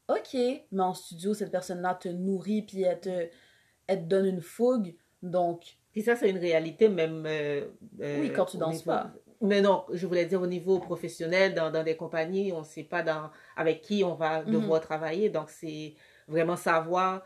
ok, 0.07 0.33
mais 0.71 0.81
en 0.81 0.93
studio, 0.93 1.33
cette 1.33 1.51
personne-là 1.51 1.95
te 1.95 2.09
nourrit, 2.09 2.61
puis 2.61 2.83
elle 2.83 2.99
te, 2.99 3.29
elle 3.87 4.03
te 4.03 4.05
donne 4.05 4.25
une 4.25 4.41
fougue. 4.41 4.95
Donc, 5.21 5.77
puis 5.91 6.01
ça, 6.01 6.15
c'est 6.15 6.29
une 6.29 6.37
réalité 6.37 6.87
même. 6.87 7.25
Euh, 7.25 7.67
euh, 8.01 8.21
oui, 8.21 8.31
quand 8.33 8.45
tu 8.45 8.57
danses 8.57 8.83
pas. 8.83 9.11
Mais 9.41 9.61
non, 9.61 9.85
je 9.91 10.05
voulais 10.05 10.25
dire 10.25 10.41
au 10.41 10.47
niveau 10.47 10.79
professionnel, 10.79 11.53
dans, 11.53 11.71
dans 11.71 11.83
des 11.83 11.95
compagnies, 11.95 12.51
on 12.51 12.59
ne 12.59 12.65
sait 12.65 12.83
pas 12.83 13.03
dans, 13.03 13.29
avec 13.55 13.81
qui 13.81 14.03
on 14.03 14.15
va 14.15 14.43
mhm. 14.43 14.51
devoir 14.51 14.81
travailler. 14.81 15.29
Donc, 15.29 15.49
c'est 15.49 15.95
vraiment 16.27 16.57
savoir 16.57 17.25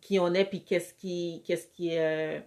qui 0.00 0.18
on 0.18 0.32
est, 0.34 0.44
puis 0.44 0.64
qu'est-ce 0.64 0.92
qui, 0.92 1.42
qu'est-ce 1.46 1.68
qui 1.68 1.94
est 1.94 2.38
euh, 2.38 2.40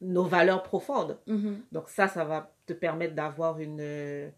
nos 0.00 0.24
valeurs 0.24 0.62
profondes. 0.62 1.18
Mhm. 1.26 1.62
Donc, 1.72 1.88
ça, 1.88 2.06
ça 2.06 2.24
va 2.24 2.54
te 2.66 2.72
permettre 2.72 3.14
d'avoir 3.14 3.58
une, 3.58 4.30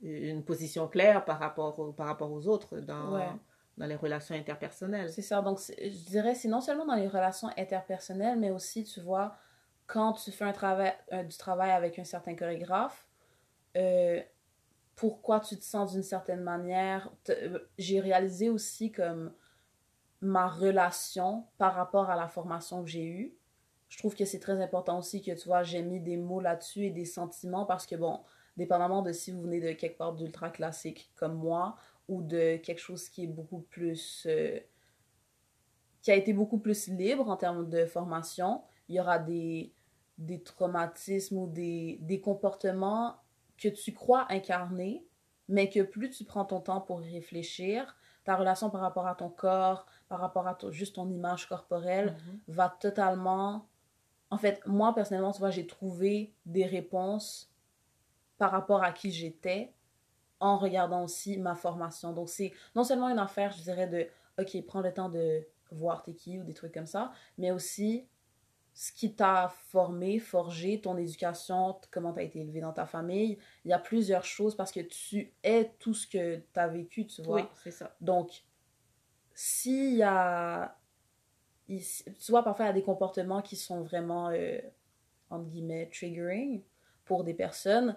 une 0.00 0.42
position 0.42 0.88
claire 0.88 1.24
par 1.24 1.38
rapport, 1.38 1.94
par 1.94 2.06
rapport 2.06 2.32
aux 2.32 2.48
autres 2.48 2.78
dans, 2.78 3.20
dans 3.76 3.86
les 3.86 3.96
relations 3.96 4.34
interpersonnelles. 4.34 5.10
C'est 5.10 5.22
ça. 5.22 5.42
Donc, 5.42 5.58
je 5.58 6.06
dirais, 6.06 6.34
c'est 6.34 6.48
non 6.48 6.62
seulement 6.62 6.86
dans 6.86 6.94
les 6.94 7.08
relations 7.08 7.48
interpersonnelles, 7.58 8.38
mais 8.38 8.50
aussi, 8.50 8.84
tu 8.84 9.00
vois, 9.00 9.36
quand 9.86 10.14
tu 10.14 10.30
fais 10.30 10.44
un 10.44 10.52
travail, 10.52 10.94
du 11.28 11.36
travail 11.36 11.72
avec 11.72 11.98
un 11.98 12.04
certain 12.04 12.34
chorégraphe, 12.34 13.03
euh, 13.76 14.20
pourquoi 14.96 15.40
tu 15.40 15.58
te 15.58 15.64
sens 15.64 15.92
d'une 15.92 16.02
certaine 16.02 16.42
manière? 16.42 17.12
Euh, 17.30 17.58
j'ai 17.78 18.00
réalisé 18.00 18.48
aussi 18.48 18.92
comme 18.92 19.32
ma 20.20 20.48
relation 20.48 21.46
par 21.58 21.74
rapport 21.74 22.10
à 22.10 22.16
la 22.16 22.28
formation 22.28 22.82
que 22.82 22.90
j'ai 22.90 23.04
eue. 23.04 23.34
Je 23.88 23.98
trouve 23.98 24.14
que 24.14 24.24
c'est 24.24 24.40
très 24.40 24.60
important 24.62 24.98
aussi 24.98 25.22
que 25.22 25.32
tu 25.32 25.46
vois, 25.46 25.62
j'ai 25.62 25.82
mis 25.82 26.00
des 26.00 26.16
mots 26.16 26.40
là-dessus 26.40 26.86
et 26.86 26.90
des 26.90 27.04
sentiments 27.04 27.66
parce 27.66 27.86
que 27.86 27.96
bon, 27.96 28.20
dépendamment 28.56 29.02
de 29.02 29.12
si 29.12 29.30
vous 29.32 29.42
venez 29.42 29.60
de 29.60 29.72
quelque 29.72 29.98
part 29.98 30.14
d'ultra 30.14 30.50
classique 30.50 31.12
comme 31.16 31.34
moi 31.34 31.76
ou 32.08 32.22
de 32.22 32.56
quelque 32.56 32.80
chose 32.80 33.08
qui 33.08 33.24
est 33.24 33.28
beaucoup 33.28 33.60
plus. 33.60 34.26
Euh, 34.28 34.58
qui 36.02 36.10
a 36.10 36.16
été 36.16 36.34
beaucoup 36.34 36.58
plus 36.58 36.88
libre 36.88 37.30
en 37.30 37.36
termes 37.36 37.68
de 37.70 37.86
formation, 37.86 38.62
il 38.88 38.96
y 38.96 39.00
aura 39.00 39.18
des, 39.18 39.72
des 40.18 40.42
traumatismes 40.42 41.38
ou 41.38 41.46
des, 41.46 41.96
des 42.02 42.20
comportements 42.20 43.16
que 43.58 43.68
tu 43.68 43.92
crois 43.92 44.26
incarner, 44.30 45.06
mais 45.48 45.68
que 45.68 45.80
plus 45.80 46.10
tu 46.10 46.24
prends 46.24 46.44
ton 46.44 46.60
temps 46.60 46.80
pour 46.80 47.02
y 47.02 47.12
réfléchir, 47.12 47.96
ta 48.24 48.36
relation 48.36 48.70
par 48.70 48.80
rapport 48.80 49.06
à 49.06 49.14
ton 49.14 49.28
corps, 49.28 49.86
par 50.08 50.20
rapport 50.20 50.46
à 50.48 50.56
juste 50.70 50.96
ton 50.96 51.08
image 51.10 51.48
corporelle, 51.48 52.16
mm-hmm. 52.16 52.54
va 52.54 52.68
totalement... 52.68 53.68
En 54.30 54.38
fait, 54.38 54.60
moi, 54.66 54.94
personnellement, 54.94 55.32
tu 55.32 55.38
vois, 55.38 55.50
j'ai 55.50 55.66
trouvé 55.66 56.34
des 56.46 56.64
réponses 56.64 57.52
par 58.38 58.50
rapport 58.50 58.82
à 58.82 58.92
qui 58.92 59.12
j'étais 59.12 59.72
en 60.40 60.56
regardant 60.56 61.04
aussi 61.04 61.38
ma 61.38 61.54
formation. 61.54 62.12
Donc, 62.12 62.28
c'est 62.28 62.52
non 62.74 62.82
seulement 62.82 63.08
une 63.08 63.18
affaire, 63.18 63.52
je 63.52 63.62
dirais, 63.62 63.86
de, 63.86 64.08
OK, 64.40 64.66
prends 64.66 64.80
le 64.80 64.92
temps 64.92 65.08
de 65.08 65.46
voir 65.70 66.02
tes 66.02 66.14
qui 66.14 66.38
ou 66.38 66.44
des 66.44 66.54
trucs 66.54 66.72
comme 66.72 66.86
ça, 66.86 67.12
mais 67.38 67.50
aussi 67.50 68.06
ce 68.74 68.90
qui 68.92 69.14
t'a 69.14 69.54
formé, 69.68 70.18
forgé, 70.18 70.80
ton 70.80 70.96
éducation, 70.96 71.76
comment 71.92 72.12
tu 72.12 72.18
as 72.18 72.22
été 72.24 72.40
élevé 72.40 72.60
dans 72.60 72.72
ta 72.72 72.86
famille. 72.86 73.38
Il 73.64 73.70
y 73.70 73.72
a 73.72 73.78
plusieurs 73.78 74.24
choses 74.24 74.56
parce 74.56 74.72
que 74.72 74.80
tu 74.80 75.32
es 75.44 75.72
tout 75.78 75.94
ce 75.94 76.08
que 76.08 76.36
tu 76.36 76.60
as 76.60 76.66
vécu, 76.66 77.06
tu 77.06 77.22
vois. 77.22 77.36
Oui, 77.36 77.42
c'est 77.62 77.70
ça. 77.70 77.94
Donc, 78.00 78.42
s'il 79.32 79.94
y 79.94 80.02
a. 80.02 80.76
Tu 81.68 82.30
vois, 82.30 82.42
parfois, 82.42 82.66
il 82.66 82.68
y 82.68 82.70
a 82.70 82.74
des 82.74 82.82
comportements 82.82 83.40
qui 83.42 83.56
sont 83.56 83.82
vraiment, 83.82 84.28
euh, 84.30 84.58
entre 85.30 85.46
guillemets, 85.46 85.88
triggering 85.90 86.62
pour 87.04 87.22
des 87.22 87.32
personnes. 87.32 87.96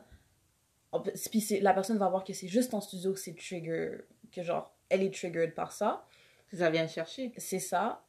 Puis 1.32 1.60
la 1.60 1.74
personne 1.74 1.98
va 1.98 2.08
voir 2.08 2.24
que 2.24 2.34
c'est 2.34 2.48
juste 2.48 2.74
en 2.74 2.82
studio 2.82 3.14
que 3.14 3.20
c'est 3.20 3.36
trigger, 3.36 4.06
que 4.32 4.42
genre, 4.42 4.74
elle 4.90 5.04
est 5.04 5.14
triggered 5.14 5.54
par 5.54 5.72
ça. 5.72 6.06
Ça 6.54 6.70
vient 6.70 6.88
chercher. 6.88 7.34
C'est 7.38 7.60
ça. 7.60 8.07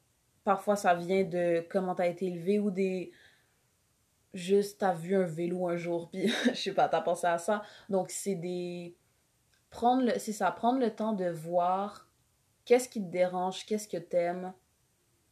Parfois, 0.49 0.77
ça 0.77 0.95
vient 0.95 1.25
de 1.25 1.63
comment 1.69 1.95
t'as 1.95 2.07
été 2.07 2.25
élevé 2.25 2.59
ou 2.59 2.71
des. 2.71 3.13
Juste, 4.33 4.81
t'as 4.81 4.95
vu 4.95 5.15
un 5.15 5.27
vélo 5.27 5.69
un 5.69 5.77
jour, 5.77 6.09
puis 6.11 6.29
je 6.47 6.55
sais 6.55 6.73
pas, 6.73 6.89
t'as 6.89 7.03
pensé 7.03 7.27
à 7.27 7.37
ça. 7.37 7.61
Donc, 7.91 8.09
c'est 8.09 8.35
des. 8.35 8.97
Prendre 9.69 10.05
le... 10.05 10.19
C'est 10.19 10.33
ça, 10.33 10.51
prendre 10.51 10.81
le 10.81 10.89
temps 10.91 11.13
de 11.13 11.27
voir 11.27 12.09
qu'est-ce 12.65 12.89
qui 12.89 13.05
te 13.05 13.11
dérange, 13.11 13.67
qu'est-ce 13.67 13.87
que 13.87 13.99
t'aimes, 13.99 14.55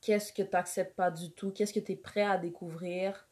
qu'est-ce 0.02 0.34
que 0.34 0.42
t'acceptes 0.42 0.94
pas 0.94 1.10
du 1.10 1.32
tout, 1.32 1.50
qu'est-ce 1.50 1.72
que 1.72 1.80
t'es 1.80 1.96
prêt 1.96 2.20
à 2.20 2.36
découvrir 2.36 3.26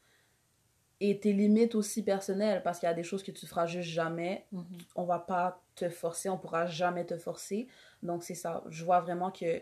et 1.01 1.20
tes 1.20 1.35
limites 1.35 1.74
aussi 1.74 2.03
personnelles 2.03 2.62
parce 2.62 2.78
qu'il 2.78 2.87
y 2.87 2.91
a 2.93 2.95
des 2.95 3.03
choses 3.03 3.22
que 3.22 3.30
tu 3.30 3.47
feras 3.47 3.66
juste 3.66 3.91
jamais. 3.91 4.47
Mm-hmm. 4.55 4.80
On 4.97 5.05
va 5.05 5.18
pas 5.18 5.61
te 5.74 5.91
forcer, 5.91 6.30
on 6.30 6.39
pourra 6.39 6.64
jamais 6.64 7.05
te 7.05 7.18
forcer. 7.18 7.68
Donc 8.03 8.24
c'est 8.24 8.35
ça. 8.35 8.64
Je 8.70 8.87
vois 8.87 9.01
vraiment 9.01 9.30
que 9.30 9.61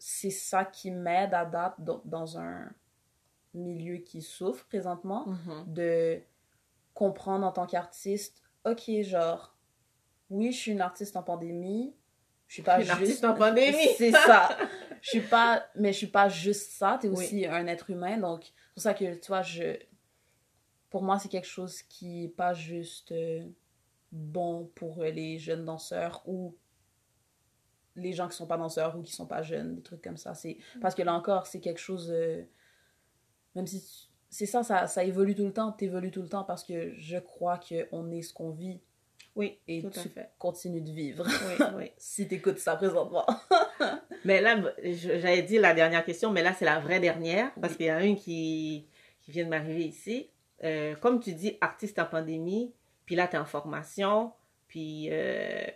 c'est 0.00 0.30
ça 0.30 0.64
qui 0.64 0.90
m'aide 0.90 1.34
à 1.34 1.44
date 1.44 1.76
dans 2.04 2.38
un 2.38 2.72
milieu 3.54 3.98
qui 3.98 4.22
souffre 4.22 4.64
présentement, 4.66 5.26
mm-hmm. 5.26 5.72
de 5.72 6.20
comprendre 6.94 7.46
en 7.46 7.52
tant 7.52 7.66
qu'artiste, 7.66 8.42
ok, 8.64 9.02
genre, 9.02 9.56
oui, 10.30 10.52
je 10.52 10.58
suis 10.58 10.72
une 10.72 10.80
artiste 10.80 11.16
en 11.16 11.22
pandémie, 11.22 11.94
je 12.48 12.54
suis 12.54 12.62
pas 12.62 12.76
une 12.76 12.86
juste... 12.86 12.92
artiste 12.92 13.24
en 13.24 13.34
pandémie! 13.34 13.88
c'est 13.98 14.12
ça! 14.12 14.56
Je 15.02 15.08
suis 15.08 15.20
pas... 15.22 15.66
Mais 15.76 15.94
je 15.94 15.96
suis 15.96 16.08
pas 16.08 16.28
juste 16.28 16.72
ça, 16.72 16.98
t'es 17.00 17.08
aussi 17.08 17.46
un 17.46 17.66
être 17.66 17.88
humain, 17.88 18.18
donc 18.18 18.44
c'est 18.44 18.74
pour 18.74 18.82
ça 18.82 18.92
que, 18.92 19.14
tu 19.14 19.28
vois, 19.28 19.40
je... 19.40 19.78
Pour 20.90 21.02
moi, 21.02 21.18
c'est 21.18 21.30
quelque 21.30 21.46
chose 21.46 21.80
qui 21.80 22.24
est 22.24 22.28
pas 22.28 22.52
juste 22.52 23.12
euh, 23.12 23.48
bon 24.12 24.70
pour 24.74 25.02
les 25.02 25.38
jeunes 25.38 25.64
danseurs 25.64 26.22
ou 26.26 26.54
les 27.96 28.12
gens 28.12 28.28
qui 28.28 28.36
sont 28.36 28.46
pas 28.46 28.56
danseurs 28.56 28.96
ou 28.96 29.02
qui 29.02 29.12
sont 29.12 29.26
pas 29.26 29.42
jeunes, 29.42 29.76
des 29.76 29.82
trucs 29.82 30.02
comme 30.02 30.16
ça. 30.16 30.34
C'est 30.34 30.58
parce 30.80 30.94
que 30.94 31.02
là 31.02 31.14
encore, 31.14 31.46
c'est 31.46 31.60
quelque 31.60 31.80
chose 31.80 32.10
euh, 32.10 32.42
même 33.54 33.66
si 33.66 34.08
c'est 34.28 34.46
ça, 34.46 34.62
ça, 34.62 34.86
ça 34.86 35.04
évolue 35.04 35.34
tout 35.34 35.44
le 35.44 35.52
temps, 35.52 35.72
t'évolues 35.72 36.12
tout 36.12 36.22
le 36.22 36.28
temps 36.28 36.44
parce 36.44 36.62
que 36.62 36.94
je 36.96 37.18
crois 37.18 37.58
que 37.58 37.88
on 37.92 38.10
est 38.10 38.22
ce 38.22 38.32
qu'on 38.32 38.50
vit. 38.50 38.80
Oui, 39.36 39.58
et 39.68 39.82
tout 39.82 39.90
tu 39.90 39.98
à 39.98 40.02
fait. 40.02 40.30
continues 40.38 40.80
de 40.80 40.90
vivre. 40.90 41.24
Oui, 41.26 41.66
oui. 41.76 41.92
si 41.96 42.26
t'écoutes 42.26 42.58
ça 42.58 42.76
présentement. 42.76 43.26
mais 44.24 44.40
là, 44.40 44.56
j'avais 44.82 45.42
dit 45.42 45.58
la 45.58 45.74
dernière 45.74 46.04
question, 46.04 46.30
mais 46.30 46.42
là, 46.42 46.52
c'est 46.52 46.64
la 46.64 46.78
vraie 46.80 47.00
dernière 47.00 47.52
parce 47.60 47.76
qu'il 47.76 47.86
y 47.86 47.90
a 47.90 48.04
une 48.04 48.16
qui, 48.16 48.86
qui 49.22 49.30
vient 49.30 49.44
de 49.44 49.50
m'arriver 49.50 49.84
ici. 49.84 50.30
Euh, 50.62 50.94
comme 50.96 51.20
tu 51.20 51.32
dis, 51.32 51.56
artiste 51.60 51.98
en 51.98 52.06
pandémie, 52.06 52.72
puis 53.06 53.14
là, 53.14 53.28
tu 53.28 53.36
es 53.36 53.38
en 53.38 53.44
formation, 53.44 54.32
puis 54.68 55.08
euh, 55.10 55.66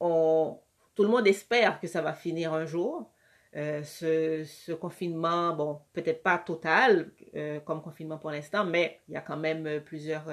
on, 0.00 0.58
tout 0.98 1.04
le 1.04 1.10
monde 1.10 1.28
espère 1.28 1.78
que 1.78 1.86
ça 1.86 2.02
va 2.02 2.12
finir 2.12 2.52
un 2.52 2.66
jour. 2.66 3.08
Euh, 3.54 3.84
ce, 3.84 4.72
confinement, 4.72 5.54
bon, 5.54 5.80
peut-être 5.92 6.24
pas 6.24 6.38
total 6.38 7.12
euh, 7.36 7.60
comme 7.60 7.80
confinement 7.80 8.18
pour 8.18 8.32
l'instant, 8.32 8.64
mais 8.64 9.00
il 9.06 9.14
y 9.14 9.16
a 9.16 9.20
quand 9.20 9.36
même 9.36 9.64
euh, 9.68 9.78
plusieurs 9.78 10.24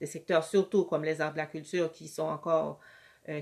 des 0.00 0.06
secteurs, 0.06 0.42
surtout 0.42 0.84
comme 0.84 1.04
les 1.04 1.20
arts 1.20 1.30
de 1.30 1.36
la 1.36 1.46
culture, 1.46 1.92
qui 1.92 2.08
sont 2.08 2.24
encore, 2.24 2.80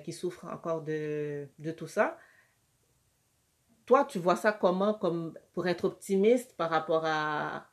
qui 0.05 0.13
souffrent 0.13 0.45
encore 0.45 0.83
de, 0.83 1.49
de, 1.59 1.71
tout 1.71 1.87
ça. 1.87 2.19
Toi, 3.87 4.05
tu 4.05 4.19
vois 4.19 4.37
ça 4.37 4.53
comment, 4.53 4.93
comme 4.93 5.39
pour 5.55 5.69
être 5.69 5.85
optimiste 5.87 6.55
par 6.55 6.69
rapport 6.69 7.07
à, 7.07 7.67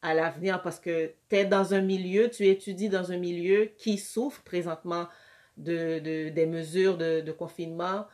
à 0.00 0.14
l'avenir, 0.14 0.62
parce 0.62 0.78
que 0.78 1.12
tu 1.28 1.36
es 1.36 1.44
dans 1.44 1.74
un 1.74 1.80
milieu, 1.80 2.30
tu 2.30 2.46
étudies 2.46 2.88
dans 2.88 3.10
un 3.10 3.18
milieu 3.18 3.64
qui 3.76 3.98
souffre 3.98 4.44
présentement 4.44 5.08
de, 5.56 5.98
de 5.98 6.28
des 6.30 6.46
mesures 6.46 6.96
de, 6.96 7.20
de 7.20 7.32
confinement. 7.32 8.06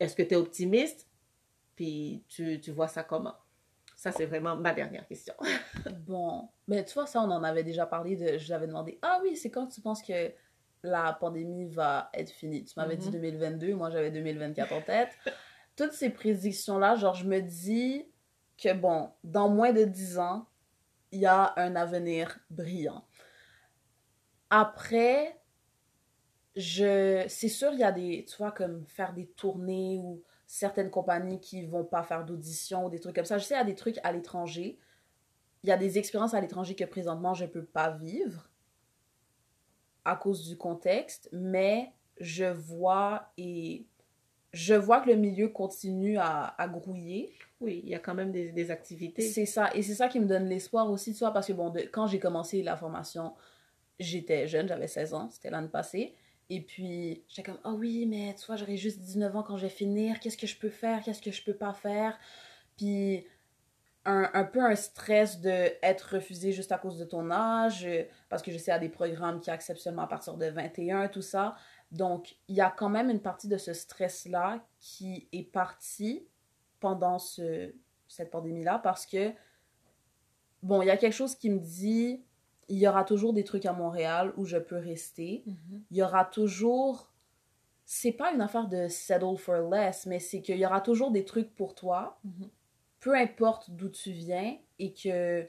Est-ce 0.00 0.16
que 0.16 0.22
tu 0.22 0.34
es 0.34 0.36
optimiste? 0.36 1.08
Puis 1.76 2.24
tu, 2.28 2.60
tu 2.60 2.70
vois 2.70 2.88
ça 2.88 3.02
comment? 3.02 3.34
Ça, 3.96 4.12
c'est 4.12 4.26
vraiment 4.26 4.56
ma 4.56 4.74
dernière 4.74 5.06
question. 5.06 5.34
bon, 6.06 6.48
mais 6.68 6.84
tu 6.84 6.94
vois, 6.94 7.06
ça, 7.06 7.20
on 7.20 7.30
en 7.30 7.42
avait 7.42 7.62
déjà 7.62 7.86
parlé. 7.86 8.16
De, 8.16 8.38
je 8.38 8.50
l'avais 8.50 8.66
demandé, 8.66 8.98
ah 9.02 9.20
oui, 9.22 9.36
c'est 9.36 9.50
quand 9.50 9.66
tu 9.66 9.80
penses 9.80 10.02
que 10.02 10.32
la 10.82 11.12
pandémie 11.14 11.66
va 11.66 12.10
être 12.12 12.30
finie? 12.30 12.64
Tu 12.64 12.74
m'avais 12.76 12.96
dit 12.96 13.10
2022, 13.10 13.68
mhm. 13.68 13.76
moi 13.76 13.90
j'avais 13.90 14.10
2024 14.10 14.72
en 14.72 14.82
tête. 14.82 15.10
Toutes 15.76 15.92
ces 15.92 16.10
prédictions-là, 16.10 16.96
genre, 16.96 17.14
je 17.14 17.24
me 17.24 17.40
dis 17.40 18.06
que, 18.58 18.72
bon, 18.72 19.10
dans 19.24 19.48
moins 19.48 19.72
de 19.72 19.84
10 19.84 20.18
ans, 20.18 20.46
il 21.10 21.20
y 21.20 21.26
a 21.26 21.54
un 21.56 21.74
avenir 21.74 22.38
brillant. 22.50 23.04
Après, 24.50 25.40
je 26.56 27.24
c'est 27.28 27.48
sûr 27.48 27.72
il 27.72 27.80
y 27.80 27.84
a 27.84 27.92
des 27.92 28.24
tu 28.28 28.36
vois 28.36 28.52
comme 28.52 28.84
faire 28.86 29.12
des 29.12 29.26
tournées 29.26 29.98
ou 29.98 30.22
certaines 30.46 30.90
compagnies 30.90 31.40
qui 31.40 31.66
vont 31.66 31.84
pas 31.84 32.02
faire 32.02 32.24
d'audition 32.24 32.86
ou 32.86 32.90
des 32.90 33.00
trucs 33.00 33.16
comme 33.16 33.24
ça. 33.24 33.38
Je 33.38 33.44
sais 33.44 33.54
il 33.54 33.58
y 33.58 33.60
a 33.60 33.64
des 33.64 33.74
trucs 33.74 33.98
à 34.04 34.12
l'étranger. 34.12 34.78
Il 35.62 35.68
y 35.68 35.72
a 35.72 35.76
des 35.76 35.98
expériences 35.98 36.34
à 36.34 36.40
l'étranger 36.40 36.74
que 36.74 36.84
présentement 36.84 37.34
je 37.34 37.46
peux 37.46 37.64
pas 37.64 37.90
vivre 37.90 38.50
à 40.04 40.16
cause 40.16 40.46
du 40.46 40.56
contexte 40.56 41.28
mais 41.32 41.92
je 42.20 42.44
vois 42.44 43.32
et 43.36 43.86
je 44.52 44.74
vois 44.74 45.00
que 45.00 45.10
le 45.10 45.16
milieu 45.16 45.48
continue 45.48 46.18
à, 46.18 46.54
à 46.58 46.68
grouiller. 46.68 47.32
Oui 47.60 47.80
il 47.82 47.88
y 47.88 47.94
a 47.94 47.98
quand 47.98 48.14
même 48.14 48.30
des, 48.30 48.52
des 48.52 48.70
activités. 48.70 49.22
C'est 49.22 49.46
ça 49.46 49.74
et 49.74 49.82
c'est 49.82 49.94
ça 49.94 50.08
qui 50.08 50.20
me 50.20 50.26
donne 50.26 50.46
l'espoir 50.46 50.88
aussi 50.88 51.14
tu 51.14 51.20
vois 51.20 51.32
parce 51.32 51.48
que 51.48 51.52
bon 51.52 51.70
de, 51.70 51.80
quand 51.80 52.06
j'ai 52.06 52.20
commencé 52.20 52.62
la 52.62 52.76
formation 52.76 53.34
j'étais 53.98 54.46
jeune 54.46 54.68
j'avais 54.68 54.88
16 54.88 55.14
ans 55.14 55.30
c'était 55.30 55.50
l'année 55.50 55.68
passée 55.68 56.14
et 56.50 56.60
puis, 56.60 57.24
j'étais 57.28 57.42
comme, 57.42 57.60
oh 57.64 57.76
oui, 57.78 58.06
mais 58.06 58.34
tu 58.38 58.46
vois, 58.46 58.56
j'aurai 58.56 58.76
juste 58.76 59.00
19 59.00 59.34
ans 59.36 59.42
quand 59.42 59.56
je 59.56 59.62
vais 59.62 59.72
finir. 59.72 60.20
Qu'est-ce 60.20 60.36
que 60.36 60.46
je 60.46 60.58
peux 60.58 60.68
faire? 60.68 61.02
Qu'est-ce 61.02 61.22
que 61.22 61.30
je 61.30 61.42
peux 61.42 61.54
pas 61.54 61.72
faire? 61.72 62.18
Puis, 62.76 63.26
un, 64.04 64.30
un 64.34 64.44
peu 64.44 64.62
un 64.62 64.74
stress 64.74 65.40
de 65.40 65.70
être 65.82 66.16
refusé 66.16 66.52
juste 66.52 66.72
à 66.72 66.78
cause 66.78 66.98
de 66.98 67.04
ton 67.04 67.30
âge, 67.30 67.88
parce 68.28 68.42
que 68.42 68.52
je 68.52 68.58
sais, 68.58 68.70
a 68.70 68.78
des 68.78 68.90
programmes 68.90 69.40
qui 69.40 69.50
acceptent 69.50 69.80
seulement 69.80 70.02
à 70.02 70.06
partir 70.06 70.36
de 70.36 70.46
21, 70.46 71.08
tout 71.08 71.22
ça. 71.22 71.56
Donc, 71.90 72.36
il 72.48 72.56
y 72.56 72.60
a 72.60 72.70
quand 72.70 72.90
même 72.90 73.08
une 73.08 73.22
partie 73.22 73.48
de 73.48 73.56
ce 73.56 73.72
stress-là 73.72 74.66
qui 74.80 75.28
est 75.32 75.50
partie 75.50 76.26
pendant 76.80 77.18
ce, 77.18 77.72
cette 78.06 78.30
pandémie-là, 78.30 78.80
parce 78.80 79.06
que, 79.06 79.32
bon, 80.62 80.82
il 80.82 80.86
y 80.86 80.90
a 80.90 80.98
quelque 80.98 81.14
chose 81.14 81.36
qui 81.36 81.48
me 81.48 81.60
dit 81.60 82.22
il 82.68 82.78
y 82.78 82.88
aura 82.88 83.04
toujours 83.04 83.32
des 83.32 83.44
trucs 83.44 83.66
à 83.66 83.72
Montréal 83.72 84.32
où 84.36 84.44
je 84.44 84.56
peux 84.56 84.78
rester. 84.78 85.42
Mhm. 85.46 85.82
Il 85.90 85.96
y 85.96 86.02
aura 86.02 86.24
toujours. 86.24 87.12
C'est 87.86 88.12
pas 88.12 88.32
une 88.32 88.40
affaire 88.40 88.68
de 88.68 88.88
settle 88.88 89.36
for 89.36 89.70
less, 89.70 90.06
mais 90.06 90.18
c'est 90.18 90.40
qu'il 90.40 90.56
y 90.56 90.64
aura 90.64 90.80
toujours 90.80 91.10
des 91.10 91.24
trucs 91.24 91.54
pour 91.54 91.74
toi, 91.74 92.18
mhm. 92.24 92.48
peu 93.00 93.14
importe 93.14 93.70
d'où 93.70 93.88
tu 93.88 94.12
viens, 94.12 94.56
et 94.78 94.92
que. 94.92 95.48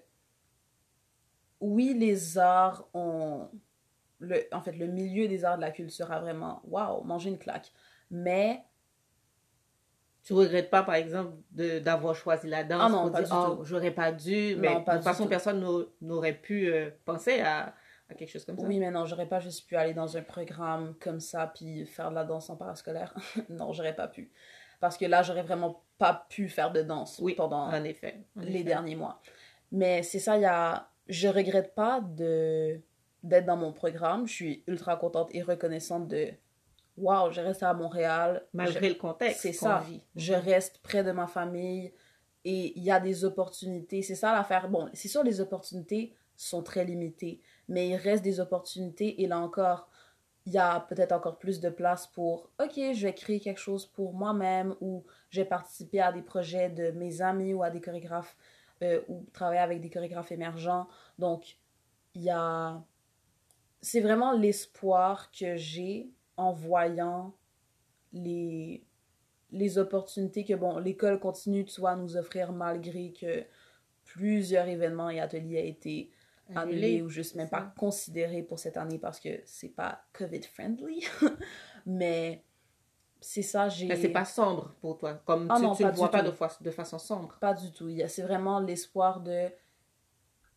Oui, 1.61 1.93
les 1.97 2.38
arts 2.38 2.88
ont. 2.93 3.49
Le, 4.20 4.47
en 4.51 4.61
fait, 4.61 4.74
le 4.74 4.88
milieu 4.88 5.28
des 5.28 5.45
arts 5.45 5.57
de 5.57 5.61
la 5.61 5.72
culture 5.72 6.11
a 6.11 6.20
vraiment. 6.20 6.61
Waouh, 6.66 7.03
manger 7.03 7.30
une 7.30 7.39
claque. 7.39 7.72
Mais 8.11 8.63
tu 10.26 10.34
regrettes 10.34 10.71
pas, 10.71 10.82
par 10.82 10.95
exemple, 10.95 11.34
d'avoir 11.51 12.15
choisi 12.15 12.47
la 12.47 12.63
danse 12.63 12.82
ah 12.84 12.89
non, 12.89 13.01
pour 13.03 13.11
dire, 13.11 13.28
oh, 13.32 13.63
j'aurais 13.63 13.91
pas 13.91 14.11
dû, 14.11 14.55
mais 14.57 14.73
de 14.73 14.91
toute 14.91 15.03
façon, 15.03 15.28
personne 15.28 15.63
n'aurait 16.01 16.34
pu 16.34 16.67
euh, 16.67 16.89
penser 17.05 17.41
à, 17.41 17.76
à 18.09 18.15
quelque 18.15 18.32
chose 18.32 18.43
comme 18.43 18.57
ça. 18.57 18.65
Oui, 18.65 18.80
mais 18.80 18.89
non, 18.89 19.05
j'aurais 19.05 19.28
pas 19.28 19.39
juste 19.39 19.67
pu 19.67 19.76
aller 19.76 19.93
dans 19.93 20.17
un 20.17 20.23
programme 20.23 20.95
comme 20.99 21.19
ça 21.19 21.51
puis 21.53 21.86
faire 21.86 22.09
de 22.09 22.15
la 22.15 22.23
danse 22.23 22.49
en 22.49 22.55
parascolaire. 22.55 23.13
non, 23.49 23.71
j'aurais 23.71 23.95
pas 23.95 24.07
pu. 24.07 24.32
Parce 24.80 24.97
que 24.97 25.05
là, 25.05 25.21
j'aurais 25.21 25.43
vraiment 25.43 25.84
pas 25.99 26.26
pu 26.28 26.49
faire 26.49 26.71
de 26.71 26.82
danse 26.82 27.19
Oui, 27.21 27.36
pendant 27.36 27.67
en 27.67 27.84
effet. 27.84 28.26
en 28.36 28.41
les 28.41 28.55
effet. 28.55 28.63
derniers 28.63 28.95
mois. 28.95 29.21
Mais 29.71 30.01
c'est 30.01 30.19
ça, 30.19 30.38
il 30.38 30.41
y 30.41 30.45
a... 30.45 30.89
je 31.07 31.28
regrette 31.28 31.76
pas 31.76 32.01
de 32.01 32.82
d'être 33.21 33.45
dans 33.45 33.57
mon 33.57 33.73
programme. 33.73 34.28
Je 34.28 34.34
suis 34.34 34.63
ultra 34.67 34.97
contente 34.97 35.30
et 35.34 35.41
reconnaissante 35.41 36.07
de 36.07 36.30
waouh, 36.97 37.31
je 37.31 37.41
reste 37.41 37.63
à 37.63 37.73
Montréal. 37.73 38.45
Malgré 38.53 38.89
Je- 38.89 38.93
le 38.93 38.99
contexte 38.99 39.41
C'est 39.41 39.53
ça. 39.53 39.83
vit. 39.87 40.01
Je 40.15 40.33
reste 40.33 40.79
près 40.79 41.03
de 41.03 41.11
ma 41.11 41.27
famille 41.27 41.93
et 42.43 42.77
il 42.77 42.83
y 42.83 42.91
a 42.91 42.99
des 42.99 43.25
opportunités. 43.25 44.01
C'est 44.01 44.15
ça 44.15 44.33
l'affaire. 44.33 44.69
Bon, 44.69 44.89
c'est 44.93 45.07
sûr, 45.07 45.23
les 45.23 45.41
opportunités 45.41 46.13
sont 46.37 46.61
très 46.63 46.83
limitées, 46.85 47.41
mais 47.67 47.89
il 47.89 47.95
reste 47.95 48.23
des 48.23 48.39
opportunités 48.39 49.21
et 49.23 49.27
là 49.27 49.39
encore, 49.39 49.89
il 50.45 50.53
y 50.53 50.57
a 50.59 50.79
peut-être 50.81 51.11
encore 51.11 51.39
plus 51.39 51.59
de 51.59 51.69
place 51.69 52.05
pour 52.07 52.51
OK, 52.61 52.73
je 52.75 53.01
vais 53.07 53.13
créer 53.13 53.39
quelque 53.39 53.59
chose 53.59 53.85
pour 53.87 54.13
moi-même 54.13 54.75
ou 54.79 55.03
je 55.31 55.41
vais 55.41 55.47
participer 55.47 56.01
à 56.01 56.11
des 56.11 56.21
projets 56.21 56.69
de 56.69 56.91
mes 56.91 57.21
amis 57.21 57.53
ou 57.53 57.63
à 57.63 57.71
des 57.71 57.81
chorégraphes 57.81 58.35
euh, 58.83 59.01
ou 59.07 59.25
travailler 59.33 59.61
avec 59.61 59.81
des 59.81 59.89
chorégraphes 59.89 60.31
émergents. 60.31 60.87
Donc, 61.17 61.57
il 62.13 62.21
y 62.23 62.29
a. 62.29 62.83
C'est 63.81 64.01
vraiment 64.01 64.33
l'espoir 64.33 65.31
que 65.31 65.55
j'ai 65.55 66.09
en 66.38 66.51
voyant 66.51 67.33
les, 68.13 68.83
les 69.51 69.77
opportunités 69.77 70.43
que, 70.43 70.53
bon, 70.53 70.77
l'école 70.77 71.19
continue, 71.19 71.65
tu 71.65 71.79
vois, 71.79 71.91
à 71.91 71.95
nous 71.95 72.17
offrir 72.17 72.51
malgré 72.51 73.11
que 73.11 73.45
plusieurs 74.05 74.67
événements 74.67 75.09
et 75.09 75.19
ateliers 75.19 75.57
aient 75.57 75.69
été 75.69 76.11
annulés 76.53 77.01
ou 77.01 77.09
juste 77.09 77.36
même 77.36 77.49
pas 77.49 77.73
considérés 77.77 78.43
pour 78.43 78.59
cette 78.59 78.77
année 78.77 78.99
parce 78.99 79.19
que 79.19 79.41
c'est 79.45 79.69
pas 79.69 80.03
COVID-friendly. 80.13 81.05
Mais 81.86 82.43
c'est 83.19 83.41
ça, 83.41 83.69
j'ai... 83.69 83.88
Mais 83.88 83.95
c'est 83.95 84.09
pas 84.09 84.25
sombre 84.25 84.75
pour 84.79 84.97
toi. 84.97 85.15
Comme 85.25 85.47
Ah 85.49 85.55
tu, 85.57 85.63
non, 85.63 85.75
tu 85.75 85.83
du 85.83 85.89
vois 85.91 86.11
pas 86.11 86.21
de, 86.21 86.31
de 86.61 86.71
façon 86.71 86.99
sombre. 86.99 87.38
Pas 87.39 87.53
du 87.53 87.71
tout. 87.71 87.89
C'est 88.07 88.21
vraiment 88.21 88.59
l'espoir 88.59 89.21
de... 89.21 89.47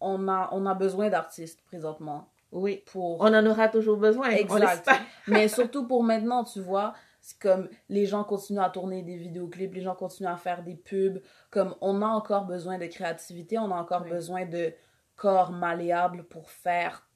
On 0.00 0.28
a, 0.28 0.50
on 0.52 0.66
a 0.66 0.74
besoin 0.74 1.08
d'artistes 1.08 1.62
présentement 1.62 2.28
Oui. 2.52 2.82
pour... 2.86 3.20
On 3.20 3.34
en 3.34 3.46
aura 3.46 3.68
toujours 3.68 3.96
besoin. 3.96 4.30
Exact. 4.30 4.88
Mais 5.26 5.48
surtout 5.48 5.86
pour 5.86 6.02
maintenant, 6.02 6.44
tu 6.44 6.60
vois, 6.60 6.94
c'est 7.20 7.38
comme 7.38 7.68
les 7.88 8.06
gens 8.06 8.24
continuent 8.24 8.60
à 8.60 8.70
tourner 8.70 9.02
des 9.02 9.16
vidéoclips, 9.16 9.74
les 9.74 9.82
gens 9.82 9.94
continuent 9.94 10.28
à 10.28 10.36
faire 10.36 10.62
des 10.62 10.76
pubs, 10.76 11.20
comme 11.50 11.74
on 11.80 12.02
a 12.02 12.06
encore 12.06 12.46
besoin 12.46 12.78
de 12.78 12.86
créativité, 12.86 13.58
on 13.58 13.70
a 13.70 13.76
encore 13.76 14.02
Oui. 14.04 14.10
besoin 14.10 14.46
de 14.46 14.72
corps 15.16 15.50
malléables 15.52 16.24
pour 16.24 16.50
faire 16.50 17.08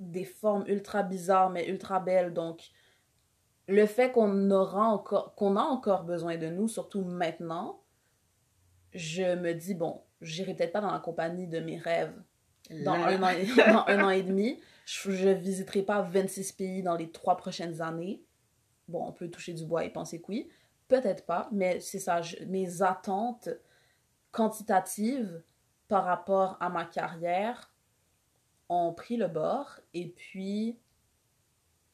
des 0.00 0.24
formes 0.24 0.64
ultra 0.66 1.02
bizarres 1.02 1.50
mais 1.50 1.68
ultra 1.68 2.00
belles. 2.00 2.32
Donc, 2.32 2.70
le 3.68 3.86
fait 3.86 4.10
qu'on 4.10 4.50
aura 4.50 4.86
encore, 4.86 5.34
qu'on 5.34 5.56
a 5.56 5.62
encore 5.62 6.04
besoin 6.04 6.36
de 6.36 6.46
nous, 6.48 6.66
surtout 6.68 7.04
maintenant, 7.04 7.82
je 8.94 9.36
me 9.36 9.52
dis, 9.52 9.74
bon, 9.74 10.02
j'irai 10.20 10.54
peut-être 10.54 10.72
pas 10.72 10.80
dans 10.80 10.90
la 10.90 10.98
compagnie 10.98 11.46
de 11.46 11.60
mes 11.60 11.78
rêves 11.78 12.14
dans, 12.70 12.94
un 12.94 13.22
an, 13.22 13.28
et- 13.30 13.46
dans 13.72 13.84
un 13.86 14.04
an 14.04 14.10
et 14.10 14.22
demi. 14.22 14.60
Je, 14.84 15.10
je 15.12 15.28
visiterai 15.28 15.82
pas 15.82 16.02
26 16.02 16.52
pays 16.52 16.82
dans 16.82 16.96
les 16.96 17.10
trois 17.10 17.36
prochaines 17.36 17.80
années. 17.82 18.22
Bon, 18.88 19.06
on 19.06 19.12
peut 19.12 19.28
toucher 19.30 19.52
du 19.52 19.64
bois 19.64 19.84
et 19.84 19.90
penser 19.90 20.20
que 20.20 20.26
oui. 20.28 20.48
Peut-être 20.88 21.24
pas, 21.26 21.48
mais 21.52 21.78
c'est 21.80 22.00
ça. 22.00 22.22
je- 22.22 22.42
mes 22.46 22.82
attentes 22.82 23.48
quantitatives 24.32 25.42
par 25.88 26.04
rapport 26.04 26.56
à 26.60 26.68
ma 26.68 26.84
carrière 26.84 27.72
ont 28.68 28.92
pris 28.92 29.16
le 29.16 29.28
bord. 29.28 29.80
Et 29.94 30.08
puis, 30.08 30.78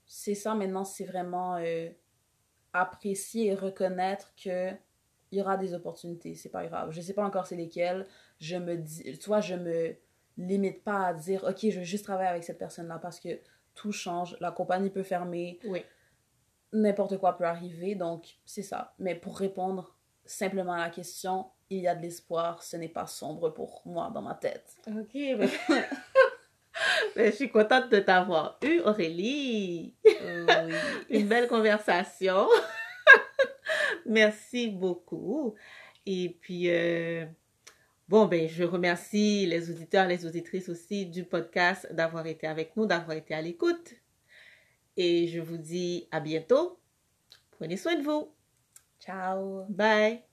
c'est 0.07 0.35
ça 0.35 0.55
maintenant, 0.55 0.85
c'est 0.85 1.05
vraiment 1.05 1.57
euh, 1.57 1.89
apprécier 2.73 3.47
et 3.49 3.55
reconnaître 3.55 4.33
que 4.43 4.71
il 5.33 5.39
y 5.39 5.43
aura 5.43 5.57
des 5.57 5.75
opportunités, 5.75 6.35
c'est 6.37 6.51
pas 6.51 6.65
grave. 6.67 6.93
Je 6.93 7.01
sais 7.01 7.13
pas 7.13 7.25
encore 7.25 7.47
c'est 7.47 7.57
lesquelles. 7.57 8.07
Je 8.39 8.57
me 8.57 8.77
dis, 8.77 9.19
tu 9.19 9.27
vois, 9.27 9.41
je 9.41 9.55
me 9.57 9.97
limite 10.39 10.83
pas 10.85 11.07
à 11.07 11.15
dire, 11.15 11.45
ok, 11.45 11.59
je 11.71 11.79
veux 11.79 11.85
juste 11.85 12.05
travailler 12.05 12.29
avec 12.31 12.45
cette 12.45 12.59
personne-là 12.59 12.99
parce 12.99 13.21
que 13.21 13.41
tout 13.75 13.93
change, 13.93 14.37
la 14.41 14.51
compagnie 14.51 14.91
peut 14.91 15.03
fermer, 15.03 15.59
Oui. 15.65 15.83
n'importe 16.73 17.19
quoi 17.19 17.37
peut 17.37 17.45
arriver, 17.45 17.95
donc 17.95 18.27
c'est 18.45 18.63
ça. 18.63 18.95
Mais 18.99 19.15
pour 19.15 19.39
répondre 19.39 19.97
simplement 20.25 20.73
à 20.73 20.79
la 20.79 20.91
question, 20.91 21.47
il 21.71 21.81
y 21.81 21.89
a 21.89 21.95
de 21.95 22.03
l'espoir, 22.03 22.63
ce 22.63 22.77
n'est 22.77 22.89
pas 22.89 23.07
sombre 23.07 23.51
pour 23.51 23.83
moi 23.87 24.11
dans 24.15 24.23
ma 24.23 24.35
tête. 24.35 24.77
Ok. 24.89 25.13
ben- 25.15 25.49
Ben, 27.17 27.31
je 27.31 27.37
suis 27.37 27.49
contente 27.51 27.89
de 27.91 28.01
t'avoir 28.01 28.59
eu, 28.63 28.81
Aurélie. 28.81 29.95
oui. 30.05 30.75
Une 31.09 31.27
belle 31.27 31.49
conversation. 31.49 32.47
Merci 34.07 34.69
beaucoup. 34.69 35.55
Et 36.05 36.37
puis, 36.41 36.71
euh, 36.71 37.25
bon, 38.09 38.27
ben, 38.27 38.49
je 38.49 38.65
remercie 38.65 39.47
les 39.47 39.71
auditeurs, 39.71 40.07
les 40.09 40.27
auditrices 40.27 40.69
aussi 40.69 41.07
du 41.07 41.25
podcast 41.25 41.93
d'avoir 41.93 42.27
été 42.27 42.47
avec 42.47 42.77
nous, 42.77 42.87
d'avoir 42.87 43.17
été 43.17 43.35
à 43.35 43.43
l'écoute. 43.43 43.95
Et 44.97 45.29
je 45.29 45.41
vous 45.41 45.59
dis 45.59 46.09
à 46.11 46.21
bientôt. 46.21 46.79
Prenez 47.53 47.77
soin 47.77 47.97
de 47.97 48.03
vous. 48.03 48.33
Ciao. 49.01 49.65
Bye. 49.69 50.26